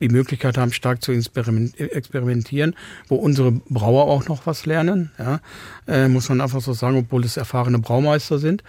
[0.05, 2.75] die Möglichkeit haben, stark zu experimentieren,
[3.09, 5.11] wo unsere Brauer auch noch was lernen.
[5.19, 5.41] Ja,
[5.89, 8.63] äh, muss man einfach so sagen, obwohl es erfahrene Braumeister sind.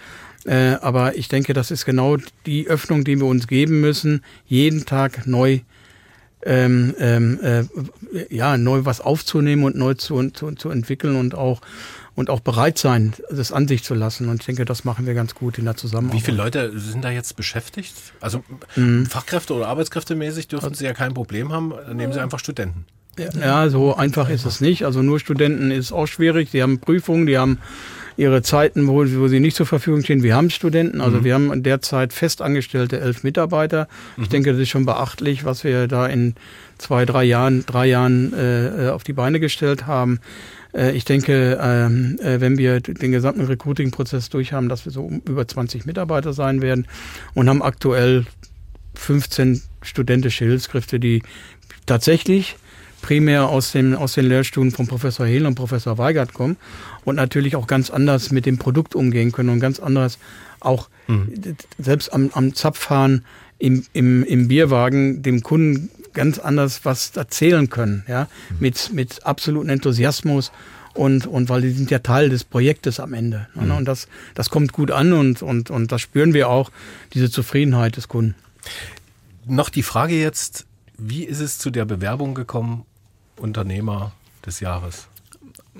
[0.46, 2.16] Äh, aber ich denke, das ist genau
[2.46, 5.60] die Öffnung, die wir uns geben müssen, jeden Tag neu
[6.44, 7.64] ähm, ähm, äh,
[8.30, 11.60] ja, neu was aufzunehmen und neu zu, zu, zu entwickeln und auch
[12.16, 14.28] und auch bereit sein, das an sich zu lassen.
[14.28, 16.20] Und ich denke, das machen wir ganz gut in der Zusammenarbeit.
[16.20, 17.94] Wie viele Leute sind da jetzt beschäftigt?
[18.20, 18.42] Also
[18.74, 19.06] mhm.
[19.06, 21.72] Fachkräfte oder Arbeitskräftemäßig dürften Sie ja kein Problem haben.
[21.86, 22.86] Dann nehmen Sie einfach Studenten.
[23.40, 24.84] Ja, so einfach ist es nicht.
[24.84, 26.50] Also nur Studenten ist auch schwierig.
[26.50, 27.58] Die haben Prüfungen, die haben
[28.16, 30.22] ihre Zeiten, wo, wo sie nicht zur Verfügung stehen.
[30.22, 31.24] Wir haben Studenten, also mhm.
[31.24, 33.88] wir haben derzeit festangestellte elf Mitarbeiter.
[34.16, 34.28] Ich mhm.
[34.30, 36.34] denke, das ist schon beachtlich, was wir da in
[36.78, 40.20] zwei, drei Jahren, drei Jahren äh, auf die Beine gestellt haben.
[40.76, 45.10] Äh, ich denke, ähm, äh, wenn wir den gesamten Recruiting-Prozess durch haben, dass wir so
[45.26, 46.86] über 20 Mitarbeiter sein werden
[47.34, 48.26] und haben aktuell
[48.94, 51.22] 15 studentische Hilfskräfte, die
[51.86, 52.56] tatsächlich
[53.02, 56.56] primär aus, dem, aus den Lehrstuhlen von Professor Hehl und Professor Weigert kommen
[57.04, 60.18] und natürlich auch ganz anders mit dem Produkt umgehen können und ganz anders
[60.60, 61.56] auch mhm.
[61.78, 63.24] selbst am, am Zapfhahn
[63.58, 68.56] im, im, im Bierwagen dem Kunden ganz anders was erzählen können, ja, mhm.
[68.58, 70.50] mit, mit absolutem Enthusiasmus
[70.94, 73.46] und, und weil die sind ja Teil des Projektes am Ende.
[73.54, 73.66] Ne?
[73.66, 73.70] Mhm.
[73.72, 76.70] Und das, das kommt gut an und, und, und das spüren wir auch,
[77.12, 78.34] diese Zufriedenheit des Kunden.
[79.44, 80.66] Noch die Frage jetzt,
[80.98, 82.84] wie ist es zu der Bewerbung gekommen,
[83.36, 84.12] Unternehmer
[84.44, 85.06] des Jahres?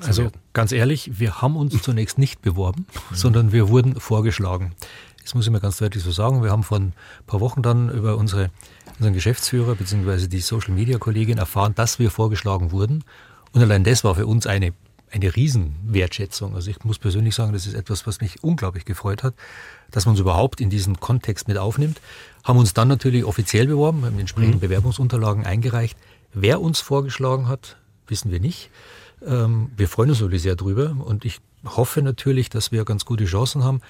[0.03, 3.17] Also ganz ehrlich, wir haben uns zunächst nicht beworben, mhm.
[3.17, 4.75] sondern wir wurden vorgeschlagen.
[5.23, 6.45] Das muss ich mir ganz deutlich so sagen.
[6.45, 6.93] Wir haben vor ein
[7.27, 8.51] paar Wochen dann über unsere,
[8.99, 10.27] unseren Geschäftsführer bzw.
[10.27, 13.05] die Social Media Kollegin erfahren, dass wir vorgeschlagen wurden.
[13.53, 14.73] Und allein das war für uns eine,
[15.11, 16.55] eine Riesenwertschätzung.
[16.55, 19.35] Also ich muss persönlich sagen, das ist etwas, was mich unglaublich gefreut hat,
[19.91, 22.01] dass man uns überhaupt in diesen Kontext mit aufnimmt.
[22.45, 24.61] Haben uns dann natürlich offiziell beworben, haben entsprechende mhm.
[24.61, 25.97] Bewerbungsunterlagen eingereicht.
[26.33, 27.77] Wer uns vorgeschlagen hat,
[28.09, 28.71] wissen wir nicht.
[29.25, 33.25] Ähm, wir freuen uns natürlich sehr drüber und ich hoffe natürlich, dass wir ganz gute
[33.25, 33.81] Chancen haben.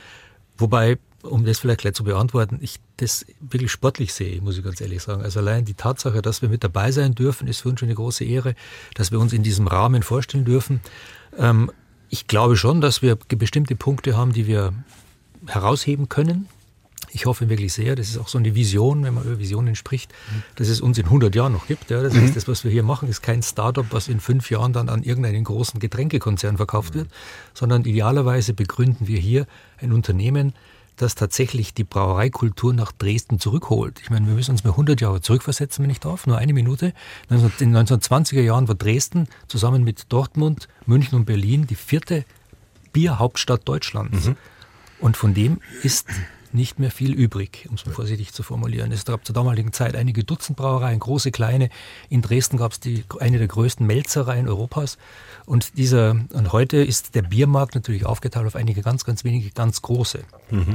[0.57, 4.81] Wobei um das vielleicht gleich zu beantworten, ich das wirklich sportlich sehe, muss ich ganz
[4.81, 5.23] ehrlich sagen.
[5.23, 7.97] Also allein die Tatsache, dass wir mit dabei sein dürfen, ist für uns schon eine
[7.97, 8.55] große Ehre,
[8.95, 10.81] dass wir uns in diesem Rahmen vorstellen dürfen.
[11.39, 11.71] Ähm,
[12.09, 14.73] ich glaube schon, dass wir bestimmte Punkte haben, die wir
[15.47, 16.49] herausheben können.
[17.13, 20.13] Ich hoffe wirklich sehr, das ist auch so eine Vision, wenn man über Visionen spricht,
[20.57, 21.91] dass es uns in 100 Jahren noch gibt.
[21.91, 22.03] Ja.
[22.03, 22.35] Das heißt, mhm.
[22.35, 25.45] das, was wir hier machen, ist kein Startup, was in fünf Jahren dann an irgendeinen
[25.45, 27.09] großen Getränkekonzern verkauft wird,
[27.55, 29.47] sondern idealerweise begründen wir hier
[29.79, 30.53] ein Unternehmen,
[30.97, 34.01] das tatsächlich die Brauereikultur nach Dresden zurückholt.
[34.03, 36.93] Ich meine, wir müssen uns mal 100 Jahre zurückversetzen, wenn ich darf, nur eine Minute.
[37.29, 42.25] In den 1920er Jahren war Dresden zusammen mit Dortmund, München und Berlin die vierte
[42.93, 44.27] Bierhauptstadt Deutschlands.
[44.27, 44.37] Mhm.
[44.99, 46.09] Und von dem ist
[46.57, 48.91] nicht mehr viel übrig, um es mal vorsichtig zu formulieren.
[48.91, 51.71] Es gab zur damaligen Zeit einige Dutzend Brauereien, große, kleine.
[52.09, 54.99] In Dresden gab es die, eine der größten Melzereien Europas.
[55.45, 59.83] Und dieser, und heute ist der Biermarkt natürlich aufgeteilt auf einige ganz, ganz wenige ganz
[59.83, 60.25] große.
[60.51, 60.75] Mhm.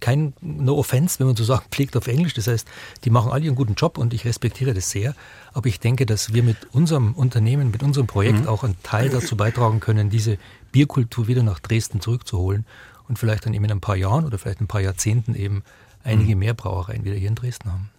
[0.00, 2.34] Kein No Offense, wenn man so sagt, pflegt auf Englisch.
[2.34, 2.68] Das heißt,
[3.02, 5.16] die machen alle ihren guten Job und ich respektiere das sehr.
[5.52, 8.48] Aber ich denke, dass wir mit unserem Unternehmen, mit unserem Projekt mhm.
[8.48, 10.38] auch einen Teil dazu beitragen können, diese
[10.70, 12.64] Bierkultur wieder nach Dresden zurückzuholen
[13.08, 15.62] und vielleicht dann eben in ein paar Jahren oder vielleicht ein paar Jahrzehnten eben
[16.04, 16.40] einige mhm.
[16.40, 17.90] mehr Brauereien wieder hier in Dresden haben.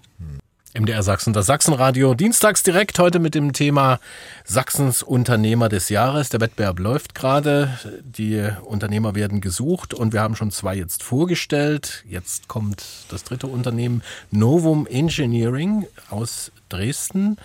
[0.77, 3.99] MDR Sachsen, das Sachsenradio, dienstags direkt heute mit dem Thema
[4.45, 6.29] Sachsens Unternehmer des Jahres.
[6.29, 12.03] Der Wettbewerb läuft gerade, die Unternehmer werden gesucht und wir haben schon zwei jetzt vorgestellt.
[12.07, 17.37] Jetzt kommt das dritte Unternehmen, Novum Engineering aus Dresden.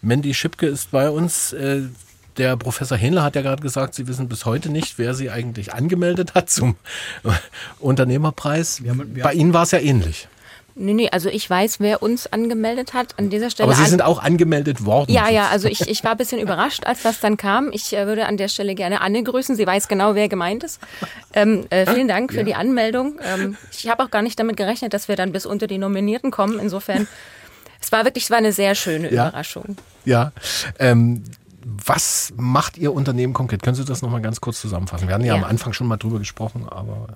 [0.00, 1.52] Mandy Schipke ist bei uns.
[2.38, 5.74] Der Professor Hähnler hat ja gerade gesagt, Sie wissen bis heute nicht, wer Sie eigentlich
[5.74, 6.76] angemeldet hat zum
[7.80, 8.82] Unternehmerpreis.
[8.82, 10.28] Wir haben, wir Bei Ihnen war es ja ähnlich.
[10.80, 13.68] Nee, nee, also ich weiß, wer uns angemeldet hat an dieser Stelle.
[13.68, 15.10] Aber Sie sind auch angemeldet worden.
[15.10, 17.70] Ja, ja, also ich, ich war ein bisschen überrascht, als das dann kam.
[17.72, 19.56] Ich äh, würde an der Stelle gerne Anne grüßen.
[19.56, 20.80] Sie weiß genau, wer gemeint ist.
[21.32, 22.44] Ähm, äh, vielen Dank für ja.
[22.44, 23.18] die Anmeldung.
[23.24, 26.30] Ähm, ich habe auch gar nicht damit gerechnet, dass wir dann bis unter die Nominierten
[26.30, 26.60] kommen.
[26.60, 27.08] Insofern,
[27.80, 29.28] es war wirklich, es war eine sehr schöne ja.
[29.28, 29.76] Überraschung.
[30.04, 30.30] Ja,
[30.78, 31.24] ähm,
[31.84, 33.62] was macht Ihr Unternehmen konkret?
[33.62, 35.06] Können Sie das nochmal ganz kurz zusammenfassen?
[35.08, 37.08] Wir hatten ja, ja, am Anfang schon mal drüber gesprochen, aber.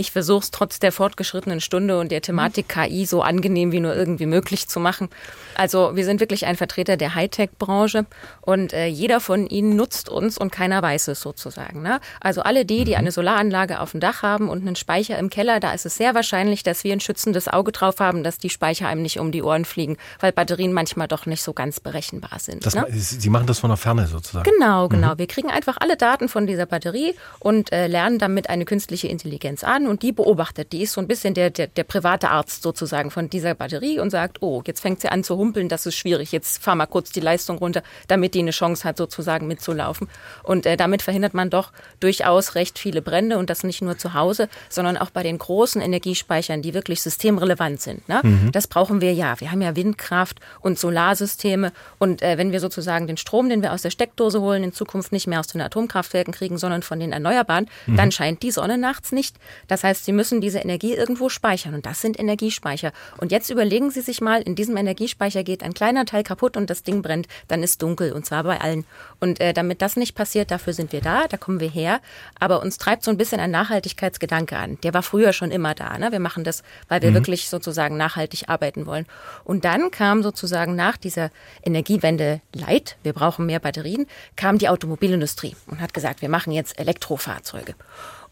[0.00, 3.94] Ich versuche es trotz der fortgeschrittenen Stunde und der Thematik KI so angenehm wie nur
[3.94, 5.10] irgendwie möglich zu machen.
[5.56, 8.06] Also wir sind wirklich ein Vertreter der Hightech-Branche
[8.40, 11.82] und äh, jeder von Ihnen nutzt uns und keiner weiß es sozusagen.
[11.82, 12.00] Ne?
[12.18, 12.96] Also alle die, die mhm.
[12.96, 16.14] eine Solaranlage auf dem Dach haben und einen Speicher im Keller, da ist es sehr
[16.14, 19.42] wahrscheinlich, dass wir ein schützendes Auge drauf haben, dass die Speicher einem nicht um die
[19.42, 22.64] Ohren fliegen, weil Batterien manchmal doch nicht so ganz berechenbar sind.
[22.64, 22.86] Das, ne?
[22.90, 24.50] Sie machen das von der Ferne sozusagen.
[24.50, 25.12] Genau, genau.
[25.12, 25.18] Mhm.
[25.18, 29.62] Wir kriegen einfach alle Daten von dieser Batterie und äh, lernen damit eine künstliche Intelligenz
[29.62, 30.72] an und die beobachtet.
[30.72, 34.10] Die ist so ein bisschen der, der, der private Arzt sozusagen von dieser Batterie und
[34.10, 36.32] sagt, oh, jetzt fängt sie an zu humpeln, das ist schwierig.
[36.32, 40.08] Jetzt fahr mal kurz die Leistung runter, damit die eine Chance hat, sozusagen mitzulaufen.
[40.42, 44.14] Und äh, damit verhindert man doch durchaus recht viele Brände und das nicht nur zu
[44.14, 48.08] Hause, sondern auch bei den großen Energiespeichern, die wirklich systemrelevant sind.
[48.08, 48.20] Ne?
[48.22, 48.52] Mhm.
[48.52, 49.40] Das brauchen wir ja.
[49.40, 53.72] Wir haben ja Windkraft und Solarsysteme und äh, wenn wir sozusagen den Strom, den wir
[53.72, 57.12] aus der Steckdose holen, in Zukunft nicht mehr aus den Atomkraftwerken kriegen, sondern von den
[57.12, 57.96] Erneuerbaren, mhm.
[57.96, 59.36] dann scheint die Sonne nachts nicht.
[59.70, 62.90] Das heißt, Sie müssen diese Energie irgendwo speichern und das sind Energiespeicher.
[63.18, 66.68] Und jetzt überlegen Sie sich mal, in diesem Energiespeicher geht ein kleiner Teil kaputt und
[66.70, 68.84] das Ding brennt, dann ist dunkel und zwar bei allen.
[69.20, 72.00] Und äh, damit das nicht passiert, dafür sind wir da, da kommen wir her.
[72.40, 74.76] Aber uns treibt so ein bisschen ein Nachhaltigkeitsgedanke an.
[74.82, 75.96] Der war früher schon immer da.
[75.98, 76.10] Ne?
[76.10, 77.14] Wir machen das, weil wir mhm.
[77.14, 79.06] wirklich sozusagen nachhaltig arbeiten wollen.
[79.44, 81.30] Und dann kam sozusagen nach dieser
[81.62, 86.76] Energiewende Leid, wir brauchen mehr Batterien, kam die Automobilindustrie und hat gesagt, wir machen jetzt
[86.76, 87.76] Elektrofahrzeuge.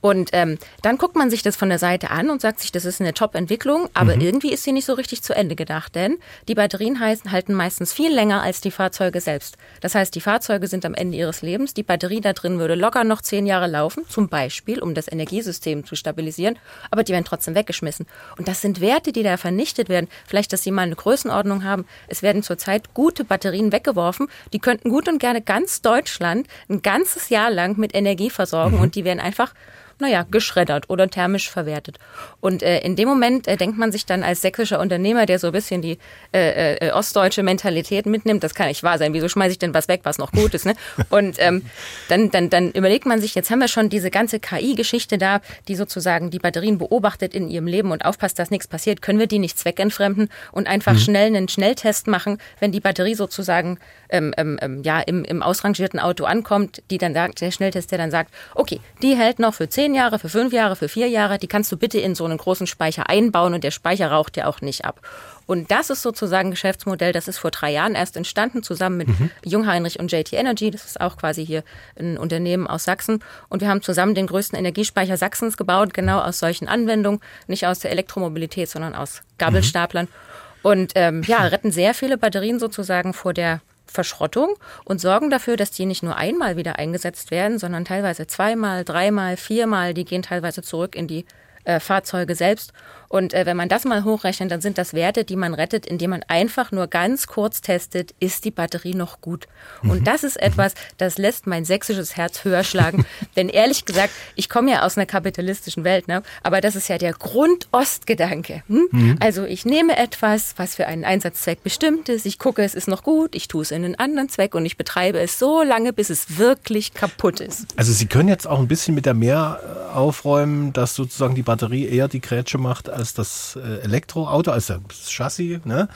[0.00, 2.84] Und ähm, dann guckt man sich das von der Seite an und sagt sich, das
[2.84, 4.20] ist eine Top-Entwicklung, aber mhm.
[4.20, 7.92] irgendwie ist sie nicht so richtig zu Ende gedacht, denn die Batterien heißen, halten meistens
[7.92, 9.56] viel länger als die Fahrzeuge selbst.
[9.80, 13.02] Das heißt, die Fahrzeuge sind am Ende ihres Lebens, die Batterie da drin würde locker
[13.02, 16.58] noch zehn Jahre laufen, zum Beispiel, um das Energiesystem zu stabilisieren,
[16.90, 18.06] aber die werden trotzdem weggeschmissen.
[18.36, 20.08] Und das sind Werte, die da vernichtet werden.
[20.26, 21.86] Vielleicht, dass Sie mal eine Größenordnung haben.
[22.06, 27.30] Es werden zurzeit gute Batterien weggeworfen, die könnten gut und gerne ganz Deutschland ein ganzes
[27.30, 28.82] Jahr lang mit Energie versorgen mhm.
[28.82, 29.54] und die werden einfach
[30.00, 31.98] naja, geschreddert oder thermisch verwertet.
[32.40, 35.48] Und äh, in dem Moment äh, denkt man sich dann als sächsischer Unternehmer, der so
[35.48, 35.98] ein bisschen die
[36.32, 39.88] äh, äh, ostdeutsche Mentalität mitnimmt, das kann nicht wahr sein, wieso schmeiße ich denn was
[39.88, 40.66] weg, was noch gut ist.
[40.66, 40.74] Ne?
[41.10, 41.64] Und ähm,
[42.08, 45.74] dann, dann, dann überlegt man sich, jetzt haben wir schon diese ganze KI-Geschichte da, die
[45.74, 49.38] sozusagen die Batterien beobachtet in ihrem Leben und aufpasst, dass nichts passiert, können wir die
[49.38, 50.98] nicht zweckentfremden und einfach mhm.
[50.98, 53.78] schnell einen Schnelltest machen, wenn die Batterie sozusagen
[54.10, 57.98] ähm, ähm, ähm, ja, im, im ausrangierten Auto ankommt, die dann sagt, der Schnelltest, der
[57.98, 61.08] dann sagt, okay, die hält noch für zehn zehn Jahre, für fünf Jahre, für vier
[61.08, 64.36] Jahre, die kannst du bitte in so einen großen Speicher einbauen und der Speicher raucht
[64.36, 65.00] ja auch nicht ab.
[65.46, 69.08] Und das ist sozusagen ein Geschäftsmodell, das ist vor drei Jahren erst entstanden, zusammen mit
[69.08, 69.30] mhm.
[69.46, 70.70] Jungheinrich und JT Energy.
[70.70, 71.64] Das ist auch quasi hier
[71.98, 73.24] ein Unternehmen aus Sachsen.
[73.48, 77.78] Und wir haben zusammen den größten Energiespeicher Sachsens gebaut, genau aus solchen Anwendungen, nicht aus
[77.78, 80.04] der Elektromobilität, sondern aus Gabelstaplern.
[80.04, 80.60] Mhm.
[80.70, 84.54] Und ähm, ja, retten sehr viele Batterien sozusagen vor der Verschrottung
[84.84, 89.36] und sorgen dafür, dass die nicht nur einmal wieder eingesetzt werden, sondern teilweise zweimal, dreimal,
[89.36, 89.94] viermal.
[89.94, 91.24] Die gehen teilweise zurück in die
[91.64, 92.72] äh, Fahrzeuge selbst.
[93.08, 96.10] Und äh, wenn man das mal hochrechnet, dann sind das Werte, die man rettet, indem
[96.10, 99.46] man einfach nur ganz kurz testet, ist die Batterie noch gut.
[99.82, 99.90] Mhm.
[99.90, 103.06] Und das ist etwas, das lässt mein sächsisches Herz höher schlagen.
[103.36, 106.22] Denn ehrlich gesagt, ich komme ja aus einer kapitalistischen Welt, ne?
[106.42, 108.62] aber das ist ja der Grundostgedanke.
[108.68, 108.88] Hm?
[108.90, 109.16] Mhm.
[109.20, 113.02] Also ich nehme etwas, was für einen Einsatzzweck bestimmt ist, ich gucke, es ist noch
[113.02, 116.10] gut, ich tue es in einen anderen Zweck und ich betreibe es so lange, bis
[116.10, 117.66] es wirklich kaputt ist.
[117.76, 121.42] Also Sie können jetzt auch ein bisschen mit der Mehr äh, aufräumen, dass sozusagen die
[121.42, 125.88] Batterie eher die Grätsche macht als das äh, Elektroauto, als das Chassis, ne?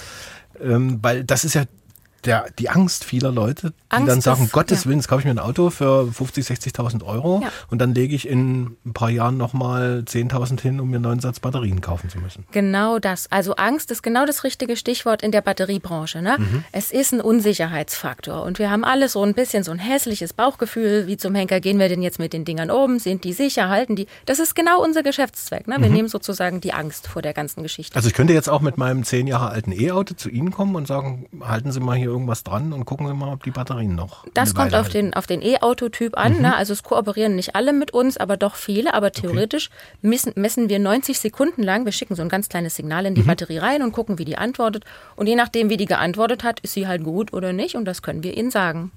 [0.61, 1.65] Ähm, weil das ist ja
[2.25, 4.91] der, die Angst vieler Leute, die Angst dann sagen, ist, Gottes ja.
[4.91, 7.49] Willen, jetzt kaufe ich mir ein Auto für 50, 60.000 Euro ja.
[7.69, 11.21] und dann lege ich in ein paar Jahren nochmal 10.000 hin, um mir einen neuen
[11.21, 12.45] Satz Batterien kaufen zu müssen.
[12.53, 13.31] Genau das.
[13.31, 16.23] Also Angst ist genau das richtige Stichwort in der Batteriebranche.
[16.23, 16.37] Ne?
[16.39, 16.65] Mhm.
[16.71, 21.07] Es ist ein Unsicherheitsfaktor und wir haben alle so ein bisschen so ein hässliches Bauchgefühl,
[21.09, 23.97] wie zum Henker gehen wir denn jetzt mit den Dingern oben, sind die sicher, halten
[23.97, 24.07] die.
[24.27, 25.67] Das ist genau unser Geschäftszweck.
[25.67, 25.77] Ne?
[25.81, 25.95] Wir mhm.
[25.95, 27.97] nehmen sozusagen die Angst vor der ganzen Geschichte.
[27.97, 30.87] Also ich könnte jetzt auch mit meinem zehn Jahre alten E-Auto zu Ihnen kommen und
[30.87, 34.25] sagen, halten Sie mal hier irgendwas dran und gucken wir mal, ob die Batterien noch.
[34.35, 36.35] Das kommt auf den, auf den E-Auto-Typ an.
[36.35, 36.43] Mhm.
[36.43, 36.57] Ne?
[36.57, 38.95] Also es kooperieren nicht alle mit uns, aber doch viele.
[38.95, 40.09] Aber theoretisch okay.
[40.09, 41.85] messen, messen wir 90 Sekunden lang.
[41.85, 43.27] Wir schicken so ein ganz kleines Signal in die mhm.
[43.27, 44.85] Batterie rein und gucken, wie die antwortet.
[45.17, 47.75] Und je nachdem, wie die geantwortet hat, ist sie halt gut oder nicht.
[47.75, 48.93] Und das können wir Ihnen sagen.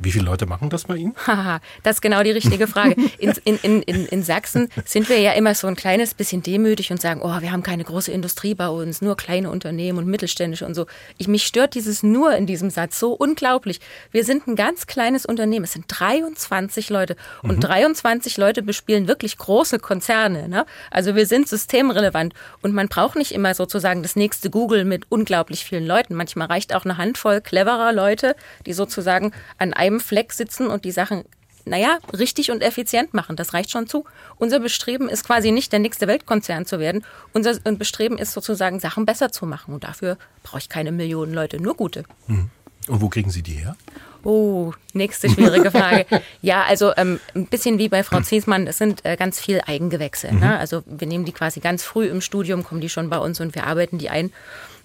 [0.00, 1.14] Wie viele Leute machen das bei Ihnen?
[1.26, 2.94] Haha, das ist genau die richtige Frage.
[3.18, 7.00] In, in, in, in, Sachsen sind wir ja immer so ein kleines bisschen demütig und
[7.00, 10.74] sagen, oh, wir haben keine große Industrie bei uns, nur kleine Unternehmen und mittelständische und
[10.74, 10.86] so.
[11.16, 13.80] Ich, mich stört dieses nur in diesem Satz so unglaublich.
[14.12, 15.64] Wir sind ein ganz kleines Unternehmen.
[15.64, 17.60] Es sind 23 Leute und mhm.
[17.60, 20.48] 23 Leute bespielen wirklich große Konzerne.
[20.48, 20.64] Ne?
[20.92, 25.64] Also wir sind systemrelevant und man braucht nicht immer sozusagen das nächste Google mit unglaublich
[25.64, 26.14] vielen Leuten.
[26.14, 30.84] Manchmal reicht auch eine Handvoll cleverer Leute, die sozusagen an einem einem Fleck sitzen und
[30.84, 31.24] die Sachen
[31.68, 33.36] naja, richtig und effizient machen.
[33.36, 34.04] Das reicht schon zu.
[34.36, 37.04] Unser Bestreben ist quasi nicht der nächste Weltkonzern zu werden.
[37.32, 39.74] Unser Bestreben ist sozusagen, Sachen besser zu machen.
[39.74, 42.04] Und dafür brauche ich keine Millionen Leute, nur gute.
[42.26, 42.50] Hm.
[42.88, 43.76] Und wo kriegen Sie die her?
[44.24, 46.06] Oh, nächste schwierige Frage.
[46.42, 50.32] ja, also ähm, ein bisschen wie bei Frau Ziesmann, es sind äh, ganz viel Eigengewächse.
[50.32, 50.40] Mhm.
[50.40, 50.58] Ne?
[50.58, 53.54] Also wir nehmen die quasi ganz früh im Studium, kommen die schon bei uns und
[53.54, 54.32] wir arbeiten die ein.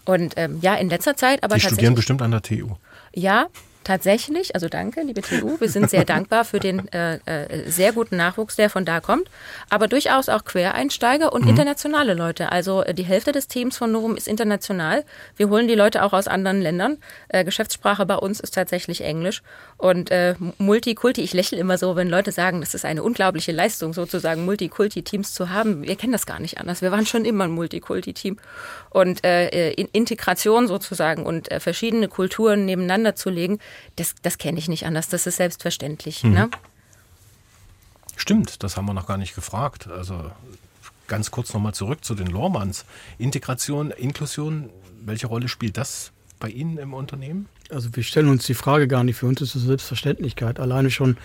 [0.06, 2.76] Und ähm, ja, in letzter Zeit, aber die studieren bestimmt an der TU.
[3.14, 3.48] Ja,
[3.84, 8.18] tatsächlich, also danke, liebe TU, wir sind sehr dankbar für den äh, äh, sehr guten
[8.18, 9.30] Nachwuchs, der von da kommt,
[9.70, 11.50] aber durchaus auch Quereinsteiger und mhm.
[11.50, 12.52] internationale Leute.
[12.52, 15.04] Also äh, die Hälfte des Teams von Novum ist international.
[15.38, 16.98] Wir holen die Leute auch aus anderen Ländern.
[17.30, 19.44] Äh, Geschäftssprache bei uns ist tatsächlich Englisch
[19.84, 23.92] und äh, Multikulti, ich lächle immer so, wenn Leute sagen, das ist eine unglaubliche Leistung,
[23.92, 25.82] sozusagen Multikulti-Teams zu haben.
[25.82, 26.82] Wir kennen das gar nicht anders.
[26.82, 28.38] Wir waren schon immer ein Multikulti-Team
[28.92, 33.60] und äh, Integration sozusagen und äh, verschiedene Kulturen nebeneinander zu legen,
[33.98, 35.10] das, das kenne ich nicht anders.
[35.10, 36.24] Das ist selbstverständlich.
[36.24, 36.32] Mhm.
[36.32, 36.50] Ne?
[38.16, 39.90] Stimmt, das haben wir noch gar nicht gefragt.
[39.90, 40.32] Also
[41.10, 42.86] ganz kurz nochmal zurück zu den Lormanns.
[43.18, 44.70] Integration, Inklusion,
[45.02, 47.48] welche Rolle spielt das bei Ihnen im Unternehmen?
[47.70, 49.16] Also wir stellen uns die Frage gar nicht.
[49.16, 50.60] Für uns ist es Selbstverständlichkeit.
[50.60, 51.16] Alleine schon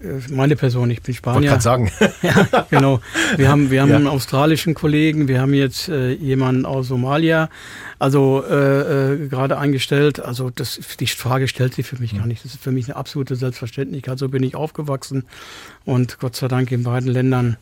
[0.00, 1.54] äh, meine Person, ich bin Spanier.
[1.54, 1.92] Ich sagen.
[2.22, 3.00] ja, genau.
[3.36, 3.96] Wir haben, wir haben ja.
[3.96, 7.50] einen australischen Kollegen, wir haben jetzt äh, jemanden aus Somalia,
[7.98, 10.20] also äh, äh, gerade eingestellt.
[10.20, 12.42] Also das, die Frage stellt sich für mich gar nicht.
[12.42, 14.18] Das ist für mich eine absolute Selbstverständlichkeit.
[14.18, 15.24] So bin ich aufgewachsen
[15.84, 17.58] und Gott sei Dank in beiden Ländern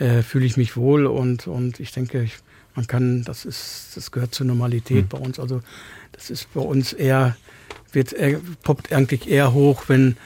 [0.00, 2.32] äh, fühle ich mich wohl und, und ich denke, ich,
[2.74, 5.08] man kann, das ist, das gehört zur Normalität mhm.
[5.08, 5.38] bei uns.
[5.38, 5.62] Also
[6.16, 7.36] das ist bei uns eher,
[7.92, 8.14] wird,
[8.62, 10.16] poppt eigentlich eher hoch, wenn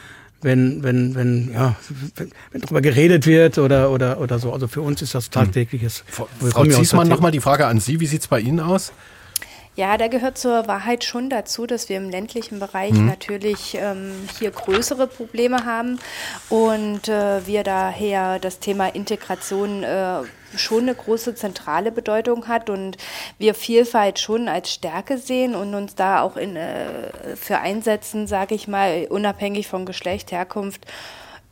[0.42, 1.76] wenn, wenn, wenn, ja,
[2.16, 4.52] wenn, wenn darüber geredet wird oder, oder, oder so.
[4.52, 6.04] Also für uns ist das tagtägliches.
[6.16, 6.50] Hm.
[6.50, 8.00] Frau Ziesmann, nochmal die Frage an Sie.
[8.00, 8.92] Wie sieht es bei Ihnen aus?
[9.76, 13.06] Ja, da gehört zur Wahrheit schon dazu, dass wir im ländlichen Bereich mhm.
[13.06, 15.98] natürlich ähm, hier größere Probleme haben
[16.48, 20.22] und äh, wir daher das Thema Integration äh,
[20.56, 22.96] schon eine große zentrale Bedeutung hat und
[23.38, 28.54] wir Vielfalt schon als Stärke sehen und uns da auch in, äh, für einsetzen, sage
[28.54, 30.86] ich mal, unabhängig von Geschlecht, Herkunft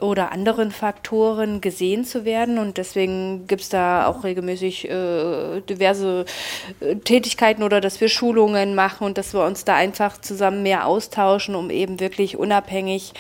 [0.00, 2.58] oder anderen Faktoren gesehen zu werden.
[2.58, 6.24] Und deswegen gibt es da auch regelmäßig äh, diverse
[6.80, 10.86] äh, Tätigkeiten oder dass wir Schulungen machen und dass wir uns da einfach zusammen mehr
[10.86, 13.12] austauschen, um eben wirklich unabhängig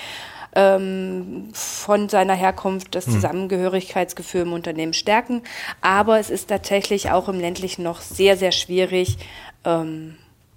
[0.54, 5.42] ähm, von seiner Herkunft das Zusammengehörigkeitsgefühl im Unternehmen stärken.
[5.80, 9.18] Aber es ist tatsächlich auch im ländlichen noch sehr, sehr schwierig,
[9.64, 10.16] ähm,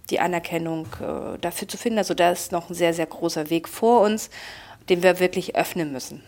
[0.09, 1.99] die Anerkennung äh, dafür zu finden.
[1.99, 4.29] Also da ist noch ein sehr, sehr großer Weg vor uns,
[4.89, 6.21] den wir wirklich öffnen müssen.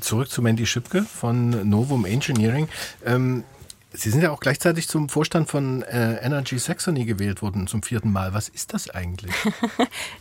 [0.00, 2.68] Zurück zu Mandy Schipke von Novum Engineering.
[3.06, 3.44] Ähm,
[3.98, 8.12] Sie sind ja auch gleichzeitig zum Vorstand von äh, Energy Saxony gewählt worden zum vierten
[8.12, 8.32] Mal.
[8.32, 9.32] Was ist das eigentlich?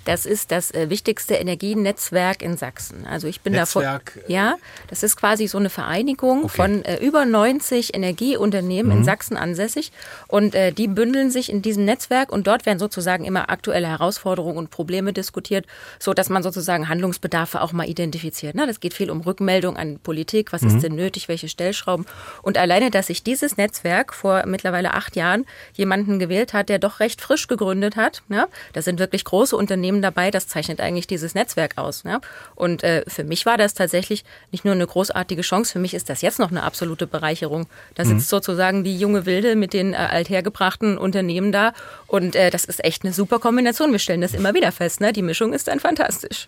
[0.05, 3.05] Das ist das äh, wichtigste Energienetzwerk in Sachsen.
[3.05, 4.31] Also ich bin Netzwerk, davon.
[4.31, 4.55] Ja,
[4.89, 6.55] das ist quasi so eine Vereinigung Okay.
[6.55, 8.99] von äh, über 90 Energieunternehmen Mhm.
[8.99, 9.91] in Sachsen ansässig
[10.27, 14.57] und äh, die bündeln sich in diesem Netzwerk und dort werden sozusagen immer aktuelle Herausforderungen
[14.57, 15.65] und Probleme diskutiert,
[15.99, 18.55] so dass man sozusagen Handlungsbedarfe auch mal identifiziert.
[18.55, 18.65] Ne?
[18.65, 20.69] Das geht viel um Rückmeldung an Politik, was Mhm.
[20.69, 22.05] ist denn nötig, welche Stellschrauben
[22.41, 23.66] und alleine, dass sich dieses Netzwerk
[24.13, 28.23] vor mittlerweile acht Jahren jemanden gewählt hat, der doch recht frisch gegründet hat.
[28.27, 28.47] Ne?
[28.73, 32.03] Da sind wirklich große Unternehmen dabei, das zeichnet eigentlich dieses Netzwerk aus.
[32.03, 32.21] Ne?
[32.55, 36.09] Und äh, für mich war das tatsächlich nicht nur eine großartige Chance, für mich ist
[36.09, 37.67] das jetzt noch eine absolute Bereicherung.
[37.95, 41.73] Da sitzt sozusagen die junge Wilde mit den äh, althergebrachten Unternehmen da
[42.07, 43.91] und äh, das ist echt eine super Kombination.
[43.91, 45.01] Wir stellen das immer wieder fest.
[45.01, 45.13] Ne?
[45.13, 46.47] Die Mischung ist dann fantastisch.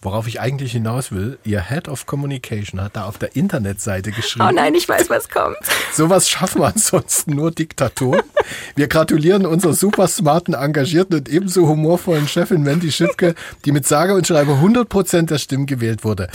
[0.00, 4.46] Worauf ich eigentlich hinaus will, Ihr Head of Communication hat da auf der Internetseite geschrieben.
[4.48, 5.56] Oh nein, ich weiß, was kommt.
[5.92, 8.22] Sowas schaffen ansonsten nur Diktatoren.
[8.76, 13.34] Wir gratulieren unserer super smarten, engagierten und ebenso humorvollen Chefin Mandy Schipke,
[13.64, 16.28] die mit sage und schreibe 100 Prozent der Stimmen gewählt wurde.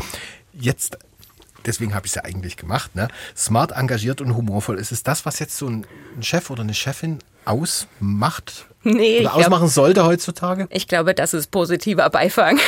[0.52, 0.98] Jetzt,
[1.66, 3.08] deswegen habe ich es ja eigentlich gemacht, ne?
[3.34, 4.78] Smart, engagiert und humorvoll.
[4.78, 5.86] Ist es das, was jetzt so ein
[6.20, 8.66] Chef oder eine Chefin ausmacht?
[8.94, 10.68] Nee, oder glaub- ausmachen sollte heutzutage?
[10.70, 12.60] Ich glaube, das ist positiver Beifang.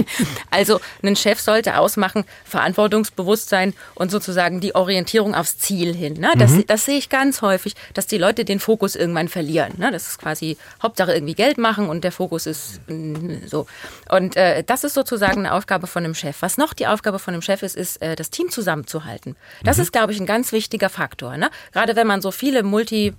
[0.50, 6.14] also ein Chef sollte ausmachen, Verantwortungsbewusstsein und sozusagen die Orientierung aufs Ziel hin.
[6.14, 6.32] Ne?
[6.36, 9.72] Das, das sehe ich ganz häufig, dass die Leute den Fokus irgendwann verlieren.
[9.78, 9.90] Ne?
[9.90, 13.66] Das ist quasi Hauptsache irgendwie Geld machen und der Fokus ist mm, so.
[14.10, 16.36] Und äh, das ist sozusagen eine Aufgabe von einem Chef.
[16.40, 19.36] Was noch die Aufgabe von einem Chef ist, ist äh, das Team zusammenzuhalten.
[19.62, 21.36] Das ist, glaube ich, ein ganz wichtiger Faktor.
[21.36, 21.50] Ne?
[21.72, 23.14] Gerade wenn man so viele Multi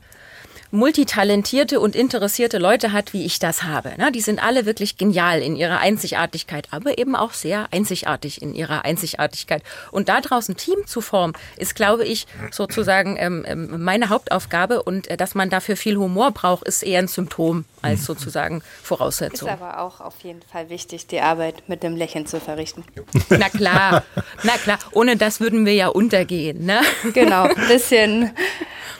[0.76, 3.94] multitalentierte und interessierte Leute hat, wie ich das habe.
[3.98, 4.12] Ne?
[4.12, 8.86] Die sind alle wirklich genial in ihrer Einzigartigkeit, aber eben auch sehr einzigartig in ihrer
[8.86, 9.64] Einzigartigkeit.
[9.92, 14.84] Und daraus ein Team zu formen, ist, glaube ich, sozusagen ähm, ähm, meine Hauptaufgabe.
[14.84, 18.66] Und äh, dass man dafür viel Humor braucht, ist eher ein Symptom als sozusagen Ist
[18.84, 19.50] Voraussetzung.
[19.50, 22.84] aber auch auf jeden Fall wichtig, die Arbeit mit einem Lächeln zu verrichten.
[23.30, 24.04] Na klar,
[24.44, 24.80] na klar.
[24.92, 26.66] Ohne das würden wir ja untergehen.
[26.66, 26.82] Ne?
[27.14, 28.32] Genau, ein bisschen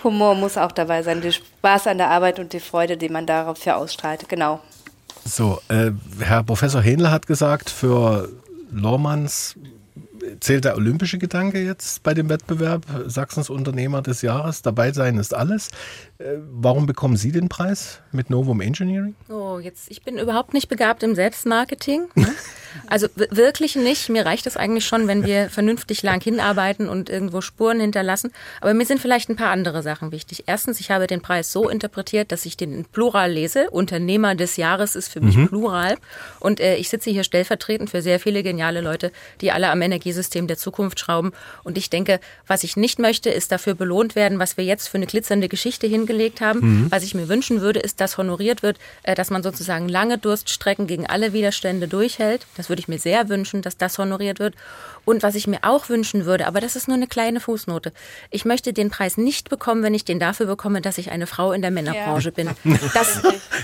[0.04, 1.22] Humor muss auch dabei sein.
[1.22, 1.34] Der
[1.66, 4.30] Spaß an der Arbeit und die Freude, die man darauf ja ausstrahlt.
[4.30, 4.62] Genau.
[5.24, 5.90] So, äh,
[6.20, 8.30] Herr Professor Hähnle hat gesagt, für
[8.72, 9.56] Lormanns
[10.42, 14.62] zählt der olympische Gedanke jetzt bei dem Wettbewerb Sachsens Unternehmer des Jahres.
[14.62, 15.70] Dabei sein ist alles.
[16.18, 19.16] Äh, warum bekommen Sie den Preis mit Novum Engineering?
[19.30, 22.08] Oh, jetzt, ich bin überhaupt nicht begabt im Selbstmarketing.
[22.16, 22.34] Ne?
[22.88, 24.10] Also wirklich nicht.
[24.10, 28.32] Mir reicht es eigentlich schon, wenn wir vernünftig lang hinarbeiten und irgendwo Spuren hinterlassen.
[28.62, 30.44] Aber mir sind vielleicht ein paar andere Sachen wichtig.
[30.48, 33.70] Erstens, ich habe den Preis so interpretiert, dass ich den in Plural lese.
[33.70, 35.98] Unternehmer des Jahres ist für mich Plural.
[36.40, 39.12] Und äh, ich sitze hier stellvertretend für sehr viele geniale Leute,
[39.42, 41.32] die alle am Energiesystem der Zukunft schrauben.
[41.64, 44.98] Und ich denke, was ich nicht möchte, ist dafür belohnt werden, was wir jetzt für
[44.98, 46.88] eine glitzernde Geschichte hingelegt haben.
[46.90, 50.88] Was ich mir wünschen würde, ist, dass honoriert wird, äh, dass man sozusagen lange Durststrecken
[50.88, 52.46] gegen alle Widerstände durchhält.
[52.56, 54.56] Das würde ich mir sehr wünschen, dass das honoriert wird.
[55.06, 57.94] Und was ich mir auch wünschen würde, aber das ist nur eine kleine Fußnote.
[58.32, 61.52] Ich möchte den Preis nicht bekommen, wenn ich den dafür bekomme, dass ich eine Frau
[61.52, 62.50] in der Männerbranche bin.
[62.94, 63.22] Das,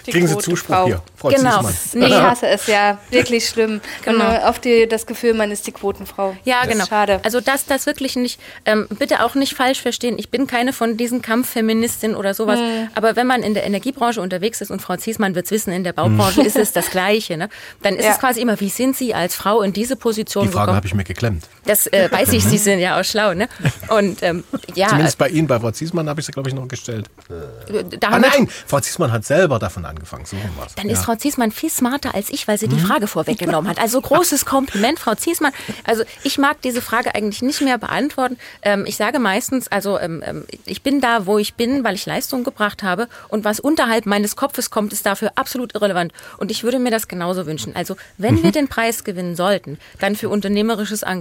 [0.07, 0.85] Kriegen Sie Zuspruch Frau.
[0.85, 1.63] hier, Frau Genau.
[1.63, 2.03] Ziesmann.
[2.11, 3.81] Ich hasse es ja, wirklich schlimm.
[4.03, 4.25] Genau.
[4.27, 6.35] Und, äh, oft die, das Gefühl, man ist die Quotenfrau.
[6.43, 6.83] Ja, das genau.
[6.83, 7.19] Ist schade.
[7.23, 10.17] Also das, das wirklich nicht, ähm, bitte auch nicht falsch verstehen.
[10.19, 12.59] Ich bin keine von diesen Kampffeministinnen oder sowas.
[12.59, 12.89] Hm.
[12.95, 15.83] Aber wenn man in der Energiebranche unterwegs ist und Frau Ziesmann wird es wissen, in
[15.83, 17.49] der Baubranche ist es das Gleiche, ne?
[17.81, 18.11] dann ist Ja.
[18.11, 20.93] es quasi immer, wie sind Sie als Frau in diese Position Die Frage habe ich
[20.93, 21.30] mir geklemmt.
[21.65, 23.47] Das äh, weiß ich, Sie sind ja auch schlau, ne?
[23.89, 24.43] Und ähm,
[24.75, 27.07] ja, Zumindest bei Ihnen, bei Frau Ziesmann habe ich sie, glaube ich, noch gestellt.
[27.29, 30.25] äh, Ah nein, Frau Ziesmann hat selber davon angefangen.
[30.25, 30.35] So.
[30.75, 31.03] Dann ist Ja.
[31.03, 32.79] Frau Ziesmann viel smarter als ich, weil sie die Mhm.
[32.87, 33.79] Frage vorweggenommen hat.
[33.79, 35.51] Also großes Kompliment, Frau Ziesmann.
[35.83, 38.37] Also ich mag diese Frage eigentlich nicht mehr beantworten.
[38.63, 42.05] Ähm, ich sage meistens, also ähm, ähm, ich bin da, wo ich bin, weil ich
[42.05, 43.07] Leistung gebracht habe.
[43.27, 46.11] Und was unterhalb meines Kopfes kommt, ist dafür absolut irrelevant.
[46.37, 47.75] Und ich würde mir das genauso wünschen.
[47.75, 48.43] Also wenn Mhm.
[48.43, 51.20] wir den Preis gewinnen sollten, dann für unternehmerisches Engagement,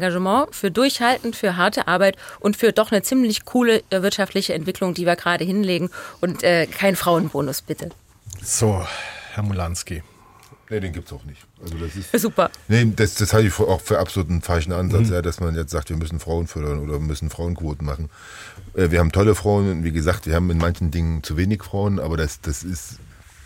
[0.53, 5.07] für Durchhalten, für harte Arbeit und für doch eine ziemlich coole äh, wirtschaftliche Entwicklung, die
[5.07, 5.91] wir gerade hinlegen.
[6.21, 7.91] Und äh, kein Frauenbonus, bitte.
[8.43, 8.85] So,
[9.35, 10.03] Herr Mulanski.
[10.71, 11.41] Nee, den gibt's auch nicht.
[11.63, 12.49] Also das ist, Super.
[12.69, 15.57] nee, das, das halte ich für- auch für absolut einen falschen Ansatz, ja, dass man
[15.57, 18.09] jetzt sagt, wir müssen Frauen fördern oder wir müssen Frauenquoten machen.
[18.75, 21.65] Äh, Wir haben tolle Frauen und wie gesagt, wir haben in manchen Dingen zu wenig
[21.65, 22.99] Frauen, aber das, das ist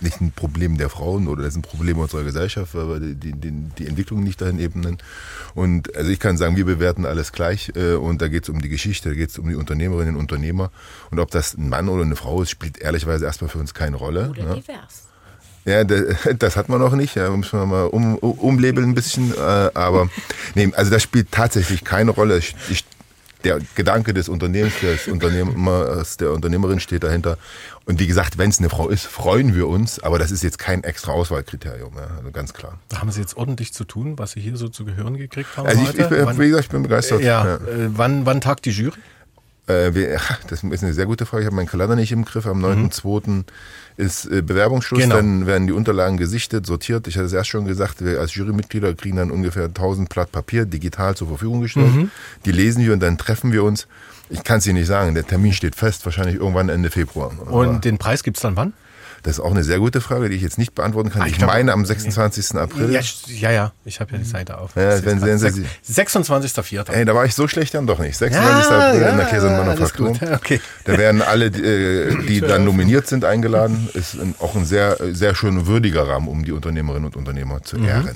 [0.05, 3.33] nicht ein Problem der Frauen oder das ist ein Problem unserer Gesellschaft, weil wir die,
[3.33, 4.99] die, die Entwicklung nicht dahin ebnen.
[5.55, 8.61] Und also ich kann sagen, wir bewerten alles gleich äh, und da geht es um
[8.61, 10.71] die Geschichte, da geht es um die Unternehmerinnen und Unternehmer.
[11.11, 13.97] Und ob das ein Mann oder eine Frau ist, spielt ehrlicherweise erstmal für uns keine
[13.97, 14.31] Rolle.
[14.31, 14.55] Oder ne?
[14.55, 15.05] divers.
[15.65, 15.83] Ja,
[16.39, 17.15] das hat man noch nicht.
[17.15, 19.33] Ja, müssen wir mal um, umlabeln ein bisschen.
[19.35, 20.09] Äh, aber
[20.55, 22.39] nee, also das spielt tatsächlich keine Rolle.
[22.39, 22.85] Ich, ich,
[23.45, 27.39] der Gedanke des Unternehmens, des Unternehmers, der Unternehmerin steht dahinter.
[27.85, 30.03] Und wie gesagt, wenn es eine Frau ist, freuen wir uns.
[30.03, 31.95] Aber das ist jetzt kein extra Auswahlkriterium.
[31.97, 32.79] Ja, also ganz klar.
[32.89, 35.67] Da haben Sie jetzt ordentlich zu tun, was Sie hier so zu gehören gekriegt haben.
[35.67, 37.21] Also ich, ich bin, wie gesagt, ich bin begeistert.
[37.21, 37.55] Ja, ja.
[37.57, 38.99] Äh, wann, wann tagt die Jury?
[39.67, 40.19] Äh, wir,
[40.49, 41.43] das ist eine sehr gute Frage.
[41.43, 42.47] Ich habe meinen Kalender nicht im Griff.
[42.47, 43.31] Am 9.2.
[43.31, 43.45] Mhm.
[43.97, 45.01] Ist äh, Bewerbungsschluss.
[45.01, 45.17] Genau.
[45.17, 47.07] Dann werden die Unterlagen gesichtet, sortiert.
[47.07, 50.67] Ich hatte es erst schon gesagt, wir als Jurymitglieder kriegen dann ungefähr 1000 Blatt Papier
[50.67, 51.95] digital zur Verfügung gestellt.
[51.95, 52.11] Mhm.
[52.45, 53.87] Die lesen wir und dann treffen wir uns.
[54.31, 55.15] Ich kann es Ihnen nicht sagen.
[55.15, 57.31] Der Termin steht fest, wahrscheinlich irgendwann Ende Februar.
[57.51, 58.73] Und den Preis gibt's dann wann?
[59.25, 61.23] Das ist auch eine sehr gute Frage, die ich jetzt nicht beantworten kann.
[61.23, 62.57] Ah, ich, ich meine am 26.
[62.57, 62.93] April.
[62.93, 63.73] Ja, ja, ja.
[63.87, 64.77] ich habe ja die Seite auf.
[64.77, 66.93] Ja, wenn Sie, 26.04.
[66.93, 68.19] Ey, da war ich so schlecht dann doch nicht.
[68.19, 68.71] 26.
[68.71, 70.11] Ja, April ja, in der Käse- und Manufaktur.
[70.35, 70.61] Okay.
[70.85, 73.89] Da werden alle, die, äh, die dann nominiert sind, eingeladen.
[73.95, 77.89] Ist auch ein sehr, sehr schön würdiger Rahmen, um die Unternehmerinnen und Unternehmer zu mhm.
[77.89, 78.11] ehren.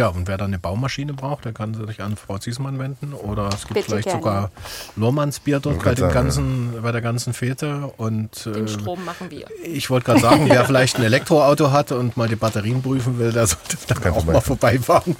[0.00, 3.12] Tja, und wer da eine Baumaschine braucht, der kann sich an Frau Ziesmann wenden.
[3.12, 4.18] Oder es gibt Bitte vielleicht gerne.
[4.18, 4.50] sogar
[4.96, 6.80] Lohmannsbier dort bei, dem ganzen, ja.
[6.80, 7.92] bei der ganzen Fete.
[7.98, 9.44] Und, Den äh, Strom machen wir.
[9.62, 13.30] Ich wollte gerade sagen, wer vielleicht ein Elektroauto hat und mal die Batterien prüfen will,
[13.30, 15.16] der sollte dann auch mal vorbeifahren.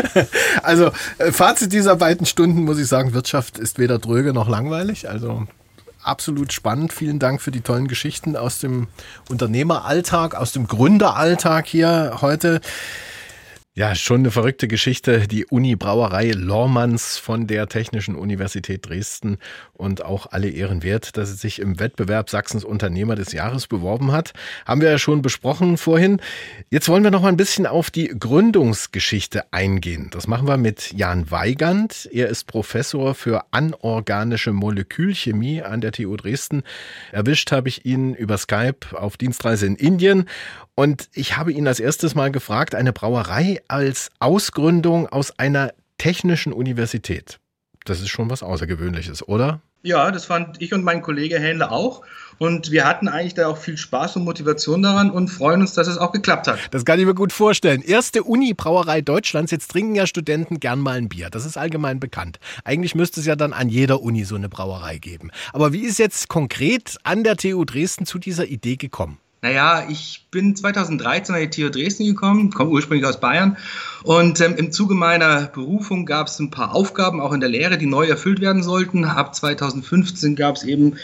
[0.64, 5.08] also, äh, Fazit dieser beiden Stunden muss ich sagen, Wirtschaft ist weder dröge noch langweilig.
[5.08, 5.46] Also
[6.02, 6.92] absolut spannend.
[6.92, 8.88] Vielen Dank für die tollen Geschichten aus dem
[9.28, 12.60] Unternehmeralltag, aus dem Gründeralltag hier heute.
[13.78, 15.28] Ja, schon eine verrückte Geschichte.
[15.28, 19.36] Die Uni-Brauerei Lormanns von der Technischen Universität Dresden
[19.74, 24.12] und auch alle Ehren wert, dass sie sich im Wettbewerb Sachsens Unternehmer des Jahres beworben
[24.12, 24.32] hat.
[24.64, 26.22] Haben wir ja schon besprochen vorhin.
[26.70, 30.08] Jetzt wollen wir noch mal ein bisschen auf die Gründungsgeschichte eingehen.
[30.10, 32.08] Das machen wir mit Jan Weigand.
[32.10, 36.62] Er ist Professor für anorganische Molekülchemie an der TU Dresden.
[37.12, 40.24] Erwischt habe ich ihn über Skype auf Dienstreise in Indien
[40.76, 46.52] und ich habe ihn als erstes mal gefragt, eine Brauerei als Ausgründung aus einer technischen
[46.52, 47.40] Universität.
[47.84, 49.60] Das ist schon was Außergewöhnliches, oder?
[49.82, 52.02] Ja, das fand ich und mein Kollege Händler auch.
[52.38, 55.86] Und wir hatten eigentlich da auch viel Spaß und Motivation daran und freuen uns, dass
[55.86, 56.58] es auch geklappt hat.
[56.72, 57.80] Das kann ich mir gut vorstellen.
[57.80, 59.52] Erste Uni-Brauerei Deutschlands.
[59.52, 61.30] Jetzt trinken ja Studenten gern mal ein Bier.
[61.30, 62.38] Das ist allgemein bekannt.
[62.64, 65.30] Eigentlich müsste es ja dann an jeder Uni so eine Brauerei geben.
[65.54, 69.18] Aber wie ist jetzt konkret an der TU Dresden zu dieser Idee gekommen?
[69.46, 73.56] Naja, ich bin 2013 an die TU Dresden gekommen, komme ursprünglich aus Bayern.
[74.02, 77.78] Und ähm, im Zuge meiner Berufung gab es ein paar Aufgaben, auch in der Lehre,
[77.78, 79.04] die neu erfüllt werden sollten.
[79.04, 80.96] Ab 2015 gab es eben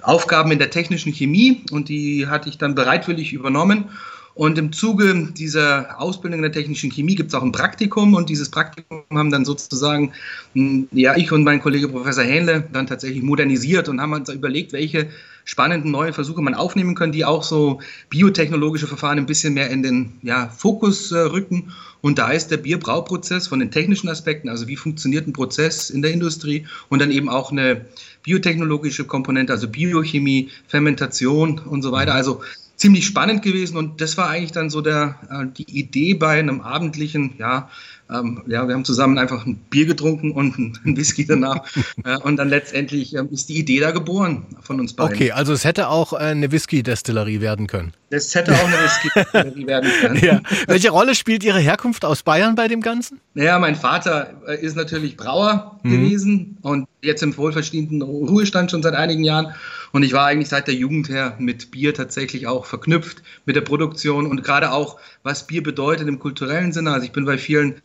[0.00, 3.90] Aufgaben in der technischen Chemie und die hatte ich dann bereitwillig übernommen.
[4.32, 8.30] Und im Zuge dieser Ausbildung in der technischen Chemie gibt es auch ein Praktikum und
[8.30, 10.14] dieses Praktikum haben dann sozusagen,
[10.54, 14.72] hm, ja, ich und mein Kollege Professor Hähnle dann tatsächlich modernisiert und haben uns überlegt,
[14.72, 15.08] welche
[15.50, 19.82] spannenden neuen Versuche man aufnehmen kann, die auch so biotechnologische Verfahren ein bisschen mehr in
[19.82, 21.72] den ja, Fokus äh, rücken.
[22.02, 26.02] Und da ist der Bierbrauprozess von den technischen Aspekten, also wie funktioniert ein Prozess in
[26.02, 27.84] der Industrie und dann eben auch eine
[28.22, 32.14] biotechnologische Komponente, also Biochemie, Fermentation und so weiter.
[32.14, 32.42] Also
[32.76, 36.60] ziemlich spannend gewesen und das war eigentlich dann so der, äh, die Idee bei einem
[36.60, 37.68] abendlichen, ja,
[38.12, 41.64] ähm, ja, wir haben zusammen einfach ein Bier getrunken und ein Whisky danach
[42.04, 45.14] äh, und dann letztendlich ähm, ist die Idee da geboren von uns beiden.
[45.14, 47.92] Okay, also es hätte auch äh, eine Whisky-Destillerie werden können.
[48.10, 50.24] Es hätte auch eine Whisky-Destillerie werden können.
[50.24, 50.40] Ja.
[50.66, 53.20] Welche Rolle spielt Ihre Herkunft aus Bayern bei dem Ganzen?
[53.34, 55.90] Naja, mein Vater äh, ist natürlich Brauer mhm.
[55.90, 59.54] gewesen und jetzt im wohlverdienten Ruhestand schon seit einigen Jahren
[59.92, 63.62] und ich war eigentlich seit der Jugend her mit Bier tatsächlich auch verknüpft mit der
[63.62, 66.92] Produktion und gerade auch, was Bier bedeutet im kulturellen Sinne.
[66.92, 67.82] Also ich bin bei vielen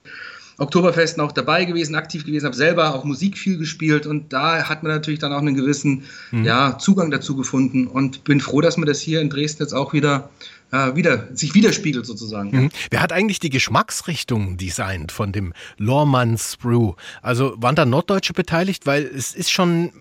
[0.58, 4.84] Oktoberfesten auch dabei gewesen, aktiv gewesen, habe selber auch Musik viel gespielt und da hat
[4.84, 6.46] man natürlich dann auch einen gewissen mhm.
[6.46, 9.92] ja, Zugang dazu gefunden und bin froh, dass man das hier in Dresden jetzt auch
[9.92, 10.30] wieder,
[10.72, 12.52] äh, wieder sich widerspiegelt sozusagen.
[12.52, 12.70] Mhm.
[12.90, 16.94] Wer hat eigentlich die Geschmacksrichtung designt von dem Lormanns Brew?
[17.22, 18.86] Also waren da Norddeutsche beteiligt?
[18.86, 19.92] Weil es ist schon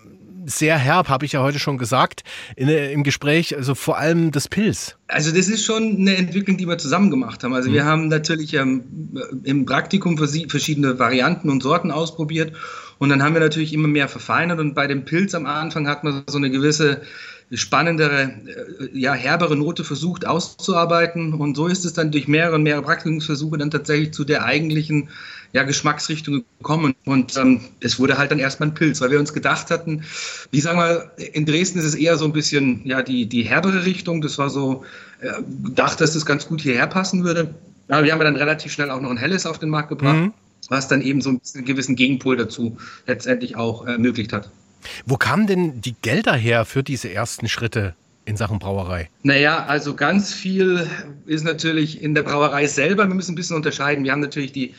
[0.47, 2.23] sehr herb, habe ich ja heute schon gesagt,
[2.57, 4.97] in, äh, im Gespräch, also vor allem das Pilz.
[5.09, 7.55] Also das ist schon eine Entwicklung, die wir zusammen gemacht haben.
[7.55, 7.75] Also mhm.
[7.75, 8.85] wir haben natürlich ähm,
[9.45, 12.53] im Praktikum verschiedene Varianten und Sorten ausprobiert
[12.99, 16.05] und dann haben wir natürlich immer mehr verfeinert und bei dem Pilz am Anfang hat
[16.05, 17.03] man so eine gewisse
[17.53, 21.35] spannendere, äh, ja, herbere Note versucht auszuarbeiten.
[21.35, 25.09] Und so ist es dann durch mehrere und mehrere Praktikumsversuche dann tatsächlich zu der eigentlichen
[25.55, 26.95] ja, Geschmacksrichtung gekommen.
[27.05, 30.03] Und ähm, es wurde halt dann erstmal ein Pilz, weil wir uns gedacht hatten,
[30.51, 33.85] wie sagen wir, in Dresden ist es eher so ein bisschen ja, die, die herbere
[33.87, 34.21] Richtung.
[34.21, 34.85] Das war so,
[35.21, 35.31] äh,
[35.65, 37.55] gedacht, dass das ganz gut hierher passen würde.
[37.89, 40.33] Aber wir haben dann relativ schnell auch noch ein helles auf den Markt gebracht, mhm.
[40.71, 42.77] was dann eben so einen gewissen Gegenpol dazu
[43.07, 44.51] letztendlich auch ermöglicht hat.
[45.07, 47.95] Wo kamen denn die Gelder her für diese ersten Schritte
[48.25, 49.09] in Sachen Brauerei?
[49.23, 50.89] Naja, also ganz viel
[51.27, 53.07] ist natürlich in der Brauerei selber.
[53.07, 54.03] Wir müssen ein bisschen unterscheiden.
[54.03, 54.75] Wir haben natürlich die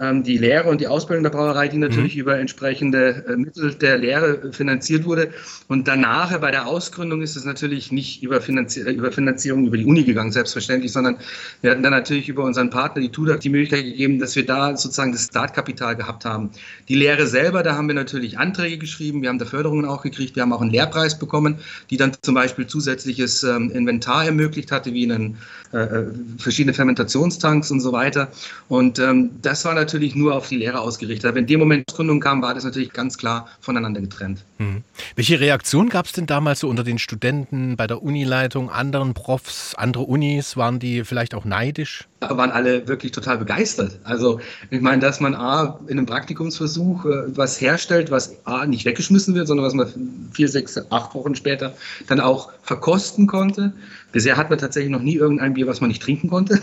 [0.00, 2.20] die Lehre und die Ausbildung der Brauerei, die natürlich mhm.
[2.22, 5.30] über entsprechende äh, Mittel der Lehre finanziert wurde.
[5.68, 9.76] Und danach bei der Ausgründung ist es natürlich nicht über, Finanzi äh, über Finanzierung über
[9.76, 11.18] die Uni gegangen, selbstverständlich, sondern
[11.60, 14.74] wir hatten dann natürlich über unseren Partner, die TUDA, die Möglichkeit gegeben, dass wir da
[14.74, 16.50] sozusagen das Startkapital gehabt haben.
[16.88, 20.34] Die Lehre selber, da haben wir natürlich Anträge geschrieben, wir haben da Förderungen auch gekriegt,
[20.34, 21.58] wir haben auch einen Lehrpreis bekommen,
[21.90, 25.36] die dann zum Beispiel zusätzliches ähm, Inventar ermöglicht hatte, wie einen,
[25.74, 26.06] äh, äh
[26.38, 28.28] verschiedene Fermentationstanks und so weiter.
[28.68, 31.28] Und ähm, das war natürlich natürlich nur auf die Lehre ausgerichtet.
[31.28, 34.44] Aber in dem Moment, als Gründung kam, war das natürlich ganz klar voneinander getrennt.
[34.58, 34.82] Hm.
[35.16, 39.74] Welche Reaktion gab es denn damals so unter den Studenten, bei der Unileitung, anderen Profs,
[39.74, 40.56] andere Unis?
[40.56, 42.06] Waren die vielleicht auch neidisch?
[42.20, 43.98] waren alle wirklich total begeistert.
[44.04, 44.40] Also
[44.70, 49.34] ich meine, dass man A, in einem Praktikumsversuch äh, was herstellt, was A, nicht weggeschmissen
[49.34, 51.74] wird, sondern was man vier, sechs, acht Wochen später
[52.08, 53.72] dann auch verkosten konnte.
[54.12, 56.60] Bisher hat man tatsächlich noch nie irgendein Bier, was man nicht trinken konnte.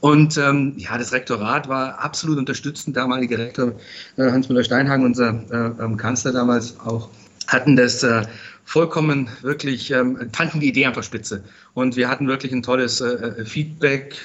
[0.00, 2.96] Und ähm, ja, das Rektorat war absolut unterstützend.
[2.96, 3.72] Damalige Rektor
[4.16, 7.08] äh, Hans Müller-Steinhagen, unser äh, ähm, Kanzler damals auch,
[7.46, 8.22] hatten das äh,
[8.64, 11.42] vollkommen wirklich, ähm, fanden die Idee einfach spitze.
[11.74, 14.16] Und wir hatten wirklich ein tolles äh, äh Feedback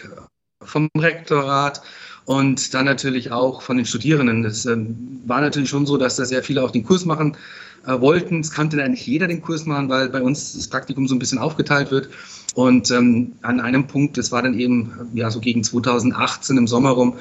[0.62, 1.82] vom Rektorat
[2.26, 4.46] und dann natürlich auch von den Studierenden.
[4.46, 7.38] Es ähm, war natürlich schon so, dass da sehr viele auch den Kurs machen
[7.86, 8.40] äh, wollten.
[8.40, 11.38] Es kannte eigentlich jeder den Kurs machen, weil bei uns das Praktikum so ein bisschen
[11.38, 12.10] aufgeteilt wird.
[12.56, 16.92] Und ähm, an einem Punkt, das war dann eben ja so gegen 2018 im Sommer
[16.92, 17.16] rum,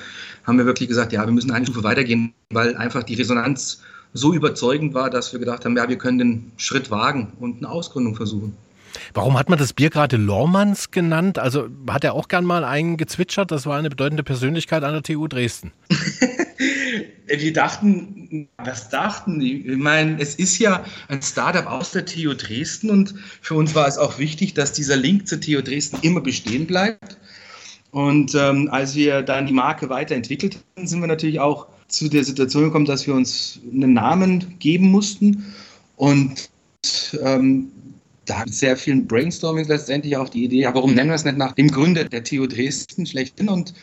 [0.44, 3.82] haben wir wirklich gesagt, ja, wir müssen eine Stufe weitergehen, weil einfach die Resonanz
[4.12, 7.68] so überzeugend war, dass wir gedacht haben, ja, wir können den Schritt wagen und eine
[7.68, 8.56] Ausgründung versuchen.
[9.12, 11.40] Warum hat man das Bier gerade Lormanns genannt?
[11.40, 13.50] Also hat er auch gern mal einen gezwitschert?
[13.50, 15.72] Das war eine bedeutende Persönlichkeit an der TU Dresden.
[17.26, 19.66] wir dachten, was dachten die?
[19.66, 23.88] Ich meine, es ist ja ein Startup aus der TU Dresden und für uns war
[23.88, 27.18] es auch wichtig, dass dieser Link zur TU Dresden immer bestehen bleibt.
[27.90, 32.24] Und ähm, als wir dann die Marke weiterentwickelt haben, sind wir natürlich auch zu der
[32.24, 35.54] Situation gekommen, dass wir uns einen Namen geben mussten.
[35.96, 36.50] Und
[37.22, 37.70] ähm,
[38.24, 41.36] da mit sehr vielen Brainstormings letztendlich auch die Idee, ja, warum nennen wir es nicht
[41.36, 43.48] nach dem Gründer der TU Dresden schlechthin?
[43.48, 43.74] Und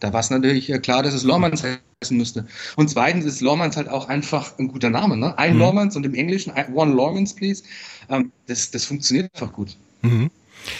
[0.00, 2.46] da war es natürlich äh, klar, dass es Lormanns heißen müsste.
[2.76, 5.16] Und zweitens ist Lormanns halt auch einfach ein guter Name.
[5.16, 5.36] Ne?
[5.38, 5.60] Ein mhm.
[5.60, 7.62] Lormanns und im Englischen One Lormans, please.
[8.08, 9.76] Ähm, das, das funktioniert einfach gut.
[10.02, 10.30] Mhm.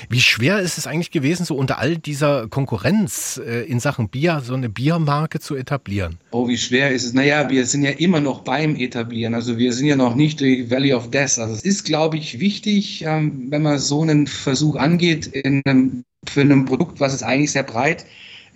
[0.09, 4.43] Wie schwer ist es eigentlich gewesen, so unter all dieser Konkurrenz äh, in Sachen Bier
[4.45, 6.19] so eine Biermarke zu etablieren?
[6.31, 7.13] Oh, wie schwer ist es?
[7.13, 9.35] Naja, wir sind ja immer noch beim Etablieren.
[9.35, 11.39] Also wir sind ja noch nicht die Valley of Death.
[11.39, 16.05] Also es ist, glaube ich, wichtig, ähm, wenn man so einen Versuch angeht in einem,
[16.27, 18.05] für ein Produkt, was es eigentlich sehr breit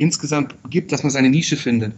[0.03, 1.93] insgesamt gibt, dass man seine Nische findet.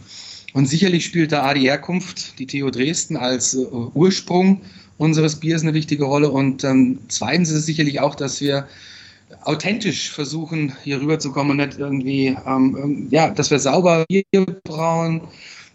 [0.53, 3.65] Und sicherlich spielt da A die Herkunft, die TU Dresden als äh,
[3.95, 4.61] Ursprung
[4.99, 6.31] unseres Biers eine wichtige Rolle.
[6.31, 8.69] Und ähm, zweitens ist es sicherlich auch, dass wir
[9.43, 14.25] authentisch versuchen, hier rüberzukommen und nicht irgendwie, ähm, ja, dass wir sauber Bier
[14.63, 15.23] brauen,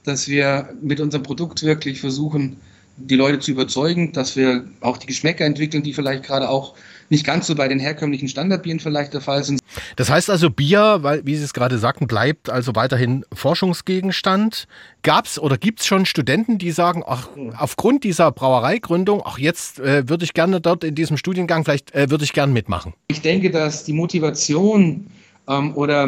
[0.06, 2.56] dass wir mit unserem Produkt wirklich versuchen,
[2.98, 6.76] die Leute zu überzeugen, dass wir auch die Geschmäcker entwickeln, die vielleicht gerade auch
[7.10, 9.60] nicht ganz so bei den herkömmlichen Standardbieren vielleicht der Fall sind.
[9.96, 14.68] Das heißt also, Bier, weil, wie Sie es gerade sagten, bleibt also weiterhin Forschungsgegenstand.
[15.02, 19.80] Gab es oder gibt es schon Studenten, die sagen, ach, aufgrund dieser Brauereigründung, ach, jetzt
[19.80, 22.94] äh, würde ich gerne dort in diesem Studiengang, vielleicht äh, würde ich gerne mitmachen?
[23.08, 25.08] Ich denke, dass die Motivation
[25.48, 26.08] ähm, oder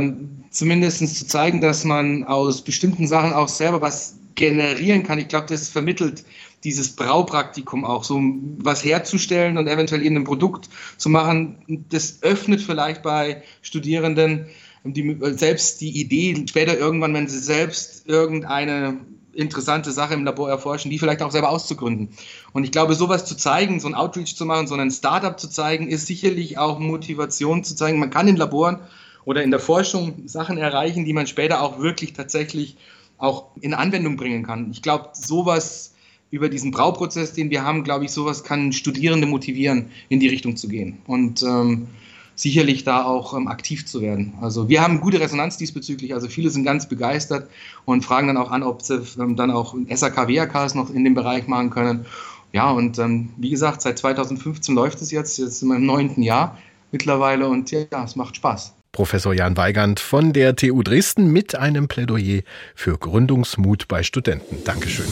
[0.49, 5.47] zumindest zu zeigen, dass man aus bestimmten Sachen auch selber was generieren kann, ich glaube,
[5.47, 6.23] das vermittelt
[6.63, 8.21] dieses Braupraktikum auch, so
[8.59, 14.47] was herzustellen und eventuell eben ein Produkt zu machen, das öffnet vielleicht bei Studierenden
[14.83, 18.97] die, selbst die Idee, später irgendwann, wenn sie selbst irgendeine
[19.33, 22.09] interessante Sache im Labor erforschen, die vielleicht auch selber auszugründen.
[22.53, 25.49] Und ich glaube, sowas zu zeigen, so ein Outreach zu machen, so ein Startup zu
[25.49, 27.99] zeigen, ist sicherlich auch Motivation zu zeigen.
[27.99, 28.79] Man kann in Laboren
[29.23, 32.75] oder in der Forschung Sachen erreichen, die man später auch wirklich tatsächlich
[33.17, 34.71] auch in Anwendung bringen kann.
[34.71, 35.90] Ich glaube, sowas
[36.31, 40.55] über diesen Brauprozess, den wir haben, glaube ich, sowas kann Studierende motivieren, in die Richtung
[40.55, 41.87] zu gehen und ähm,
[42.35, 44.33] sicherlich da auch ähm, aktiv zu werden.
[44.41, 47.49] Also wir haben gute Resonanz diesbezüglich, also viele sind ganz begeistert
[47.85, 51.13] und fragen dann auch an, ob sie ähm, dann auch SAK, WAKs noch in dem
[51.13, 52.05] Bereich machen können.
[52.53, 56.21] Ja, und ähm, wie gesagt, seit 2015 läuft es jetzt, jetzt sind wir im neunten
[56.21, 56.57] Jahr
[56.91, 58.73] mittlerweile und ja, es macht Spaß.
[58.91, 62.41] Professor Jan Weigand von der TU Dresden mit einem Plädoyer
[62.75, 64.57] für Gründungsmut bei Studenten.
[64.65, 65.05] Dankeschön.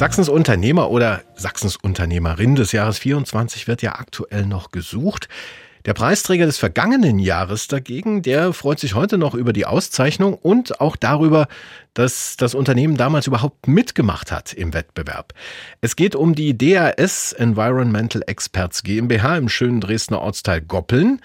[0.00, 5.28] Sachsens Unternehmer oder Sachsens Unternehmerin des Jahres 24 wird ja aktuell noch gesucht.
[5.84, 10.80] Der Preisträger des vergangenen Jahres dagegen, der freut sich heute noch über die Auszeichnung und
[10.80, 11.48] auch darüber,
[11.92, 15.34] dass das Unternehmen damals überhaupt mitgemacht hat im Wettbewerb.
[15.82, 21.20] Es geht um die DAS Environmental Experts GmbH im schönen Dresdner Ortsteil Goppeln.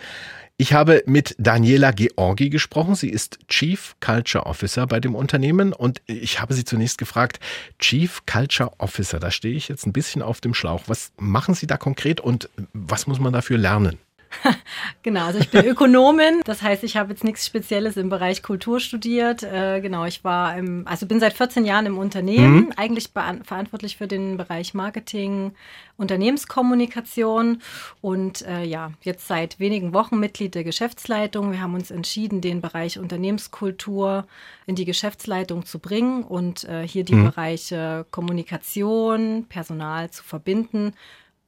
[0.58, 2.96] Ich habe mit Daniela Georgi gesprochen.
[2.96, 7.42] Sie ist Chief Culture Officer bei dem Unternehmen und ich habe sie zunächst gefragt,
[7.78, 10.84] Chief Culture Officer, da stehe ich jetzt ein bisschen auf dem Schlauch.
[10.88, 13.98] Was machen Sie da konkret und was muss man dafür lernen?
[15.04, 18.80] genau, also ich bin Ökonomin, das heißt, ich habe jetzt nichts Spezielles im Bereich Kultur
[18.80, 19.44] studiert.
[19.44, 22.74] Äh, genau, ich war im, also bin seit 14 Jahren im Unternehmen, mhm.
[22.78, 25.54] eigentlich verantwortlich für den Bereich Marketing,
[25.98, 27.62] Unternehmenskommunikation
[28.02, 31.52] und äh, ja, jetzt seit wenigen Wochen Mitglied der Geschäftsleitung.
[31.52, 34.28] Wir haben uns entschieden, den Bereich Unternehmenskultur
[34.66, 37.26] in die Geschäftsleitung zu bringen und äh, hier die mhm.
[37.26, 40.94] Bereiche Kommunikation, Personal zu verbinden,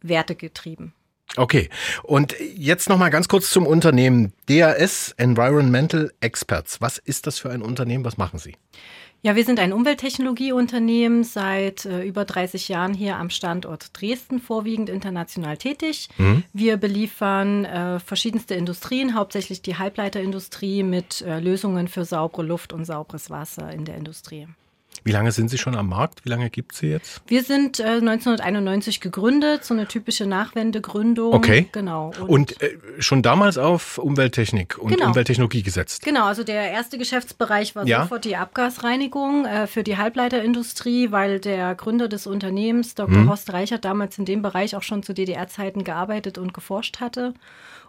[0.01, 0.93] wertegetrieben.
[1.37, 1.69] Okay,
[2.03, 6.81] und jetzt noch mal ganz kurz zum Unternehmen DAS Environmental Experts.
[6.81, 8.03] Was ist das für ein Unternehmen?
[8.03, 8.55] Was machen Sie?
[9.21, 14.89] Ja, wir sind ein Umwelttechnologieunternehmen seit äh, über 30 Jahren hier am Standort Dresden, vorwiegend
[14.89, 16.09] international tätig.
[16.17, 16.43] Mhm.
[16.53, 22.85] Wir beliefern äh, verschiedenste Industrien, hauptsächlich die Halbleiterindustrie mit äh, Lösungen für saubere Luft und
[22.85, 24.47] sauberes Wasser in der Industrie.
[25.03, 26.25] Wie lange sind Sie schon am Markt?
[26.25, 27.21] Wie lange gibt es Sie jetzt?
[27.27, 31.33] Wir sind äh, 1991 gegründet, so eine typische Nachwendegründung.
[31.33, 31.69] Okay.
[31.71, 32.11] Genau.
[32.19, 35.07] Und, und äh, schon damals auf Umwelttechnik und genau.
[35.07, 36.03] Umwelttechnologie gesetzt?
[36.03, 38.03] Genau, also der erste Geschäftsbereich war ja?
[38.03, 43.15] sofort die Abgasreinigung äh, für die Halbleiterindustrie, weil der Gründer des Unternehmens, Dr.
[43.15, 43.29] Hm.
[43.29, 47.33] Horst Reichert, damals in dem Bereich auch schon zu DDR-Zeiten gearbeitet und geforscht hatte.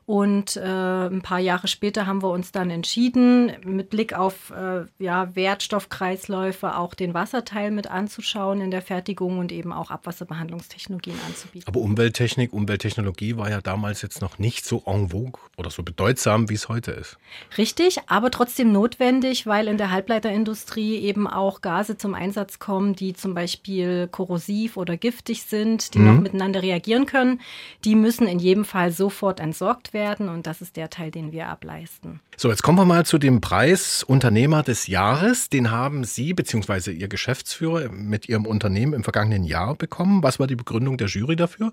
[0.09, 4.87] Und äh, ein paar Jahre später haben wir uns dann entschieden, mit Blick auf äh,
[4.99, 11.69] ja, Wertstoffkreisläufe auch den Wasserteil mit anzuschauen in der Fertigung und eben auch Abwasserbehandlungstechnologien anzubieten.
[11.69, 16.49] Aber Umwelttechnik, Umwelttechnologie war ja damals jetzt noch nicht so en vogue oder so bedeutsam,
[16.49, 17.19] wie es heute ist.
[17.59, 23.13] Richtig, aber trotzdem notwendig, weil in der Halbleiterindustrie eben auch Gase zum Einsatz kommen, die
[23.13, 26.07] zum Beispiel korrosiv oder giftig sind, die mhm.
[26.07, 27.43] noch miteinander reagieren können.
[27.85, 31.33] Die müssen in jedem Fall sofort entsorgt werden werden und das ist der Teil, den
[31.33, 32.21] wir ableisten.
[32.37, 35.49] So, jetzt kommen wir mal zu dem Preis Unternehmer des Jahres.
[35.49, 36.93] Den haben Sie bzw.
[36.93, 40.23] Ihr Geschäftsführer mit Ihrem Unternehmen im vergangenen Jahr bekommen.
[40.23, 41.73] Was war die Begründung der Jury dafür?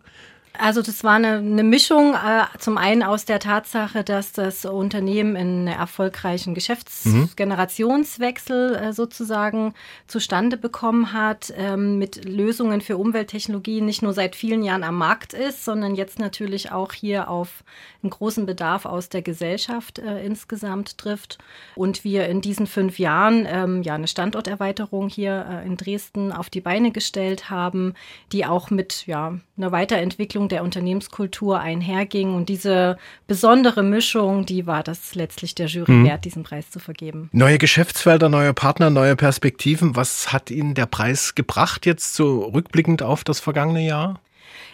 [0.59, 5.35] Also das war eine, eine Mischung, äh, zum einen aus der Tatsache, dass das Unternehmen
[5.35, 9.73] einen erfolgreichen Geschäftsgenerationswechsel äh, sozusagen
[10.07, 15.33] zustande bekommen hat, ähm, mit Lösungen für Umwelttechnologien nicht nur seit vielen Jahren am Markt
[15.33, 17.63] ist, sondern jetzt natürlich auch hier auf
[18.03, 21.37] einen großen Bedarf aus der Gesellschaft äh, insgesamt trifft.
[21.75, 26.49] Und wir in diesen fünf Jahren ähm, ja eine Standorterweiterung hier äh, in Dresden auf
[26.49, 27.93] die Beine gestellt haben,
[28.31, 32.35] die auch mit ja, einer Weiterentwicklung Entwicklung der Unternehmenskultur einherging.
[32.35, 32.97] Und diese
[33.27, 36.05] besondere Mischung, die war das letztlich der Jury mhm.
[36.05, 37.29] wert, diesen Preis zu vergeben.
[37.31, 39.95] Neue Geschäftsfelder, neue Partner, neue Perspektiven.
[39.95, 44.19] Was hat Ihnen der Preis gebracht jetzt so rückblickend auf das vergangene Jahr?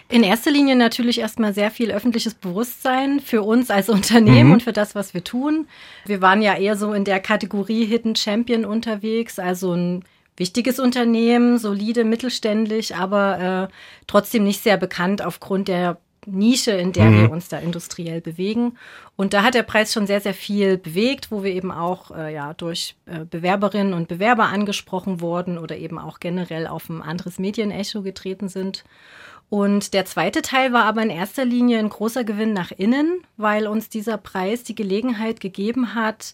[0.09, 4.53] In erster Linie natürlich erstmal sehr viel öffentliches Bewusstsein für uns als Unternehmen mhm.
[4.55, 5.67] und für das, was wir tun.
[6.05, 10.03] Wir waren ja eher so in der Kategorie Hidden Champion unterwegs, also ein
[10.37, 13.73] wichtiges Unternehmen, solide, mittelständisch, aber äh,
[14.07, 17.21] trotzdem nicht sehr bekannt aufgrund der Nische, in der mhm.
[17.21, 18.77] wir uns da industriell bewegen.
[19.15, 22.33] Und da hat der Preis schon sehr, sehr viel bewegt, wo wir eben auch äh,
[22.33, 27.39] ja, durch äh, Bewerberinnen und Bewerber angesprochen wurden oder eben auch generell auf ein anderes
[27.39, 28.83] Medienecho getreten sind.
[29.49, 33.67] Und der zweite Teil war aber in erster Linie ein großer Gewinn nach innen, weil
[33.67, 36.33] uns dieser Preis die Gelegenheit gegeben hat,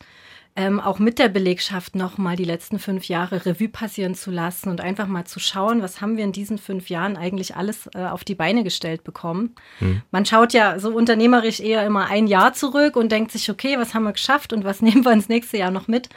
[0.58, 4.82] ähm, auch mit der Belegschaft nochmal die letzten fünf Jahre Revue passieren zu lassen und
[4.82, 8.24] einfach mal zu schauen, was haben wir in diesen fünf Jahren eigentlich alles äh, auf
[8.24, 9.54] die Beine gestellt bekommen.
[9.78, 10.02] Hm.
[10.10, 13.94] Man schaut ja so unternehmerisch eher immer ein Jahr zurück und denkt sich, okay, was
[13.94, 16.10] haben wir geschafft und was nehmen wir ins nächste Jahr noch mit?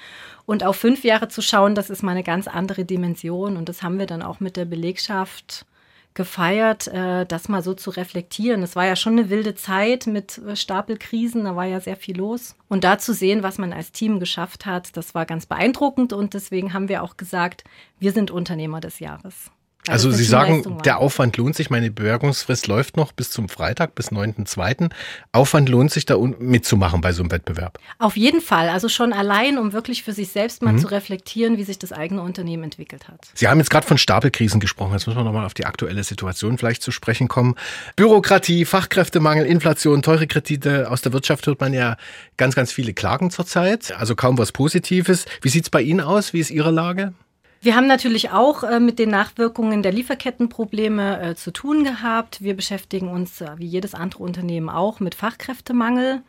[0.47, 3.83] Und auf fünf Jahre zu schauen, das ist mal eine ganz andere Dimension und das
[3.83, 5.67] haben wir dann auch mit der Belegschaft
[6.15, 8.63] gefeiert, äh, das mal so zu reflektieren.
[8.63, 12.17] Es war ja schon eine wilde Zeit mit äh, Stapelkrisen, da war ja sehr viel
[12.17, 12.57] los.
[12.69, 16.35] Und da zu sehen, was man als Team geschafft hat, das war ganz beeindruckend und
[16.35, 17.65] deswegen haben wir auch gesagt,
[17.99, 19.51] wir sind Unternehmer des Jahres.
[19.91, 21.71] Also Sie sagen, der Aufwand lohnt sich.
[21.71, 24.91] Meine Bewerbungsfrist läuft noch bis zum Freitag, bis 9.2.
[25.33, 27.79] Aufwand lohnt sich da mitzumachen bei so einem Wettbewerb?
[27.99, 28.69] Auf jeden Fall.
[28.69, 30.79] Also schon allein, um wirklich für sich selbst mal mhm.
[30.79, 33.29] zu reflektieren, wie sich das eigene Unternehmen entwickelt hat.
[33.35, 34.93] Sie haben jetzt gerade von Stapelkrisen gesprochen.
[34.93, 37.55] Jetzt müssen wir nochmal auf die aktuelle Situation vielleicht zu sprechen kommen.
[37.97, 40.91] Bürokratie, Fachkräftemangel, Inflation, teure Kredite.
[40.91, 41.97] Aus der Wirtschaft hört man ja
[42.37, 43.93] ganz, ganz viele Klagen zurzeit.
[43.97, 45.27] Also kaum was Positives.
[45.43, 46.33] Wie sieht es bei Ihnen aus?
[46.33, 47.13] Wie ist Ihre Lage?
[47.63, 52.43] Wir haben natürlich auch äh, mit den Nachwirkungen der Lieferkettenprobleme äh, zu tun gehabt.
[52.43, 56.23] Wir beschäftigen uns, äh, wie jedes andere Unternehmen auch, mit Fachkräftemangel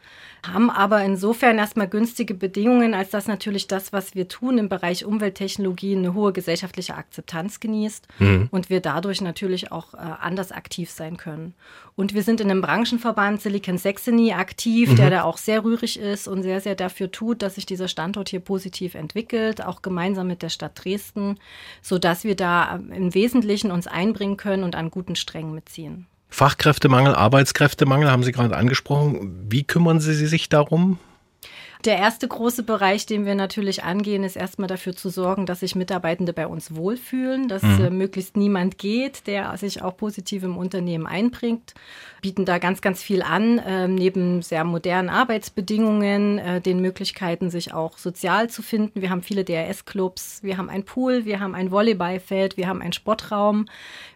[0.43, 5.05] haben aber insofern erstmal günstige Bedingungen, als dass natürlich das, was wir tun im Bereich
[5.05, 8.47] Umwelttechnologie, eine hohe gesellschaftliche Akzeptanz genießt mhm.
[8.49, 11.53] und wir dadurch natürlich auch äh, anders aktiv sein können.
[11.95, 14.95] Und wir sind in einem Branchenverband Silicon Saxony aktiv, mhm.
[14.95, 18.29] der da auch sehr rührig ist und sehr, sehr dafür tut, dass sich dieser Standort
[18.29, 21.37] hier positiv entwickelt, auch gemeinsam mit der Stadt Dresden,
[21.83, 26.07] sodass wir da im Wesentlichen uns einbringen können und an guten Strängen mitziehen.
[26.31, 29.45] Fachkräftemangel, Arbeitskräftemangel haben Sie gerade angesprochen.
[29.49, 30.97] Wie kümmern Sie sich darum?
[31.85, 35.75] Der erste große Bereich, den wir natürlich angehen, ist erstmal dafür zu sorgen, dass sich
[35.75, 37.85] Mitarbeitende bei uns wohlfühlen, dass mhm.
[37.85, 41.73] äh, möglichst niemand geht, der sich auch positiv im Unternehmen einbringt.
[42.21, 47.73] Bieten da ganz, ganz viel an, äh, neben sehr modernen Arbeitsbedingungen, äh, den Möglichkeiten, sich
[47.73, 49.01] auch sozial zu finden.
[49.01, 52.93] Wir haben viele DRS-Clubs, wir haben ein Pool, wir haben ein Volleyballfeld, wir haben einen
[52.93, 53.65] Sportraum,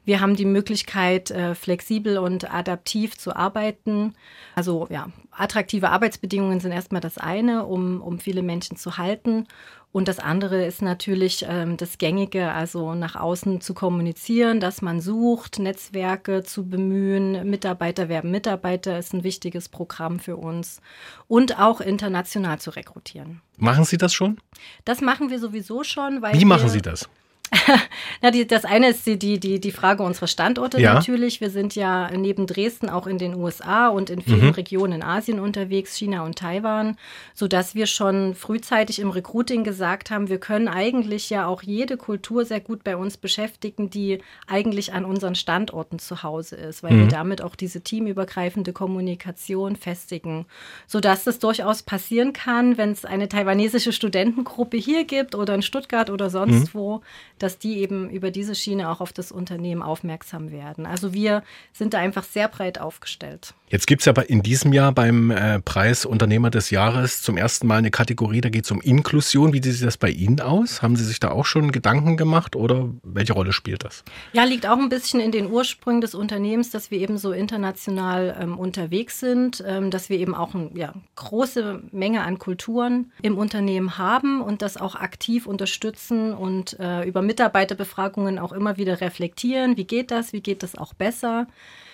[0.05, 4.13] wir haben die Möglichkeit, äh, flexibel und adaptiv zu arbeiten.
[4.53, 9.47] Also ja, attraktive Arbeitsbedingungen sind erstmal das eine, um, um viele Menschen zu halten.
[9.95, 14.99] Und das andere ist natürlich ähm, das Gängige, also nach außen zu kommunizieren, dass man
[14.99, 17.49] sucht, Netzwerke zu bemühen.
[17.49, 20.81] Mitarbeiter werben Mitarbeiter ist ein wichtiges Programm für uns.
[21.29, 23.39] Und auch international zu rekrutieren.
[23.55, 24.35] Machen Sie das schon?
[24.83, 26.21] Das machen wir sowieso schon.
[26.21, 27.07] Wie machen Sie das?
[28.21, 30.93] Na, die, das eine ist die, die, die Frage unserer Standorte ja.
[30.93, 31.41] natürlich.
[31.41, 34.53] Wir sind ja neben Dresden auch in den USA und in vielen mhm.
[34.53, 36.97] Regionen in Asien unterwegs, China und Taiwan,
[37.33, 42.45] sodass wir schon frühzeitig im Recruiting gesagt haben, wir können eigentlich ja auch jede Kultur
[42.45, 46.99] sehr gut bei uns beschäftigen, die eigentlich an unseren Standorten zu Hause ist, weil mhm.
[47.01, 50.45] wir damit auch diese teamübergreifende Kommunikation festigen,
[50.87, 56.09] sodass das durchaus passieren kann, wenn es eine taiwanesische Studentengruppe hier gibt oder in Stuttgart
[56.09, 56.79] oder sonst mhm.
[56.79, 57.01] wo,
[57.39, 60.85] dass die eben über diese Schiene auch auf das Unternehmen aufmerksam werden.
[60.85, 61.43] Also wir
[61.73, 63.53] sind da einfach sehr breit aufgestellt.
[63.67, 67.67] Jetzt gibt es aber in diesem Jahr beim äh, Preis Unternehmer des Jahres zum ersten
[67.67, 69.53] Mal eine Kategorie, da geht es um Inklusion.
[69.53, 70.81] Wie sieht das bei Ihnen aus?
[70.81, 74.03] Haben Sie sich da auch schon Gedanken gemacht oder welche Rolle spielt das?
[74.33, 78.37] Ja, liegt auch ein bisschen in den Ursprüngen des Unternehmens, dass wir eben so international
[78.39, 83.37] ähm, unterwegs sind, ähm, dass wir eben auch eine ja, große Menge an Kulturen im
[83.37, 89.77] Unternehmen haben und das auch aktiv unterstützen und äh, über Mitarbeiterbefragungen auch immer wieder reflektieren.
[89.77, 90.33] Wie geht das?
[90.33, 91.47] Wie geht das auch besser?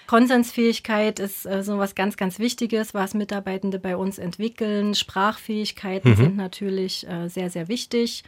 [0.07, 4.93] Konsensfähigkeit ist äh, so was ganz, ganz Wichtiges, was Mitarbeitende bei uns entwickeln.
[4.93, 6.15] Sprachfähigkeiten mhm.
[6.15, 8.23] sind natürlich äh, sehr, sehr wichtig.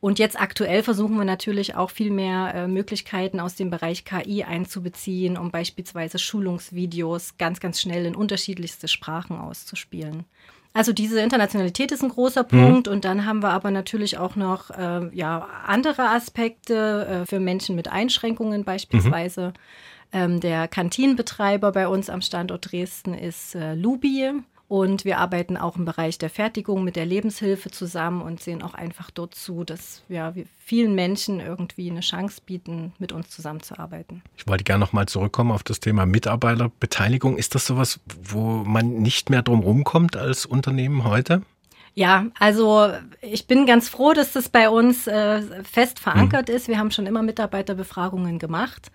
[0.00, 4.44] Und jetzt aktuell versuchen wir natürlich auch viel mehr äh, Möglichkeiten aus dem Bereich KI
[4.44, 10.24] einzubeziehen, um beispielsweise Schulungsvideos ganz, ganz schnell in unterschiedlichste Sprachen auszuspielen.
[10.72, 12.48] Also diese Internationalität ist ein großer mhm.
[12.48, 12.92] Punkt mhm.
[12.92, 17.74] und dann haben wir aber natürlich auch noch äh, ja, andere Aspekte äh, für Menschen
[17.74, 19.48] mit Einschränkungen beispielsweise.
[19.48, 19.52] Mhm.
[20.10, 24.32] Ähm, der Kantinenbetreiber bei uns am Standort Dresden ist äh, Lubi.
[24.68, 28.74] Und wir arbeiten auch im Bereich der Fertigung mit der Lebenshilfe zusammen und sehen auch
[28.74, 34.22] einfach dort zu, dass ja, wir vielen Menschen irgendwie eine Chance bieten, mit uns zusammenzuarbeiten.
[34.36, 37.38] Ich wollte gerne noch mal zurückkommen auf das Thema Mitarbeiterbeteiligung.
[37.38, 41.40] Ist das sowas, wo man nicht mehr drum rumkommt als Unternehmen heute?
[41.94, 42.92] Ja, also
[43.22, 46.54] ich bin ganz froh, dass das bei uns äh, fest verankert mhm.
[46.54, 46.68] ist.
[46.68, 48.92] Wir haben schon immer Mitarbeiterbefragungen gemacht.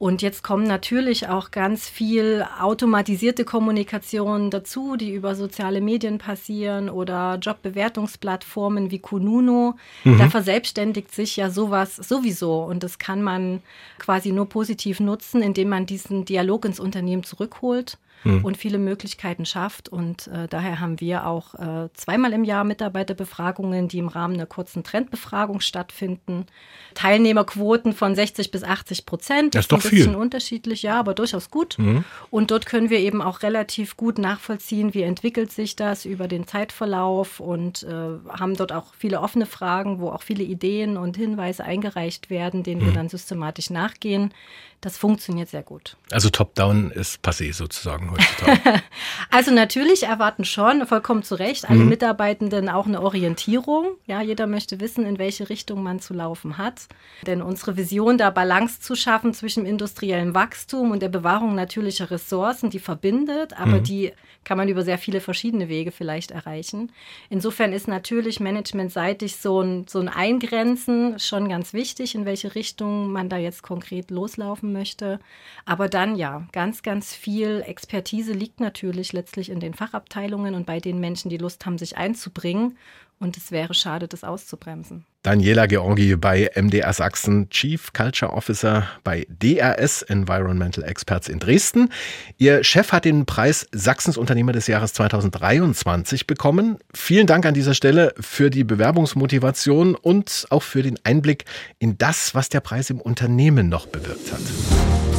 [0.00, 6.88] Und jetzt kommen natürlich auch ganz viel automatisierte Kommunikation dazu, die über soziale Medien passieren
[6.88, 9.76] oder Jobbewertungsplattformen wie Kununo.
[10.04, 10.16] Mhm.
[10.16, 13.60] Da verselbstständigt sich ja sowas sowieso und das kann man
[13.98, 18.44] quasi nur positiv nutzen, indem man diesen Dialog ins Unternehmen zurückholt mhm.
[18.44, 19.88] und viele Möglichkeiten schafft.
[19.88, 24.46] Und äh, daher haben wir auch äh, zweimal im Jahr Mitarbeiterbefragungen, die im Rahmen einer
[24.46, 26.46] kurzen Trendbefragung stattfinden.
[26.94, 29.54] Teilnehmerquoten von 60 bis 80 Prozent.
[29.54, 29.90] Das ist doch viel.
[29.90, 31.78] bisschen unterschiedlich, ja, aber durchaus gut.
[31.78, 32.04] Mhm.
[32.30, 36.46] Und dort können wir eben auch relativ gut nachvollziehen, wie entwickelt sich das über den
[36.46, 37.88] Zeitverlauf und äh,
[38.28, 42.82] haben dort auch viele offene Fragen, wo auch viele Ideen und Hinweise eingereicht werden, denen
[42.82, 42.86] mhm.
[42.86, 44.32] wir dann systematisch nachgehen.
[44.80, 45.96] Das funktioniert sehr gut.
[46.10, 48.82] Also Top-Down ist passé sozusagen heutzutage.
[49.30, 51.88] also natürlich erwarten schon, vollkommen zu Recht, alle mhm.
[51.88, 53.96] Mitarbeitenden auch eine Orientierung.
[54.06, 56.88] Ja, jeder möchte wissen, in welche Richtung man zu laufen hat.
[57.26, 62.70] Denn unsere Vision, da Balance zu schaffen zwischen industriellem Wachstum und der Bewahrung natürlicher Ressourcen,
[62.70, 63.84] die verbindet, aber mhm.
[63.84, 64.12] die
[64.44, 66.90] kann man über sehr viele verschiedene Wege vielleicht erreichen.
[67.28, 73.12] Insofern ist natürlich managementseitig so ein, so ein Eingrenzen schon ganz wichtig, in welche Richtung
[73.12, 75.20] man da jetzt konkret loslaufen möchte.
[75.66, 80.80] Aber dann ja, ganz, ganz viel Expertise liegt natürlich letztlich in den Fachabteilungen und bei
[80.80, 82.76] den Menschen, die Lust haben, sich einzubringen.
[83.20, 85.04] Und es wäre schade, das auszubremsen.
[85.22, 91.90] Daniela Georgi bei MDR Sachsen, Chief Culture Officer bei DRS Environmental Experts in Dresden.
[92.38, 96.78] Ihr Chef hat den Preis Sachsens Unternehmer des Jahres 2023 bekommen.
[96.94, 101.44] Vielen Dank an dieser Stelle für die Bewerbungsmotivation und auch für den Einblick
[101.78, 105.09] in das, was der Preis im Unternehmen noch bewirkt hat.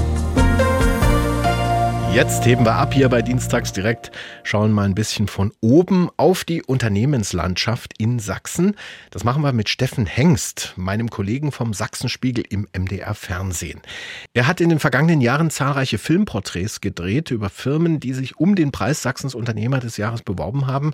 [2.13, 4.11] Jetzt heben wir ab hier bei Dienstags direkt,
[4.43, 8.75] schauen mal ein bisschen von oben auf die Unternehmenslandschaft in Sachsen.
[9.11, 13.79] Das machen wir mit Steffen Hengst, meinem Kollegen vom Sachsenspiegel im MDR Fernsehen.
[14.33, 18.73] Er hat in den vergangenen Jahren zahlreiche Filmporträts gedreht über Firmen, die sich um den
[18.73, 20.91] Preis Sachsens Unternehmer des Jahres beworben haben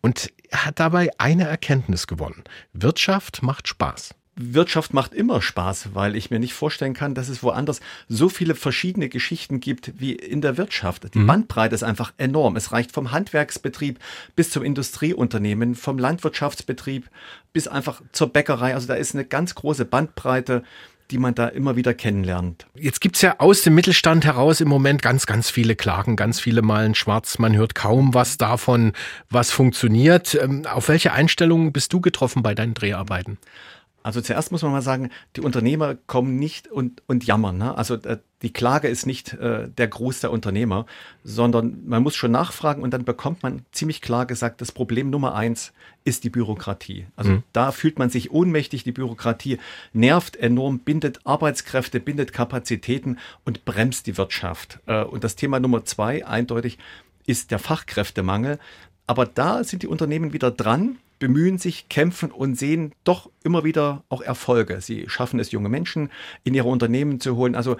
[0.00, 2.42] und hat dabei eine Erkenntnis gewonnen.
[2.72, 4.14] Wirtschaft macht Spaß.
[4.36, 8.54] Wirtschaft macht immer Spaß, weil ich mir nicht vorstellen kann, dass es woanders so viele
[8.54, 11.14] verschiedene Geschichten gibt wie in der Wirtschaft.
[11.14, 11.26] Die mhm.
[11.26, 12.56] Bandbreite ist einfach enorm.
[12.56, 13.98] Es reicht vom Handwerksbetrieb
[14.34, 17.08] bis zum Industrieunternehmen, vom Landwirtschaftsbetrieb
[17.52, 18.74] bis einfach zur Bäckerei.
[18.74, 20.64] Also da ist eine ganz große Bandbreite
[21.10, 22.66] die man da immer wieder kennenlernt.
[22.74, 26.40] Jetzt gibt es ja aus dem Mittelstand heraus im Moment ganz, ganz viele Klagen, ganz
[26.40, 27.38] viele malen schwarz.
[27.38, 28.92] Man hört kaum was davon,
[29.28, 30.34] was funktioniert.
[30.34, 33.38] Ähm, auf welche Einstellungen bist du getroffen bei deinen Dreharbeiten?
[34.04, 37.56] Also zuerst muss man mal sagen, die Unternehmer kommen nicht und, und jammern.
[37.56, 37.76] Ne?
[37.76, 40.84] Also äh, die Klage ist nicht äh, der Gruß der Unternehmer,
[41.24, 45.34] sondern man muss schon nachfragen und dann bekommt man ziemlich klar gesagt, das Problem Nummer
[45.34, 45.72] eins
[46.04, 47.06] ist die Bürokratie.
[47.16, 47.42] Also mhm.
[47.54, 49.58] da fühlt man sich ohnmächtig, die Bürokratie
[49.94, 54.80] nervt enorm, bindet Arbeitskräfte, bindet Kapazitäten und bremst die Wirtschaft.
[54.84, 56.76] Äh, und das Thema Nummer zwei eindeutig
[57.26, 58.58] ist der Fachkräftemangel.
[59.06, 64.04] Aber da sind die Unternehmen wieder dran bemühen sich, kämpfen und sehen doch immer wieder
[64.08, 64.80] auch Erfolge.
[64.80, 66.10] Sie schaffen es, junge Menschen
[66.42, 67.54] in ihre Unternehmen zu holen.
[67.54, 67.76] Also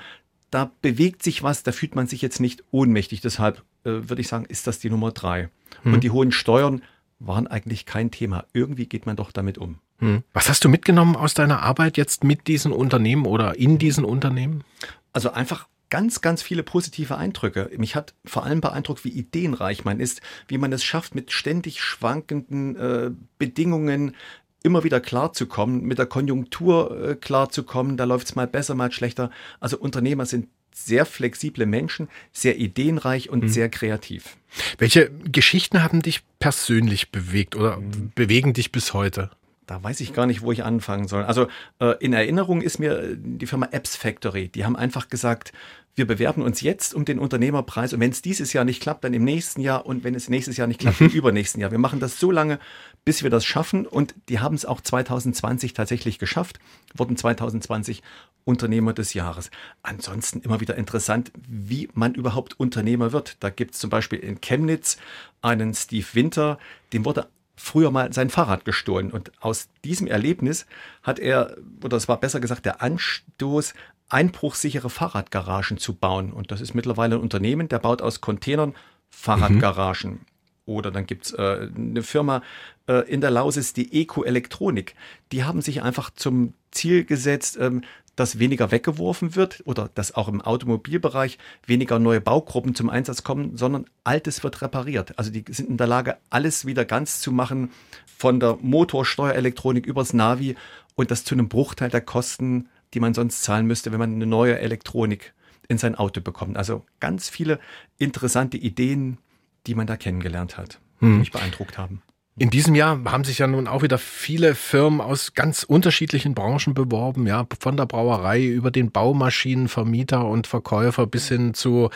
[0.51, 3.21] da bewegt sich was, da fühlt man sich jetzt nicht ohnmächtig.
[3.21, 5.51] Deshalb äh, würde ich sagen, ist das die Nummer drei.
[5.83, 5.95] Hm.
[5.95, 6.83] Und die hohen Steuern
[7.19, 8.45] waren eigentlich kein Thema.
[8.53, 9.77] Irgendwie geht man doch damit um.
[9.99, 10.23] Hm.
[10.33, 14.65] Was hast du mitgenommen aus deiner Arbeit jetzt mit diesen Unternehmen oder in diesen Unternehmen?
[15.13, 17.71] Also einfach ganz, ganz viele positive Eindrücke.
[17.77, 21.81] Mich hat vor allem beeindruckt, wie ideenreich man ist, wie man es schafft, mit ständig
[21.81, 24.17] schwankenden äh, Bedingungen
[24.65, 27.97] immer wieder klarzukommen, mit der Konjunktur äh, klarzukommen.
[27.97, 29.31] Da läuft es mal besser, mal schlechter.
[29.61, 33.49] Also Unternehmer sind sehr flexible Menschen, sehr ideenreich und mhm.
[33.49, 34.37] sehr kreativ.
[34.79, 38.11] Welche Geschichten haben dich persönlich bewegt oder mhm.
[38.17, 39.31] bewegen dich bis heute?
[39.67, 41.25] Da weiß ich gar nicht, wo ich anfangen soll.
[41.25, 41.49] Also
[41.81, 44.49] äh, in Erinnerung ist mir äh, die Firma Apps Factory.
[44.49, 45.53] Die haben einfach gesagt,
[45.97, 49.15] wir bewerben uns jetzt um den Unternehmerpreis und wenn es dieses Jahr nicht klappt, dann
[49.15, 51.71] im nächsten Jahr und wenn es nächstes Jahr nicht klappt, im übernächsten Jahr.
[51.71, 52.59] Wir machen das so lange,
[53.05, 56.59] bis wir das schaffen und die haben es auch 2020 tatsächlich geschafft,
[56.95, 58.03] wurden 2020
[58.45, 59.51] Unternehmer des Jahres.
[59.83, 63.37] Ansonsten immer wieder interessant, wie man überhaupt Unternehmer wird.
[63.41, 64.97] Da gibt es zum Beispiel in Chemnitz
[65.43, 66.59] einen Steve Winter,
[66.93, 69.11] dem wurde früher mal sein Fahrrad gestohlen.
[69.11, 70.67] Und aus diesem Erlebnis
[71.03, 73.75] hat er, oder es war besser gesagt, der Anstoß,
[74.09, 76.33] einbruchsichere Fahrradgaragen zu bauen.
[76.33, 78.75] Und das ist mittlerweile ein Unternehmen, der baut aus Containern
[79.11, 80.13] Fahrradgaragen.
[80.13, 80.21] Mhm.
[80.67, 82.43] Oder dann gibt's äh, eine Firma
[82.87, 84.95] äh, in der Lausis, die Eco Elektronik.
[85.31, 87.83] Die haben sich einfach zum Ziel gesetzt, ähm,
[88.17, 93.57] dass weniger weggeworfen wird oder dass auch im Automobilbereich weniger neue Baugruppen zum Einsatz kommen,
[93.57, 95.19] sondern altes wird repariert.
[95.19, 97.71] Also die sind in der Lage, alles wieder ganz zu machen,
[98.17, 100.57] von der Motorsteuerelektronik übers Navi
[100.95, 104.27] und das zu einem Bruchteil der Kosten, die man sonst zahlen müsste, wenn man eine
[104.27, 105.35] neue Elektronik
[105.69, 106.57] in sein Auto bekommt.
[106.57, 107.59] Also ganz viele
[107.99, 109.19] interessante Ideen,
[109.67, 111.19] die man da kennengelernt hat, die hm.
[111.19, 112.03] mich beeindruckt haben.
[112.37, 116.75] In diesem Jahr haben sich ja nun auch wieder viele Firmen aus ganz unterschiedlichen Branchen
[116.75, 121.91] beworben, ja, von der Brauerei über den Baumaschinenvermieter und Verkäufer bis hin zu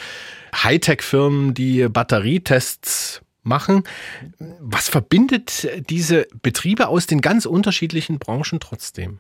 [0.55, 3.83] Hightech-Firmen, die Batterietests machen.
[4.61, 9.19] Was verbindet diese Betriebe aus den ganz unterschiedlichen Branchen trotzdem?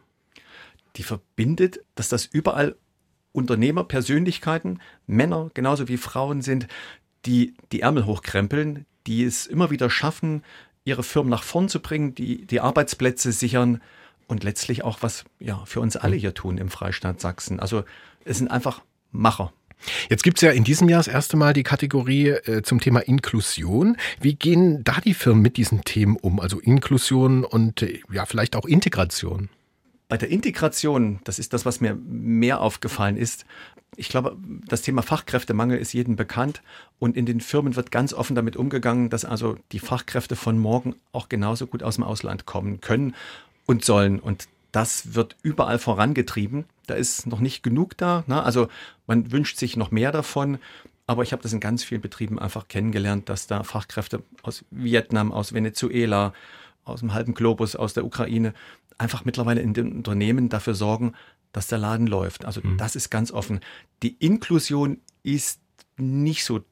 [0.95, 2.77] Die verbindet, dass das überall
[3.32, 6.69] Unternehmerpersönlichkeiten, Männer genauso wie Frauen sind,
[7.27, 10.45] die die Ärmel hochkrempeln, die es immer wieder schaffen,
[10.89, 13.81] ihre Firmen nach vorn zu bringen, die die Arbeitsplätze sichern
[14.27, 17.60] und letztlich auch was ja, für uns alle hier tun im Freistaat Sachsen.
[17.60, 17.85] Also
[18.24, 18.82] es sind einfach
[19.12, 19.52] Macher.
[20.10, 23.01] Jetzt gibt es ja in diesem Jahr das erste Mal die Kategorie äh, zum Thema
[23.01, 23.97] Inklusion.
[24.20, 26.40] Wie gehen da die Firmen mit diesen Themen um?
[26.40, 29.51] Also Inklusion und äh, ja, vielleicht auch Integration.
[30.09, 33.44] Bei der Integration, das ist das, was mir mehr aufgefallen ist.
[33.98, 34.36] Ich glaube,
[34.68, 36.62] das Thema Fachkräftemangel ist jedem bekannt
[37.00, 40.94] und in den Firmen wird ganz offen damit umgegangen, dass also die Fachkräfte von morgen
[41.10, 43.16] auch genauso gut aus dem Ausland kommen können
[43.66, 44.20] und sollen.
[44.20, 46.64] Und das wird überall vorangetrieben.
[46.86, 48.22] Da ist noch nicht genug da.
[48.28, 48.40] Ne?
[48.40, 48.68] Also
[49.08, 50.58] man wünscht sich noch mehr davon.
[51.08, 55.32] Aber ich habe das in ganz vielen Betrieben einfach kennengelernt, dass da Fachkräfte aus Vietnam,
[55.32, 56.34] aus Venezuela,
[56.84, 58.54] aus dem halben Globus, aus der Ukraine
[58.98, 61.14] einfach mittlerweile in den Unternehmen dafür sorgen,
[61.52, 62.44] dass der Laden läuft.
[62.44, 62.76] Also mhm.
[62.76, 63.60] das ist ganz offen.
[64.02, 65.60] Die Inklusion ist
[65.96, 66.64] nicht so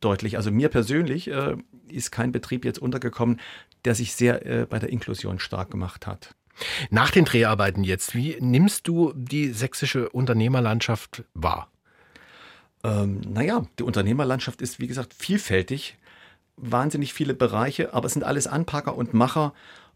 [0.00, 0.36] deutlich.
[0.36, 1.56] Also mir persönlich äh,
[1.88, 3.40] ist kein Betrieb jetzt untergekommen,
[3.84, 6.34] der sich sehr äh, bei der Inklusion stark gemacht hat.
[6.90, 11.68] Nach den Dreharbeiten jetzt, wie nimmst du die sächsische Unternehmerlandschaft wahr?
[12.84, 15.96] Ähm, naja, die Unternehmerlandschaft ist, wie gesagt, vielfältig.
[16.56, 19.52] Wahnsinnig viele Bereiche, aber es sind alles Anpacker und Macher.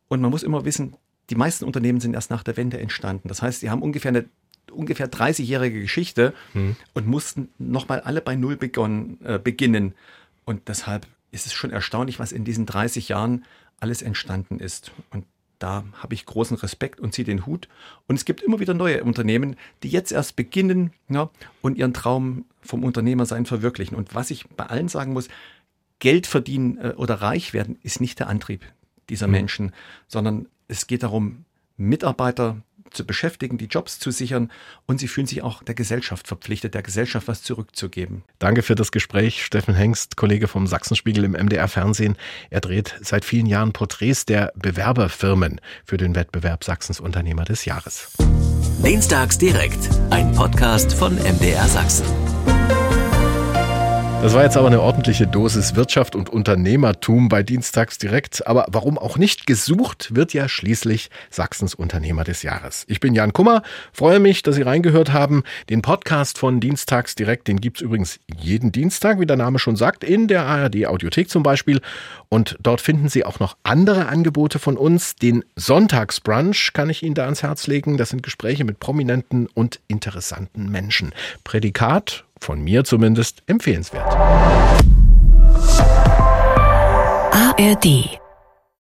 [0.08, 0.96] Und man muss immer wissen,
[1.30, 3.28] die meisten Unternehmen sind erst nach der Wende entstanden.
[3.28, 4.26] Das heißt, sie haben ungefähr eine
[4.70, 6.76] ungefähr 30-jährige Geschichte hm.
[6.94, 9.94] und mussten nochmal alle bei Null begonnen, äh, beginnen.
[10.44, 13.44] Und deshalb ist es schon erstaunlich, was in diesen 30 Jahren
[13.80, 14.92] alles entstanden ist.
[15.10, 15.24] Und
[15.58, 17.68] da habe ich großen Respekt und ziehe den Hut.
[18.06, 21.30] Und es gibt immer wieder neue Unternehmen, die jetzt erst beginnen ja,
[21.60, 23.96] und ihren Traum vom Unternehmersein verwirklichen.
[23.96, 25.28] Und was ich bei allen sagen muss,
[25.98, 28.64] Geld verdienen äh, oder reich werden ist nicht der Antrieb
[29.08, 29.32] dieser mhm.
[29.32, 29.72] Menschen,
[30.06, 31.44] sondern es geht darum,
[31.76, 34.50] Mitarbeiter zu beschäftigen, die Jobs zu sichern
[34.86, 38.22] und sie fühlen sich auch der Gesellschaft verpflichtet, der Gesellschaft was zurückzugeben.
[38.38, 42.16] Danke für das Gespräch, Steffen Hengst, Kollege vom Sachsenspiegel im MDR Fernsehen.
[42.48, 48.12] Er dreht seit vielen Jahren Porträts der Bewerberfirmen für den Wettbewerb Sachsens Unternehmer des Jahres.
[48.82, 52.06] Dienstags direkt, ein Podcast von MDR Sachsen.
[54.20, 58.48] Das war jetzt aber eine ordentliche Dosis Wirtschaft und Unternehmertum bei Dienstags direkt.
[58.48, 59.46] Aber warum auch nicht?
[59.46, 62.84] Gesucht wird ja schließlich Sachsens Unternehmer des Jahres.
[62.88, 63.62] Ich bin Jan Kummer,
[63.92, 65.44] freue mich, dass Sie reingehört haben.
[65.70, 70.02] Den Podcast von Dienstags direkt, den gibt's übrigens jeden Dienstag, wie der Name schon sagt,
[70.02, 71.80] in der ARD Audiothek zum Beispiel.
[72.28, 75.14] Und dort finden Sie auch noch andere Angebote von uns.
[75.14, 77.96] Den Sonntagsbrunch kann ich Ihnen da ans Herz legen.
[77.96, 81.12] Das sind Gespräche mit prominenten und interessanten Menschen.
[81.44, 84.14] Prädikat von mir zumindest empfehlenswert.
[87.32, 88.18] ARD